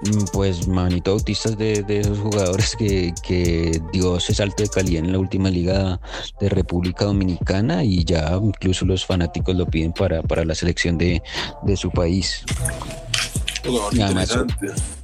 Mm, 0.00 0.24
pues 0.32 0.68
Manito 0.68 1.12
Bautista 1.12 1.48
es 1.48 1.58
de, 1.58 1.84
esos 1.88 2.18
jugadores 2.18 2.76
que, 2.76 3.12
que, 3.22 3.82
dio 3.92 4.16
ese 4.16 4.32
salto 4.32 4.62
de 4.62 4.68
calidad 4.68 5.04
en 5.04 5.12
la 5.12 5.18
última 5.18 5.50
liga 5.50 6.00
de 6.40 6.48
República 6.48 7.04
Dominicana 7.04 7.82
y 7.82 8.04
ya 8.04 8.38
incluso 8.40 8.84
los 8.84 9.04
fanáticos 9.04 9.56
lo 9.56 9.66
piden 9.66 9.92
para, 9.92 10.22
para 10.22 10.44
la 10.44 10.54
selección 10.54 10.98
de, 10.98 11.20
su 11.74 11.90
país. 11.90 12.44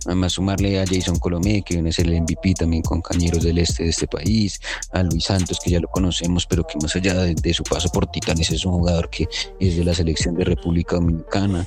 además, 0.07 0.33
sumarle 0.33 0.81
a 0.81 0.87
Jason 0.87 1.19
Colomé, 1.19 1.63
que 1.63 1.75
viene 1.75 1.91
a 1.91 1.93
ser 1.93 2.07
el 2.07 2.21
MVP 2.23 2.55
también 2.55 2.83
con 2.83 3.03
Cañeros 3.03 3.43
del 3.43 3.59
Este 3.59 3.83
de 3.83 3.91
este 3.91 4.07
país, 4.07 4.61
a 4.93 5.03
Luis 5.03 5.25
Santos, 5.25 5.59
que 5.63 5.71
ya 5.71 5.81
lo 5.81 5.89
conocemos, 5.89 6.47
pero 6.47 6.65
que 6.65 6.79
más 6.79 6.95
allá 6.95 7.15
de, 7.15 7.35
de 7.35 7.53
su 7.53 7.65
paso 7.65 7.89
por 7.91 8.07
Titanes 8.07 8.51
es 8.51 8.65
un 8.65 8.75
jugador 8.75 9.11
que 9.11 9.29
es 9.59 9.77
de 9.77 9.85
la 9.85 9.93
selección 9.93 10.37
de 10.37 10.45
República 10.45 10.97
Dominicana. 10.97 11.67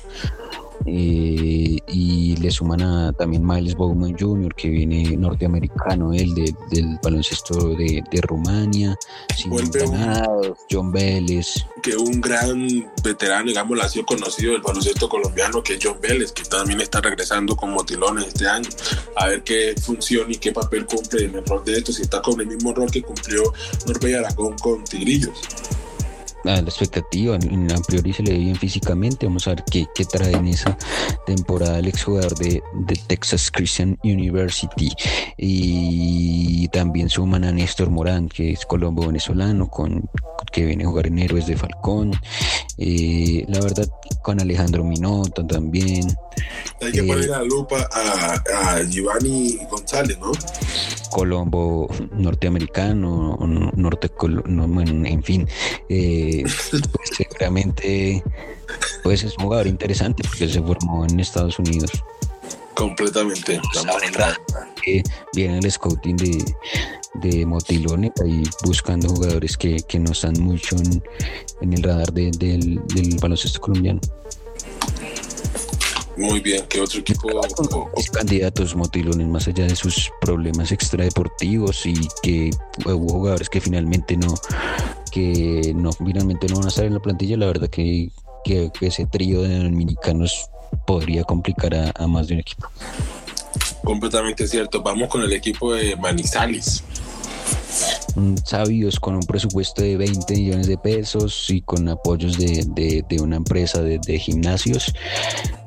Eh, 0.86 1.78
y 1.88 2.36
le 2.36 2.50
suman 2.50 2.82
a 2.82 3.12
también 3.12 3.46
Miles 3.46 3.74
Bowman 3.74 4.16
Jr., 4.18 4.54
que 4.54 4.68
viene 4.68 5.16
norteamericano, 5.16 6.12
él 6.12 6.34
del 6.34 6.98
baloncesto 7.02 7.74
de, 7.74 8.02
Rumania, 8.22 8.96
sin 9.36 9.52
John 10.70 10.92
Vélez. 10.92 11.66
Que 11.82 11.96
un 11.96 12.20
gran 12.20 12.90
veterano, 13.02 13.46
digamos, 13.46 13.80
ha 13.80 13.88
sido 13.88 14.06
conocido 14.06 14.52
del 14.52 14.62
baloncesto 14.62 15.08
colombiano, 15.08 15.62
que 15.62 15.74
es 15.74 15.80
John 15.82 15.98
Vélez, 16.00 16.32
que 16.32 16.42
también 16.44 16.80
está 16.80 17.00
regresando 17.00 17.56
con 17.56 17.72
motilones 17.72 18.28
este 18.28 18.48
año, 18.48 18.68
a 19.16 19.28
ver 19.28 19.42
qué 19.42 19.74
función 19.80 20.30
y 20.30 20.36
qué 20.36 20.52
papel 20.52 20.86
cumple 20.86 21.26
en 21.26 21.36
el 21.36 21.44
rol 21.44 21.64
de 21.64 21.78
esto, 21.78 21.92
si 21.92 22.02
está 22.02 22.22
con 22.22 22.40
el 22.40 22.46
mismo 22.46 22.72
rol 22.72 22.90
que 22.90 23.02
cumplió 23.02 23.52
Norbey 23.86 24.14
Aragón 24.14 24.56
con 24.58 24.84
Tigrillos 24.84 25.38
la, 26.44 26.58
expectativa. 26.58 27.36
A 27.36 27.80
priori 27.86 28.12
se 28.12 28.22
le 28.22 28.32
ve 28.32 28.38
bien 28.38 28.56
físicamente. 28.56 29.26
Vamos 29.26 29.46
a 29.46 29.50
ver 29.50 29.64
qué, 29.70 29.86
qué 29.94 30.04
trae 30.04 30.32
en 30.32 30.48
esa 30.48 30.76
temporada 31.26 31.78
el 31.78 31.88
exjugador 31.88 32.36
de, 32.36 32.62
de 32.74 32.96
Texas 33.06 33.50
Christian 33.50 33.98
University. 34.02 34.90
Y 35.36 36.68
también 36.68 37.08
suman 37.08 37.44
a 37.44 37.52
Néstor 37.52 37.90
Morán, 37.90 38.28
que 38.28 38.52
es 38.52 38.66
colombo 38.66 39.06
venezolano, 39.06 39.68
con, 39.68 40.08
que 40.52 40.64
viene 40.64 40.84
a 40.84 40.88
jugar 40.88 41.06
en 41.06 41.18
Héroes 41.18 41.46
de 41.46 41.56
Falcón. 41.56 42.12
Eh, 42.78 43.44
la 43.48 43.60
verdad, 43.60 43.88
con 44.22 44.40
Alejandro 44.40 44.84
Minota 44.84 45.46
también. 45.46 46.06
Hay 46.80 46.92
que 46.92 47.02
poner 47.02 47.28
la 47.28 47.42
lupa 47.42 47.88
a, 47.92 48.34
a 48.74 48.82
Giovanni 48.82 49.58
González, 49.70 50.18
¿no? 50.18 50.32
Colombo 51.10 51.88
norteamericano, 52.12 53.38
norte, 53.74 54.10
no, 54.46 54.80
en 54.82 55.22
fin, 55.22 55.48
eh, 55.88 56.44
pues, 56.70 57.10
seguramente 57.16 58.22
pues 59.02 59.24
es 59.24 59.36
un 59.38 59.44
jugador 59.44 59.66
interesante 59.66 60.22
porque 60.22 60.48
se 60.48 60.60
formó 60.60 61.04
en 61.04 61.20
Estados 61.20 61.58
Unidos. 61.58 61.90
Completamente. 62.74 63.60
Que 64.84 65.02
viene 65.34 65.58
el 65.58 65.70
scouting 65.70 66.16
de, 66.16 66.54
de 67.14 67.46
Motilone 67.46 68.12
y 68.24 68.44
buscando 68.64 69.08
jugadores 69.08 69.56
que, 69.56 69.82
no 69.98 70.12
están 70.12 70.34
mucho 70.40 70.76
en, 70.76 71.72
el 71.72 71.82
radar 71.82 72.12
del, 72.12 72.30
del 72.38 73.16
baloncesto 73.20 73.60
colombiano. 73.60 74.00
Muy 76.18 76.40
bien, 76.40 76.64
¿qué 76.68 76.80
otro 76.80 76.98
equipo? 76.98 77.30
Los 77.30 78.10
candidatos 78.10 78.74
motilones, 78.74 79.26
más 79.28 79.46
allá 79.46 79.66
de 79.66 79.76
sus 79.76 80.10
problemas 80.20 80.72
extradeportivos 80.72 81.86
y 81.86 81.94
que 82.22 82.50
hubo 82.84 83.08
jugadores 83.08 83.48
que 83.48 83.60
finalmente 83.60 84.16
no, 84.16 84.34
que 85.12 85.72
no, 85.76 85.92
finalmente 85.92 86.48
no 86.48 86.56
van 86.56 86.66
a 86.66 86.68
estar 86.68 86.84
en 86.84 86.94
la 86.94 87.00
plantilla, 87.00 87.36
la 87.36 87.46
verdad 87.46 87.70
que, 87.70 88.10
ese 88.80 89.06
trío 89.06 89.42
de 89.42 89.62
dominicanos 89.62 90.48
podría 90.86 91.22
complicar 91.22 91.92
a 91.94 92.06
más 92.06 92.28
de 92.28 92.34
un 92.34 92.40
equipo. 92.40 92.68
Completamente 93.84 94.46
cierto. 94.46 94.82
Vamos 94.82 95.08
con 95.08 95.22
el 95.22 95.32
equipo 95.32 95.72
de 95.72 95.96
Manizales 95.96 96.82
sabios 98.44 98.98
con 98.98 99.14
un 99.14 99.22
presupuesto 99.22 99.82
de 99.82 99.96
20 99.96 100.34
millones 100.34 100.66
de 100.66 100.78
pesos 100.78 101.50
y 101.50 101.60
con 101.60 101.88
apoyos 101.88 102.36
de, 102.36 103.06
una 103.20 103.36
empresa 103.36 103.82
de, 103.82 104.18
gimnasios, 104.18 104.92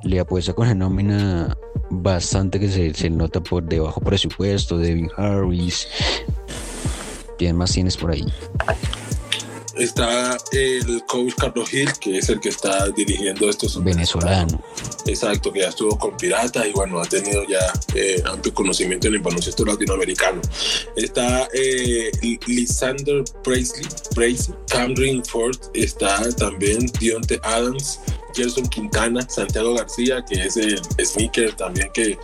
le 0.04 0.20
apuesta 0.20 0.54
con 0.54 0.68
la 0.68 0.76
nómina 0.76 1.58
bastante 1.90 2.60
que 2.60 2.94
se, 2.94 3.10
nota 3.10 3.42
por 3.42 3.64
de 3.64 3.80
bajo 3.80 4.02
presupuesto, 4.02 4.78
Devin 4.78 5.10
Harris. 5.18 5.88
¿Quién 7.38 7.56
más 7.56 7.72
tienes 7.72 7.98
por 7.98 8.12
ahí? 8.12 8.26
Está 9.76 10.38
el 10.52 11.04
coach 11.08 11.34
Carlos 11.38 11.70
Gil, 11.70 11.92
que 12.00 12.18
es 12.18 12.30
el 12.30 12.40
que 12.40 12.50
está 12.50 12.90
dirigiendo 12.90 13.50
estos. 13.50 13.82
Venezolano. 13.84 14.62
exacto, 15.06 15.52
que 15.52 15.62
ya 15.62 15.70
estuvo 15.70 15.98
con 15.98 16.16
Pirata 16.18 16.68
y 16.68 16.72
bueno, 16.72 17.00
ha 17.00 17.06
tenido 17.06 17.44
ya 17.48 17.72
eh, 17.96 18.22
amplio 18.26 18.54
conocimiento 18.54 19.08
en 19.08 19.16
el 19.16 19.20
baloncesto 19.20 19.66
latinoamericano. 19.66 20.42
Está 20.96 21.48
eh, 21.54 22.12
Lisander 22.48 23.24
Presley, 23.44 23.88
Presley, 24.14 24.56
Cameron 24.68 25.24
Ford, 25.26 25.58
está 25.74 26.30
también 26.36 26.86
Dionte 27.00 27.40
Adams, 27.44 28.00
Gerson 28.34 28.68
Quintana, 28.68 29.22
Santiago 29.28 29.74
García, 29.74 30.24
que 30.28 30.46
es 30.46 30.58
el 30.58 30.82
sneaker 31.04 31.54
también 31.54 31.90
que 31.94 32.18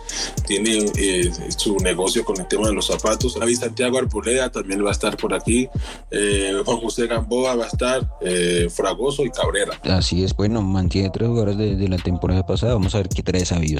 tiene 0.46 0.86
eh, 0.96 1.30
su 1.56 1.76
negocio 1.78 2.24
con 2.24 2.40
el 2.40 2.48
tema 2.48 2.68
de 2.68 2.74
los 2.74 2.86
zapatos. 2.86 3.38
David 3.38 3.58
Santiago 3.58 3.98
Arboleda 3.98 4.50
también 4.50 4.84
va 4.84 4.90
a 4.90 4.92
estar 4.92 5.16
por 5.16 5.34
aquí. 5.34 5.68
Eh, 6.10 6.62
Juan 6.64 6.78
José 6.78 7.06
Gamboa 7.06 7.56
va 7.56 7.64
a 7.64 7.68
estar. 7.68 8.08
Eh, 8.20 8.68
Fragoso 8.70 9.24
y 9.24 9.30
Cabrera. 9.30 9.78
Así 9.82 10.24
es, 10.24 10.34
bueno, 10.34 10.62
mantiene 10.62 11.10
tres 11.10 11.28
jugadores 11.28 11.56
de, 11.56 11.88
la 11.88 11.98
temporada 11.98 12.44
pasada. 12.44 12.74
Vamos 12.74 12.94
a 12.94 12.98
ver 12.98 13.08
qué 13.08 13.22
trae 13.22 13.44
Sabio. 13.44 13.78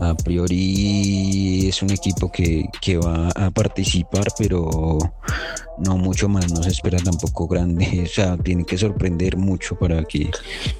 a 0.00 0.14
priori 0.14 1.68
es 1.68 1.82
un 1.82 1.90
equipo 1.90 2.30
que, 2.30 2.66
que 2.80 2.98
va 2.98 3.28
a 3.34 3.50
participar, 3.50 4.26
pero 4.38 4.98
no 5.78 5.96
mucho 5.96 6.28
más, 6.28 6.50
no 6.52 6.62
se 6.62 6.70
espera 6.70 6.98
tampoco 6.98 7.46
grande, 7.46 8.02
o 8.04 8.08
sea, 8.08 8.36
tiene 8.36 8.64
que 8.64 8.78
sorprender 8.78 9.36
mucho 9.36 9.76
para 9.76 10.04
que 10.04 10.30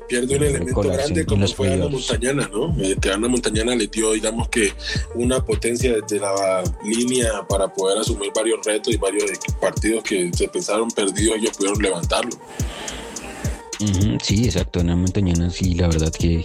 pierde 0.09 0.37
un 0.37 0.45
elemento 0.57 0.83
grande 0.83 1.25
como 1.25 1.47
fue 1.49 1.73
Ana 1.73 1.89
Montañana, 1.89 2.51
¿no? 2.53 2.75
Que 3.01 3.11
Ana 3.11 3.29
Montañana 3.29 3.75
le 3.75 3.87
dio, 3.87 4.13
digamos 4.13 4.49
que 4.49 4.73
una 5.15 5.45
potencia 5.45 5.95
desde 5.95 6.21
la 6.21 6.63
línea 6.85 7.47
para 7.49 7.73
poder 7.73 7.99
asumir 7.99 8.33
varios 8.35 8.65
retos 8.65 8.93
y 8.93 8.97
varios 8.97 9.31
partidos 9.61 10.05
que 10.05 10.31
se 10.33 10.49
pensaron 10.49 10.91
perdidos, 10.91 11.37
ellos 11.39 11.57
pudieron 11.57 11.83
levantarlo 11.83 12.37
sí, 14.23 14.45
exacto. 14.45 14.81
En 14.81 14.89
la 14.89 14.97
montañana 14.97 15.51
sí, 15.51 15.75
la 15.75 15.89
verdad 15.89 16.13
que, 16.13 16.45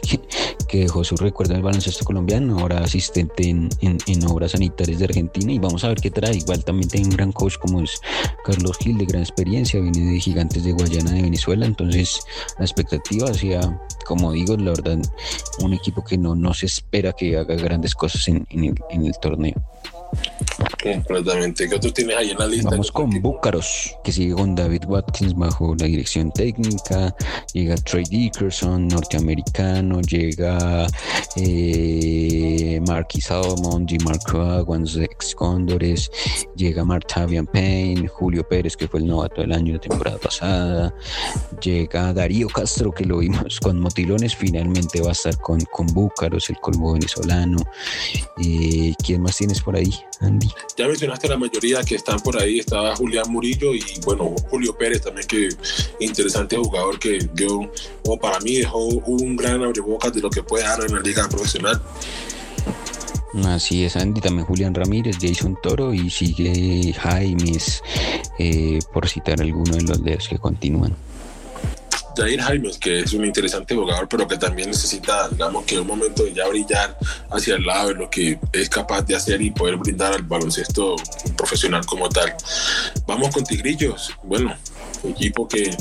que, 0.68 0.80
dejó 0.80 1.04
su 1.04 1.16
recuerdo 1.16 1.54
del 1.54 1.64
baloncesto 1.64 2.06
colombiano, 2.06 2.60
ahora 2.60 2.80
asistente 2.80 3.50
en, 3.50 3.70
en, 3.82 4.28
obras 4.28 4.52
sanitarias 4.52 5.00
de 5.00 5.06
Argentina 5.06 5.52
y 5.52 5.60
vamos 5.60 5.84
a 5.84 5.90
ver 5.90 6.00
qué 6.02 6.12
trae. 6.12 6.36
Igual 6.36 6.64
también 6.64 6.90
tiene 6.90 7.08
un 7.08 7.16
gran 7.16 7.32
coach 7.32 7.58
como 7.58 7.82
es 7.82 8.00
Carlos 8.46 8.78
Gil, 8.80 8.98
de 8.98 9.06
gran 9.06 9.22
experiencia, 9.22 9.80
viene 9.80 10.14
de 10.14 10.20
Gigantes 10.20 10.64
de 10.64 10.72
Guayana 10.72 11.12
de 11.12 11.22
Venezuela, 11.22 11.66
entonces 11.66 12.20
la 12.58 12.66
expectativa 12.66 13.30
hacia, 13.30 13.80
como 14.06 14.32
digo, 14.32 14.58
la 14.58 14.72
verdad, 14.72 15.00
un 15.60 15.74
equipo 15.74 16.04
que 16.04 16.18
no, 16.18 16.36
no 16.36 16.54
se 16.54 16.66
espera 16.66 17.14
que 17.14 17.38
haga 17.38 17.56
grandes 17.56 17.96
cosas 17.96 18.28
en, 18.28 18.46
en 18.50 19.06
el 19.06 19.14
torneo. 19.22 19.62
Completamente. 20.84 21.70
¿Qué 21.70 21.76
otros 21.76 21.94
tienes 21.94 22.18
ahí 22.18 22.32
en 22.32 22.38
la 22.38 22.48
lista? 22.48 22.70
Vamos 22.70 22.92
con 22.92 23.22
Búcaros, 23.22 23.96
que 24.04 24.12
sigue 24.12 24.34
con 24.34 24.56
David 24.56 24.86
Watkins 24.88 25.36
bajo 25.36 25.76
la 25.78 25.86
dirección 25.86 26.32
técnica. 26.32 27.16
Llega 27.54 27.76
Trey 27.76 28.04
Dickerson, 28.10 28.88
norteamericano. 28.88 30.02
Llega 30.02 30.88
eh, 31.36 32.82
Marquis 32.88 33.26
Salmon, 33.26 33.88
G. 33.88 34.04
Marco 34.04 34.42
Aguans, 34.42 34.98
ex 34.98 35.36
Cóndores. 35.36 36.12
Llega 36.56 36.84
Martavian 36.84 37.46
Payne, 37.46 38.08
Julio 38.08 38.48
Pérez, 38.48 38.76
que 38.76 38.88
fue 38.88 39.02
el 39.02 39.08
novato 39.08 39.42
del 39.42 39.52
año 39.54 39.74
de 39.74 39.80
temporada 39.80 40.18
pasada. 40.18 40.94
Llega 41.62 42.14
Darío 42.14 42.48
Castro, 42.48 42.92
que 42.92 43.06
lo 43.06 43.20
vimos 43.20 43.60
con 43.60 43.80
Motilones. 43.80 44.36
Finalmente 44.36 45.02
va 45.02 45.10
a 45.10 45.14
estar 45.14 45.38
con, 45.38 45.60
con 45.72 45.88
Búcaros, 45.88 46.50
el 46.50 46.58
colmo 46.58 46.94
venezolano. 46.94 47.58
Eh, 48.44 48.94
¿Quién 49.04 49.22
más 49.22 49.38
tienes 49.38 49.62
por 49.62 49.76
ahí, 49.76 49.94
Andy? 50.20 50.50
Ya 50.78 50.88
mencionaste 50.88 51.28
la 51.28 51.38
mayoría 51.38 51.84
que 51.84 51.96
están 51.96 52.20
por 52.20 52.42
ahí, 52.42 52.60
estaba 52.60 52.96
Julián 52.96 53.26
Murillo 53.30 53.74
y 53.74 53.84
bueno, 54.06 54.36
Julio 54.50 54.78
Pérez 54.78 55.02
también, 55.02 55.28
que 55.28 55.50
interesante 56.00 56.58
jugador 56.58 57.00
que 57.00 57.30
dio, 57.34 57.72
o 58.06 58.20
para 58.20 58.40
mí 58.40 58.58
dejó 58.58 58.86
un 58.86 59.36
gran 59.36 59.64
abrebocas 59.64 60.14
de 60.14 60.22
lo 60.22 60.30
que 60.30 60.44
puede 60.44 60.64
dar 60.64 60.84
en 60.84 60.94
la 60.94 61.02
liga 61.02 61.28
profesional. 61.28 61.82
Así 63.46 63.86
es, 63.86 63.96
Andy, 63.96 64.20
también 64.20 64.46
Julián 64.46 64.76
Ramírez, 64.76 65.18
Jason 65.22 65.58
Toro 65.64 65.94
y 65.94 66.10
sigue 66.10 66.94
Jaimes, 66.94 67.82
eh, 68.38 68.80
por 68.92 69.08
citar 69.08 69.40
algunos 69.42 69.78
de 69.78 69.84
los 69.84 70.04
de 70.04 70.18
que 70.18 70.38
continúan. 70.38 70.96
Jair 72.16 72.42
Jaimes, 72.42 72.78
que 72.78 73.00
es 73.00 73.14
un 73.14 73.26
interesante 73.26 73.76
jugador, 73.76 74.08
pero 74.08 74.28
que 74.28 74.38
también 74.38 74.70
necesita, 74.70 75.30
digamos, 75.30 75.66
que 75.66 75.80
un 75.80 75.88
momento 75.88 76.24
de 76.24 76.34
ya 76.34 76.48
brillar 76.48 76.98
hacia 77.30 77.56
el 77.56 77.66
lado 77.66 77.90
de 77.90 77.96
lo 77.96 78.10
que 78.10 78.40
es 78.54 78.70
capaz 78.70 79.02
de 79.04 79.16
hacer 79.16 79.42
y 79.42 79.52
poder 79.52 79.78
brindar 79.78 80.14
al 80.14 80.24
baloncesto 80.24 80.96
profesional 81.38 81.86
como 81.86 82.10
tal. 82.10 82.34
Vamos 83.06 83.34
con 83.34 83.44
Tigrillos. 83.44 84.12
Bueno, 84.24 84.56
equipo 85.04 85.48
que, 85.48 85.76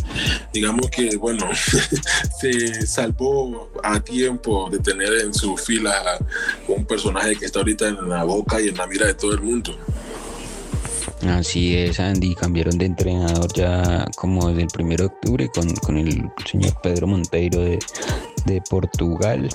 digamos 0.53 0.91
que, 0.91 1.17
bueno, 1.17 1.49
se 2.41 2.87
salvó 2.87 3.71
a 3.83 4.01
tiempo 4.01 4.69
de 4.71 4.79
tener 4.79 5.13
en 5.15 5.35
su 5.35 5.57
fila 5.57 6.19
un 6.69 6.85
personaje 6.85 7.37
que 7.37 7.47
está 7.47 7.61
ahorita 7.61 7.89
en 7.89 8.09
la 8.09 8.25
boca 8.25 8.61
y 8.61 8.69
en 8.69 8.77
la 8.77 8.87
mira 8.87 9.07
de 9.07 9.15
todo 9.15 9.33
el 9.33 9.41
mundo. 9.41 9.77
Así 11.29 11.77
es, 11.77 12.01
Andy. 12.01 12.35
Cambiaron 12.35 12.79
de 12.79 12.87
entrenador 12.87 13.53
ya 13.53 14.07
como 14.17 14.49
desde 14.49 14.63
el 14.63 14.85
1 14.85 14.97
de 14.97 15.05
octubre 15.05 15.51
con, 15.55 15.75
con 15.77 15.97
el 15.99 16.31
señor 16.47 16.81
Pedro 16.83 17.07
Monteiro 17.07 17.61
de, 17.61 17.79
de 18.45 18.63
Portugal 18.69 19.49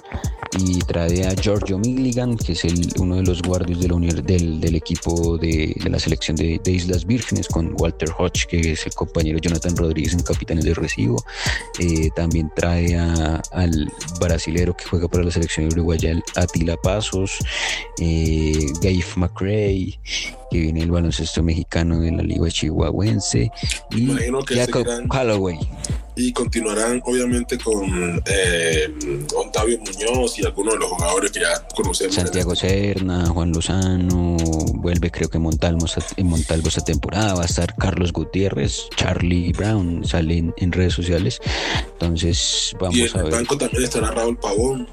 y 0.57 0.79
trae 0.79 1.27
a 1.27 1.35
Giorgio 1.35 1.77
Milligan, 1.77 2.37
que 2.37 2.53
es 2.53 2.63
el, 2.63 2.89
uno 2.99 3.17
de 3.17 3.23
los 3.23 3.41
guardias 3.41 3.79
de 3.79 3.87
la 3.87 3.95
del, 3.97 4.59
del, 4.59 4.75
equipo 4.75 5.37
de, 5.37 5.75
la 5.89 5.99
selección 5.99 6.35
de, 6.37 6.61
Islas 6.65 7.05
Vírgenes, 7.05 7.47
con 7.47 7.73
Walter 7.77 8.09
Hodge, 8.17 8.47
que 8.47 8.71
es 8.71 8.85
el 8.85 8.93
compañero 8.93 9.39
Jonathan 9.39 9.75
Rodríguez 9.75 10.13
en 10.13 10.21
Capitanes 10.21 10.65
de 10.65 10.73
Recibo. 10.73 11.23
Eh, 11.79 12.09
también 12.15 12.51
trae 12.55 12.95
al 12.97 13.91
brasilero 14.19 14.75
que 14.75 14.85
juega 14.85 15.07
para 15.07 15.23
la 15.23 15.31
selección 15.31 15.67
uruguaya, 15.67 16.17
Atila 16.35 16.77
Pasos, 16.77 17.37
eh, 17.99 18.67
Gabe 18.81 19.05
McRae, 19.15 19.99
que 20.51 20.59
viene 20.59 20.83
el 20.83 20.91
baloncesto 20.91 21.43
mexicano 21.43 21.99
de 21.99 22.11
la 22.11 22.23
Liga 22.23 22.49
Chihuahuense, 22.49 23.51
y 23.91 24.07
Jacob 24.47 24.85
Calloway 25.09 25.59
y 26.15 26.31
continuarán 26.31 27.01
obviamente 27.05 27.57
con 27.57 28.21
eh, 28.25 28.93
Octavio 29.35 29.79
Muñoz 29.79 30.39
y 30.39 30.45
algunos 30.45 30.75
de 30.75 30.79
los 30.79 30.89
jugadores 30.89 31.31
que 31.31 31.41
ya 31.41 31.67
conocemos. 31.75 32.15
Santiago 32.15 32.55
Serna, 32.55 33.27
Juan 33.27 33.51
Lozano, 33.51 34.37
vuelve 34.75 35.11
creo 35.11 35.29
que 35.29 35.39
Montalvo, 35.39 35.85
en 36.15 36.27
Montalvo 36.27 36.69
esta 36.69 36.83
temporada, 36.83 37.35
va 37.35 37.43
a 37.43 37.45
estar 37.45 37.75
Carlos 37.75 38.13
Gutiérrez, 38.13 38.87
Charlie 38.95 39.51
Brown, 39.51 40.05
salen 40.05 40.53
en 40.57 40.71
redes 40.71 40.93
sociales. 40.93 41.41
Entonces 41.93 42.75
vamos 42.79 42.95
y 42.95 43.03
en 43.03 43.17
a 43.17 43.21
el 43.21 43.31
banco 43.31 43.57
también 43.57 43.83
estará 43.83 44.11
Raúl 44.11 44.37
Pavón. 44.37 44.87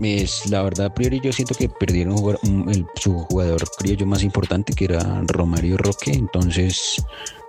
Es, 0.00 0.48
la 0.48 0.62
verdad, 0.62 0.86
a 0.86 0.94
priori 0.94 1.20
yo 1.22 1.30
siento 1.30 1.54
que 1.54 1.68
perdieron 1.68 2.16
su 2.94 3.18
jugador 3.18 3.62
criollo 3.76 4.06
más 4.06 4.22
importante, 4.22 4.72
que 4.72 4.86
era 4.86 5.22
Romario 5.26 5.76
Roque, 5.76 6.12
entonces 6.12 7.02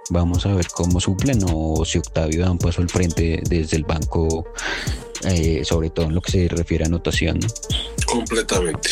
Vamos 0.09 0.45
a 0.45 0.53
ver 0.53 0.67
cómo 0.73 0.99
suplen 0.99 1.39
o 1.51 1.85
si 1.85 1.97
Octavio 1.97 2.43
da 2.43 2.51
un 2.51 2.57
paso 2.57 2.81
al 2.81 2.89
frente 2.89 3.41
desde 3.47 3.77
el 3.77 3.83
banco, 3.83 4.45
eh, 5.23 5.63
sobre 5.63 5.89
todo 5.89 6.07
en 6.07 6.15
lo 6.15 6.21
que 6.21 6.31
se 6.31 6.47
refiere 6.47 6.83
a 6.83 6.87
anotación. 6.87 7.39
Completamente. 8.05 8.89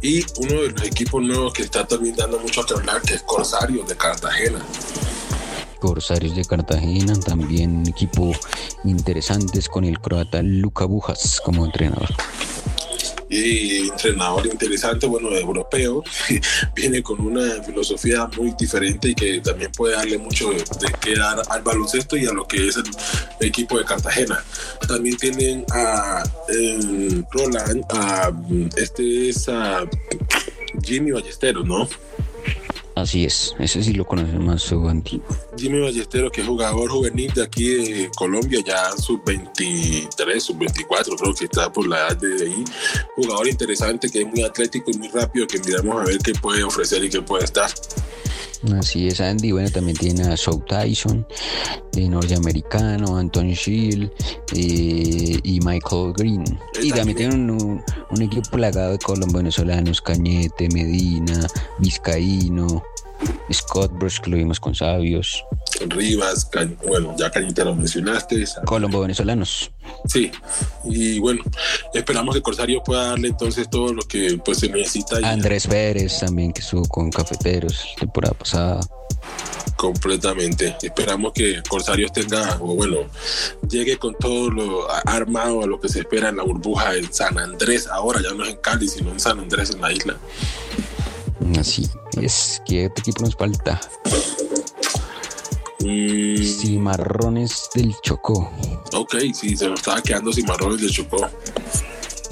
Y 0.00 0.24
uno 0.38 0.62
de 0.62 0.70
los 0.70 0.82
equipos 0.84 1.22
nuevos 1.22 1.52
que 1.52 1.62
está 1.62 1.86
también 1.86 2.16
dando 2.16 2.38
mucho 2.38 2.64
que 2.64 2.74
hablar, 2.74 3.02
que 3.02 3.14
es 3.14 3.22
Corsarios 3.22 3.86
de 3.88 3.96
Cartagena. 3.96 4.64
Corsarios 5.80 6.34
de 6.34 6.44
Cartagena, 6.44 7.18
también 7.20 7.86
equipo 7.86 8.32
interesantes 8.84 9.68
con 9.68 9.84
el 9.84 9.98
croata 9.98 10.40
Luca 10.42 10.86
Bujas 10.86 11.40
como 11.44 11.66
entrenador 11.66 12.08
y 13.34 13.88
entrenador 13.88 14.46
interesante, 14.46 15.06
bueno, 15.06 15.34
europeo, 15.34 16.02
viene 16.74 17.02
con 17.02 17.20
una 17.20 17.62
filosofía 17.62 18.28
muy 18.36 18.54
diferente 18.58 19.08
y 19.08 19.14
que 19.14 19.40
también 19.40 19.72
puede 19.72 19.96
darle 19.96 20.18
mucho 20.18 20.50
de, 20.50 20.64
qué 21.00 21.16
dar 21.16 21.42
al 21.48 21.62
baloncesto 21.62 22.16
y 22.16 22.26
a 22.26 22.32
lo 22.32 22.46
que 22.46 22.68
es 22.68 22.76
el 22.76 22.84
equipo 23.40 23.78
de 23.78 23.84
Cartagena. 23.84 24.42
También 24.86 25.16
tienen 25.16 25.64
a 25.72 26.22
Roland, 27.30 27.84
a 27.90 28.32
este 28.76 29.28
es 29.30 29.48
a 29.48 29.84
Jimmy 30.82 31.10
Ballesteros, 31.10 31.66
¿no? 31.66 31.88
Así 32.94 33.24
es, 33.24 33.56
ese 33.58 33.82
sí 33.82 33.92
lo 33.92 34.04
conoce 34.04 34.38
más 34.38 34.62
su 34.62 34.88
antiguo. 34.88 35.26
Jimmy 35.58 35.80
Ballesteros, 35.80 36.30
que 36.30 36.42
es 36.42 36.46
jugador 36.46 36.88
juvenil 36.88 37.32
de 37.34 37.42
aquí 37.42 37.74
de 37.74 38.10
Colombia, 38.16 38.60
ya 38.64 38.92
sub 38.96 39.20
23, 39.24 40.40
sub 40.40 40.58
24, 40.58 41.16
creo 41.16 41.34
que 41.34 41.46
está 41.46 41.72
por 41.72 41.88
la 41.88 41.98
edad 41.98 42.16
de 42.16 42.44
ahí. 42.44 42.64
Jugador 43.16 43.48
interesante, 43.48 44.08
que 44.08 44.20
es 44.20 44.26
muy 44.26 44.44
atlético 44.44 44.92
y 44.92 44.98
muy 44.98 45.08
rápido, 45.08 45.44
que 45.48 45.58
miramos 45.58 46.02
a 46.02 46.04
ver 46.04 46.18
qué 46.18 46.34
puede 46.34 46.62
ofrecer 46.62 47.02
y 47.02 47.10
qué 47.10 47.20
puede 47.20 47.44
estar. 47.44 47.68
Así 48.72 49.08
es, 49.08 49.20
Andy. 49.20 49.52
Bueno, 49.52 49.70
también 49.70 49.96
tiene 49.96 50.22
a 50.24 50.36
South 50.36 50.64
Tyson, 50.66 51.26
de 51.92 52.08
norteamericano, 52.08 53.16
Anton 53.16 53.54
Schill 53.54 54.10
eh, 54.52 55.38
y 55.42 55.60
Michael 55.60 56.14
Green. 56.16 56.44
Y 56.82 56.90
también 56.90 57.16
tiene 57.16 57.34
un, 57.34 57.82
equipo 58.22 58.48
plagado 58.50 58.92
de 58.92 58.98
colombianos 58.98 59.56
venezolanos, 59.56 60.00
Cañete, 60.00 60.68
Medina, 60.70 61.46
Vizcaíno, 61.78 62.82
Scott 63.52 63.92
Bruce, 63.92 64.20
que 64.22 64.30
lo 64.30 64.36
vimos 64.36 64.58
con 64.60 64.74
Sabios. 64.74 65.44
Rivas, 65.88 66.48
bueno, 66.86 67.14
ya 67.18 67.30
Cañete 67.30 67.64
lo 67.64 67.74
mencionaste. 67.74 68.44
Colombo 68.64 69.00
venezolanos. 69.00 69.70
Sí, 70.06 70.30
y 70.84 71.18
bueno, 71.18 71.42
esperamos 71.92 72.34
que 72.34 72.42
Corsario 72.42 72.82
pueda 72.82 73.08
darle 73.08 73.28
entonces 73.28 73.68
todo 73.68 73.92
lo 73.92 74.02
que 74.02 74.38
pues 74.44 74.58
se 74.58 74.68
necesita. 74.68 75.16
Andrés 75.22 75.66
Pérez 75.66 76.20
también 76.20 76.52
que 76.52 76.60
estuvo 76.60 76.84
con 76.86 77.10
Cafeteros 77.10 77.84
temporada 77.98 78.34
pasada. 78.34 78.80
Completamente. 79.76 80.76
Esperamos 80.82 81.32
que 81.32 81.62
Corsarios 81.68 82.12
tenga, 82.12 82.58
o 82.60 82.74
bueno, 82.74 82.98
llegue 83.68 83.98
con 83.98 84.14
todo 84.14 84.50
lo 84.50 84.90
armado 84.90 85.62
a 85.62 85.66
lo 85.66 85.80
que 85.80 85.88
se 85.88 86.00
espera 86.00 86.28
en 86.28 86.36
la 86.36 86.44
burbuja 86.44 86.94
en 86.94 87.12
San 87.12 87.38
Andrés, 87.38 87.88
ahora 87.88 88.20
ya 88.22 88.32
no 88.34 88.44
es 88.44 88.50
en 88.50 88.56
Cali, 88.58 88.88
sino 88.88 89.10
en 89.10 89.20
San 89.20 89.40
Andrés, 89.40 89.70
en 89.70 89.80
la 89.80 89.92
isla. 89.92 90.16
Así 91.58 91.88
es, 92.20 92.62
que 92.66 92.86
este 92.86 93.00
equipo 93.00 93.22
nos 93.22 93.34
falta? 93.34 93.80
Mm. 95.80 96.42
Cimarrones 96.42 97.68
del 97.74 97.94
Chocó. 98.02 98.50
Ok, 98.94 99.16
sí, 99.34 99.56
se 99.56 99.68
nos 99.68 99.80
estaba 99.80 100.00
quedando 100.00 100.32
Cimarrones 100.32 100.80
del 100.80 100.90
Chocó. 100.90 101.28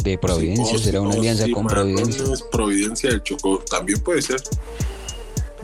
De 0.03 0.19
Providencia, 0.19 0.79
será 0.79 1.01
una 1.01 1.15
alianza 1.15 1.47
con 1.51 1.67
Providencia. 1.67 2.25
Providencia 2.51 3.11
del 3.11 3.23
Chocó, 3.23 3.59
también 3.59 4.01
puede 4.01 4.23
ser. 4.23 4.43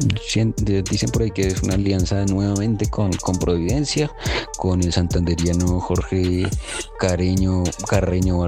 Dicen 0.01 1.11
por 1.13 1.23
ahí 1.23 1.31
que 1.31 1.49
es 1.49 1.63
una 1.63 1.75
alianza 1.75 2.25
nuevamente 2.27 2.89
con, 2.89 3.13
con 3.15 3.37
Providencia, 3.39 4.11
con 4.57 4.83
el 4.83 4.93
santanderiano 4.93 5.81
Jorge 5.81 6.49
Careño, 6.99 7.65
Carreño 7.89 8.39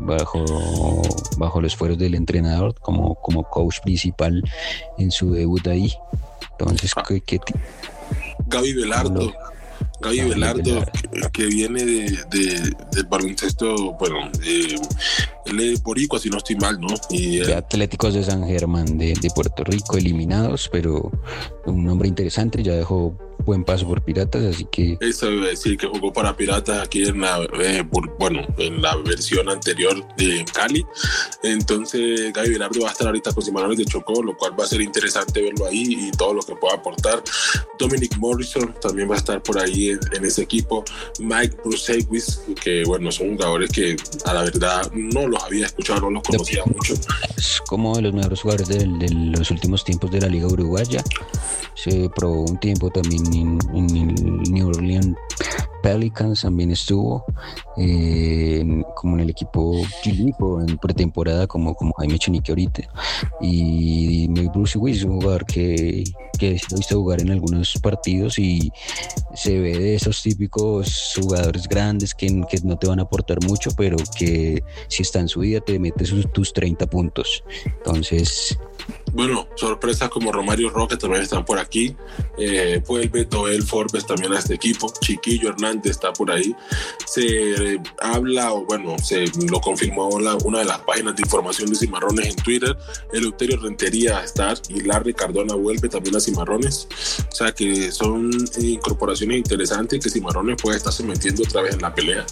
bajo, 0.00 1.02
bajo 1.36 1.60
los 1.60 1.76
fueros 1.76 1.98
del 1.98 2.14
entrenador 2.14 2.74
como, 2.80 3.16
como 3.16 3.44
coach 3.44 3.80
principal 3.82 4.42
en 4.98 5.10
su 5.10 5.32
debut 5.32 5.66
ahí. 5.66 5.92
Entonces, 6.52 6.92
ah. 6.96 7.02
¿qué, 7.06 7.20
qué 7.20 7.40
Gaby 8.46 8.72
Velardo. 8.74 9.32
Gaby 10.00 10.20
Velardo, 10.20 10.84
que, 11.32 11.46
viene 11.46 11.84
de, 11.84 12.18
del 12.30 13.04
baloncesto, 13.08 13.92
bueno, 13.98 14.30
él 14.44 15.60
es 15.60 15.82
boricua, 15.82 16.18
si 16.18 16.30
no 16.30 16.38
estoy 16.38 16.56
mal, 16.56 16.80
¿no? 16.80 16.88
Y, 17.10 17.38
de 17.38 17.54
Atléticos 17.54 18.14
de 18.14 18.24
San 18.24 18.46
Germán, 18.46 18.98
de, 18.98 19.14
de 19.14 19.30
Puerto 19.34 19.64
Rico, 19.64 19.96
eliminados, 19.96 20.68
pero 20.70 21.10
un 21.66 21.88
hombre 21.88 22.08
interesante, 22.08 22.62
ya 22.62 22.72
dejó 22.72 23.16
buen 23.44 23.64
paso 23.64 23.86
por 23.86 24.02
Piratas, 24.02 24.44
así 24.44 24.66
que... 24.70 24.96
Eso 25.00 25.30
iba 25.30 25.46
a 25.46 25.48
decir 25.48 25.76
que 25.76 25.86
jugó 25.86 26.12
para 26.12 26.36
Piratas 26.36 26.82
aquí 26.82 27.04
en 27.04 27.20
la, 27.20 27.42
eh, 27.60 27.84
bueno, 28.18 28.46
en 28.58 28.82
la 28.82 28.96
versión 28.96 29.48
anterior 29.48 30.06
de 30.16 30.44
Cali. 30.52 30.84
Entonces 31.42 32.32
Gaby 32.32 32.50
Velardo 32.50 32.82
va 32.82 32.88
a 32.88 32.92
estar 32.92 33.06
ahorita 33.06 33.32
con 33.32 33.42
Simanones 33.42 33.78
de 33.78 33.84
Chocó, 33.84 34.22
lo 34.22 34.36
cual 34.36 34.58
va 34.58 34.64
a 34.64 34.68
ser 34.68 34.80
interesante 34.80 35.42
verlo 35.42 35.66
ahí 35.66 36.08
y 36.08 36.10
todo 36.12 36.34
lo 36.34 36.42
que 36.42 36.54
pueda 36.54 36.74
aportar. 36.74 37.22
Dominic 37.78 38.16
Morrison 38.18 38.74
también 38.80 39.10
va 39.10 39.14
a 39.14 39.18
estar 39.18 39.42
por 39.42 39.58
ahí 39.58 39.89
en, 39.92 40.24
ese 40.24 40.42
equipo. 40.42 40.84
Mike 41.18 41.56
Brusewis, 41.64 42.40
que 42.62 42.84
bueno, 42.84 43.10
son 43.10 43.36
jugadores 43.36 43.70
que 43.70 43.96
a 44.24 44.34
la 44.34 44.42
verdad 44.42 44.90
no 44.92 45.26
los 45.26 45.42
había 45.42 45.66
escuchado, 45.66 46.02
no 46.02 46.10
los 46.10 46.22
conocía 46.22 46.62
mucho. 46.66 46.94
Es 47.36 47.60
como 47.66 47.96
de 47.96 48.02
los 48.02 48.14
mejores 48.14 48.40
jugadores 48.40 48.68
de, 48.68 48.86
los 49.10 49.50
últimos 49.50 49.84
tiempos 49.84 50.10
de 50.10 50.20
la 50.20 50.28
Liga 50.28 50.46
Uruguaya. 50.46 51.02
Se 51.74 52.08
probó 52.10 52.42
un 52.42 52.58
tiempo 52.58 52.90
también 52.90 53.24
en, 53.72 54.42
New 54.50 54.68
Orleans 54.68 55.16
Pelicans 55.82 56.42
también 56.42 56.70
estuvo 56.70 57.24
eh, 57.76 58.82
como 58.94 59.16
en 59.16 59.20
el 59.20 59.30
equipo 59.30 59.80
Chilipo 60.02 60.60
en 60.60 60.76
pretemporada 60.78 61.46
como, 61.46 61.74
como 61.74 61.92
Jaime 61.94 62.18
Chenique 62.18 62.52
ahorita. 62.52 62.82
Y 63.40 64.28
Bruce 64.50 64.78
Willis 64.78 65.04
un 65.04 65.20
jugador 65.20 65.44
que, 65.46 66.04
que 66.38 66.48
he 66.48 66.52
visto 66.52 66.96
jugar 66.96 67.20
en 67.20 67.30
algunos 67.30 67.74
partidos 67.82 68.38
y 68.38 68.72
se 69.34 69.58
ve 69.60 69.78
de 69.78 69.94
esos 69.94 70.22
típicos 70.22 71.14
jugadores 71.20 71.68
grandes 71.68 72.14
que, 72.14 72.26
que 72.48 72.60
no 72.64 72.76
te 72.76 72.88
van 72.88 72.98
a 72.98 73.02
aportar 73.02 73.38
mucho 73.46 73.70
pero 73.76 73.96
que 74.16 74.62
si 74.88 75.02
está 75.02 75.20
en 75.20 75.28
su 75.28 75.40
vida 75.40 75.60
te 75.60 75.78
metes 75.78 76.14
tus 76.32 76.52
30 76.52 76.86
puntos. 76.86 77.44
Entonces 77.64 78.58
bueno, 79.12 79.48
sorpresas 79.56 80.08
como 80.08 80.32
Romario 80.32 80.70
Roque 80.70 80.96
también 80.96 81.22
están 81.22 81.44
por 81.44 81.58
aquí. 81.58 81.96
Eh, 82.38 82.82
vuelve 82.86 83.24
Toel 83.24 83.62
Forbes 83.62 84.06
también 84.06 84.32
a 84.32 84.38
este 84.38 84.54
equipo. 84.54 84.92
Chiquillo 85.00 85.50
Hernández 85.50 85.92
está 85.92 86.12
por 86.12 86.30
ahí. 86.30 86.54
Se 87.06 87.80
habla, 88.00 88.52
o 88.52 88.64
bueno, 88.64 88.98
se 88.98 89.24
lo 89.50 89.60
confirmó 89.60 90.08
una 90.08 90.58
de 90.58 90.64
las 90.64 90.78
páginas 90.80 91.16
de 91.16 91.22
información 91.22 91.70
de 91.70 91.76
Cimarrones 91.76 92.26
en 92.26 92.36
Twitter. 92.36 92.76
Eleuterio 93.12 93.58
Rentería 93.58 94.18
a 94.18 94.24
estar 94.24 94.56
y 94.68 94.80
Larry 94.80 95.14
Cardona 95.14 95.54
vuelve 95.54 95.88
también 95.88 96.16
a 96.16 96.20
Cimarrones. 96.20 96.88
O 97.30 97.34
sea 97.34 97.52
que 97.52 97.90
son 97.92 98.30
incorporaciones 98.58 99.38
interesantes 99.38 100.02
que 100.02 100.10
Cimarrones 100.10 100.60
puede 100.60 100.76
estarse 100.76 101.02
metiendo 101.02 101.42
otra 101.42 101.62
vez 101.62 101.74
en 101.74 101.82
la 101.82 101.94
pelea. 101.94 102.24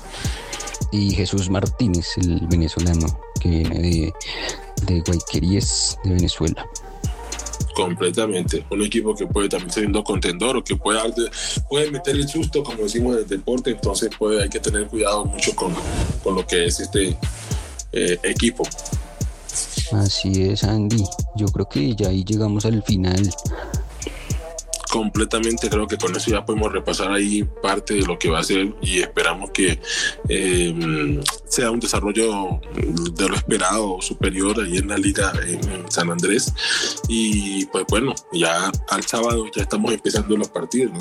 Y 0.91 1.11
Jesús 1.13 1.51
Martínez, 1.51 2.17
el 2.17 2.47
venezolano 2.49 3.07
que 3.41 3.49
viene 3.49 4.13
de 4.87 5.01
Guayqueríes 5.01 5.99
de 6.05 6.11
Venezuela. 6.15 6.67
Completamente. 7.75 8.65
Un 8.71 8.83
equipo 8.83 9.15
que 9.15 9.27
puede 9.27 9.49
también 9.49 9.71
ser 9.71 9.87
un 9.87 10.03
contendor 10.03 10.57
o 10.57 10.65
que 10.65 10.75
puede, 10.77 11.31
puede 11.69 11.91
meter 11.91 12.17
el 12.17 12.29
susto, 12.29 12.63
como 12.63 12.83
decimos 12.83 13.15
en 13.15 13.23
el 13.23 13.29
deporte. 13.29 13.71
Entonces 13.71 14.11
puede, 14.19 14.43
hay 14.43 14.49
que 14.49 14.59
tener 14.59 14.89
cuidado 14.89 15.25
mucho 15.25 15.55
con, 15.55 15.73
con 16.23 16.35
lo 16.35 16.47
que 16.47 16.67
es 16.67 16.81
este 16.81 17.17
eh, 17.93 18.19
equipo. 18.23 18.65
Así 19.93 20.43
es, 20.43 20.65
Andy. 20.65 21.05
Yo 21.37 21.47
creo 21.47 21.69
que 21.69 21.95
ya 21.95 22.09
ahí 22.09 22.25
llegamos 22.25 22.65
al 22.65 22.83
final 22.83 23.31
completamente 24.89 25.69
creo 25.69 25.87
que 25.87 25.97
con 25.97 26.15
eso 26.17 26.31
ya 26.31 26.45
podemos 26.45 26.73
repasar 26.73 27.13
ahí 27.13 27.45
parte 27.63 27.95
de 27.95 28.03
lo 28.03 28.19
que 28.19 28.31
va 28.31 28.41
a 28.41 28.45
ser 28.45 28.75
y 28.83 29.01
esperamos 29.01 29.51
que 29.51 29.79
eh, 30.29 31.21
sea 31.47 31.71
un 31.71 31.81
desarrollo 31.81 32.61
de 33.15 33.29
lo 33.29 33.35
esperado 33.35 34.01
superior 34.01 34.61
ahí 34.61 34.79
en 34.79 34.89
la 34.89 34.99
liga 34.99 35.33
en 35.47 35.91
San 35.91 36.11
Andrés 36.11 36.53
y 37.09 37.67
pues 37.67 37.85
bueno 37.89 38.15
ya 38.33 38.71
al 38.89 39.05
sábado 39.05 39.45
ya 39.55 39.63
estamos 39.63 39.93
empezando 39.93 40.37
los 40.37 40.49
partidos 40.49 40.93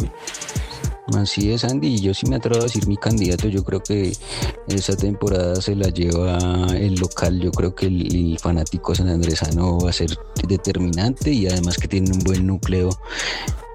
Así 1.15 1.51
es, 1.51 1.63
Andy. 1.63 2.01
Yo 2.01 2.13
sí 2.13 2.27
me 2.27 2.35
atrevo 2.35 2.59
a 2.59 2.63
decir 2.63 2.85
mi 2.85 2.97
candidato. 2.97 3.47
Yo 3.47 3.63
creo 3.63 3.81
que 3.81 4.11
esa 4.67 4.95
temporada 4.97 5.55
se 5.61 5.73
la 5.75 5.88
lleva 5.88 6.38
el 6.75 6.95
local. 6.95 7.39
Yo 7.39 7.51
creo 7.51 7.73
que 7.73 7.85
el, 7.85 8.13
el 8.13 8.39
fanático 8.39 8.93
sanandresano 8.93 9.79
va 9.79 9.91
a 9.91 9.93
ser 9.93 10.17
determinante 10.47 11.31
y 11.31 11.47
además 11.47 11.77
que 11.77 11.88
tiene 11.88 12.11
un 12.11 12.19
buen 12.19 12.45
núcleo 12.45 12.89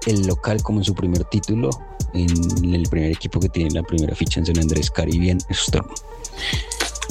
el 0.07 0.25
local 0.27 0.61
como 0.61 0.79
en 0.79 0.85
su 0.85 0.95
primer 0.95 1.23
título 1.25 1.69
en 2.13 2.73
el 2.73 2.87
primer 2.89 3.11
equipo 3.11 3.39
que 3.39 3.49
tiene 3.49 3.71
la 3.71 3.83
primera 3.83 4.15
ficha 4.15 4.39
en 4.39 4.45
San 4.45 4.59
Andrés 4.59 4.91
Caribbean 4.91 5.39
Storm. 5.49 5.87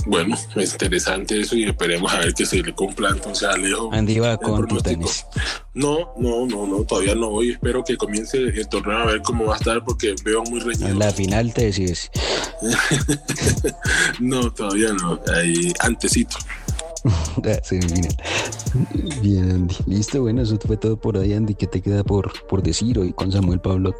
Bueno, 0.04 0.36
es 0.56 0.72
interesante 0.72 1.40
eso 1.40 1.54
y 1.54 1.64
esperemos 1.64 2.12
a 2.12 2.18
ver 2.18 2.34
que 2.34 2.44
se 2.44 2.60
le 2.60 2.74
cumpla 2.74 3.10
entonces 3.10 3.48
a. 3.48 3.54
Andy 3.92 4.18
va 4.18 4.36
con 4.36 4.66
Titanes. 4.66 5.26
No, 5.74 6.12
no, 6.18 6.44
no, 6.46 6.66
no, 6.66 6.82
todavía 6.82 7.14
no 7.14 7.30
voy. 7.30 7.50
Espero 7.50 7.84
que 7.84 7.96
comience 7.96 8.38
el 8.38 8.68
torneo 8.68 8.98
a 8.98 9.06
ver 9.06 9.22
cómo 9.22 9.46
va 9.46 9.54
a 9.54 9.58
estar 9.58 9.84
porque 9.84 10.14
veo 10.24 10.42
muy 10.42 10.60
reñido. 10.60 10.88
En 10.88 10.98
la 10.98 11.12
final 11.12 11.54
te 11.54 11.66
decides. 11.66 12.10
no, 14.20 14.52
todavía 14.52 14.92
no. 14.92 15.20
Ahí 15.32 15.72
antesito. 17.36 18.08
Bien, 19.20 19.50
Andy. 19.50 19.76
Listo, 19.86 20.22
bueno, 20.22 20.42
eso 20.42 20.58
fue 20.64 20.76
todo 20.76 20.96
por 20.96 21.16
ahí, 21.16 21.32
Andy. 21.32 21.54
¿Qué 21.54 21.66
te 21.66 21.80
queda 21.80 22.04
por, 22.04 22.32
por 22.46 22.62
decir 22.62 22.98
hoy 22.98 23.12
con 23.12 23.30
Samuel 23.30 23.60
Pablo? 23.60 23.94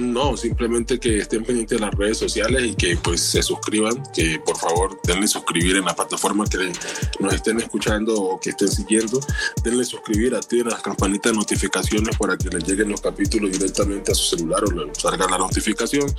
No, 0.00 0.36
simplemente 0.36 1.00
que 1.00 1.18
estén 1.18 1.44
pendientes 1.44 1.78
de 1.78 1.86
las 1.86 1.94
redes 1.94 2.18
sociales 2.18 2.62
y 2.64 2.74
que 2.74 2.96
pues 2.96 3.20
se 3.20 3.42
suscriban, 3.42 4.02
que 4.14 4.38
por 4.44 4.56
favor 4.56 4.98
denle 5.04 5.26
suscribir 5.26 5.76
en 5.76 5.84
la 5.84 5.94
plataforma 5.94 6.44
que 6.46 6.72
nos 7.20 7.34
estén 7.34 7.58
escuchando 7.58 8.14
o 8.14 8.40
que 8.40 8.50
estén 8.50 8.68
siguiendo. 8.68 9.20
Denle 9.64 9.84
suscribir, 9.84 10.34
activen 10.34 10.68
las 10.68 10.82
campanitas 10.82 11.32
de 11.32 11.38
notificaciones 11.38 12.16
para 12.16 12.36
que 12.36 12.48
les 12.50 12.66
lleguen 12.66 12.90
los 12.90 13.00
capítulos 13.00 13.50
directamente 13.50 14.12
a 14.12 14.14
su 14.14 14.36
celular 14.36 14.62
o 14.64 14.70
les 14.70 14.98
salga 14.98 15.26
la 15.28 15.38
notificación. 15.38 16.14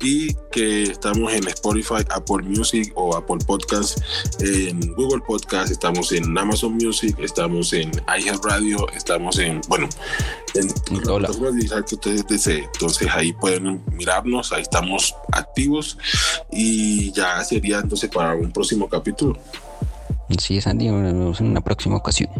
Y 0.00 0.34
que 0.50 0.84
estamos 0.84 1.32
en 1.32 1.48
Spotify, 1.48 2.04
Apple 2.10 2.42
Music 2.42 2.92
o 2.94 3.16
Apple 3.16 3.38
Podcast, 3.46 3.98
en 4.40 4.80
Google 4.94 5.22
Podcast 5.26 5.61
estamos 5.70 6.12
en 6.12 6.36
Amazon 6.36 6.74
Music, 6.74 7.16
estamos 7.18 7.72
en 7.72 7.90
Radio, 8.42 8.88
estamos 8.92 9.38
en, 9.38 9.60
bueno, 9.68 9.88
en 10.54 10.68
deseen. 12.26 12.64
Entonces 12.72 13.08
ahí 13.10 13.32
pueden 13.32 13.82
mirarnos, 13.92 14.52
ahí 14.52 14.62
estamos 14.62 15.14
activos 15.32 15.98
y 16.50 17.12
ya 17.12 17.42
sería 17.44 17.78
entonces 17.80 18.10
para 18.10 18.34
un 18.34 18.52
próximo 18.52 18.88
capítulo. 18.88 19.38
Sí, 20.38 20.56
es 20.56 20.66
Andy, 20.66 20.88
nos 20.88 21.02
vemos 21.02 21.40
en 21.40 21.46
una 21.48 21.60
próxima 21.60 21.96
ocasión. 21.96 22.30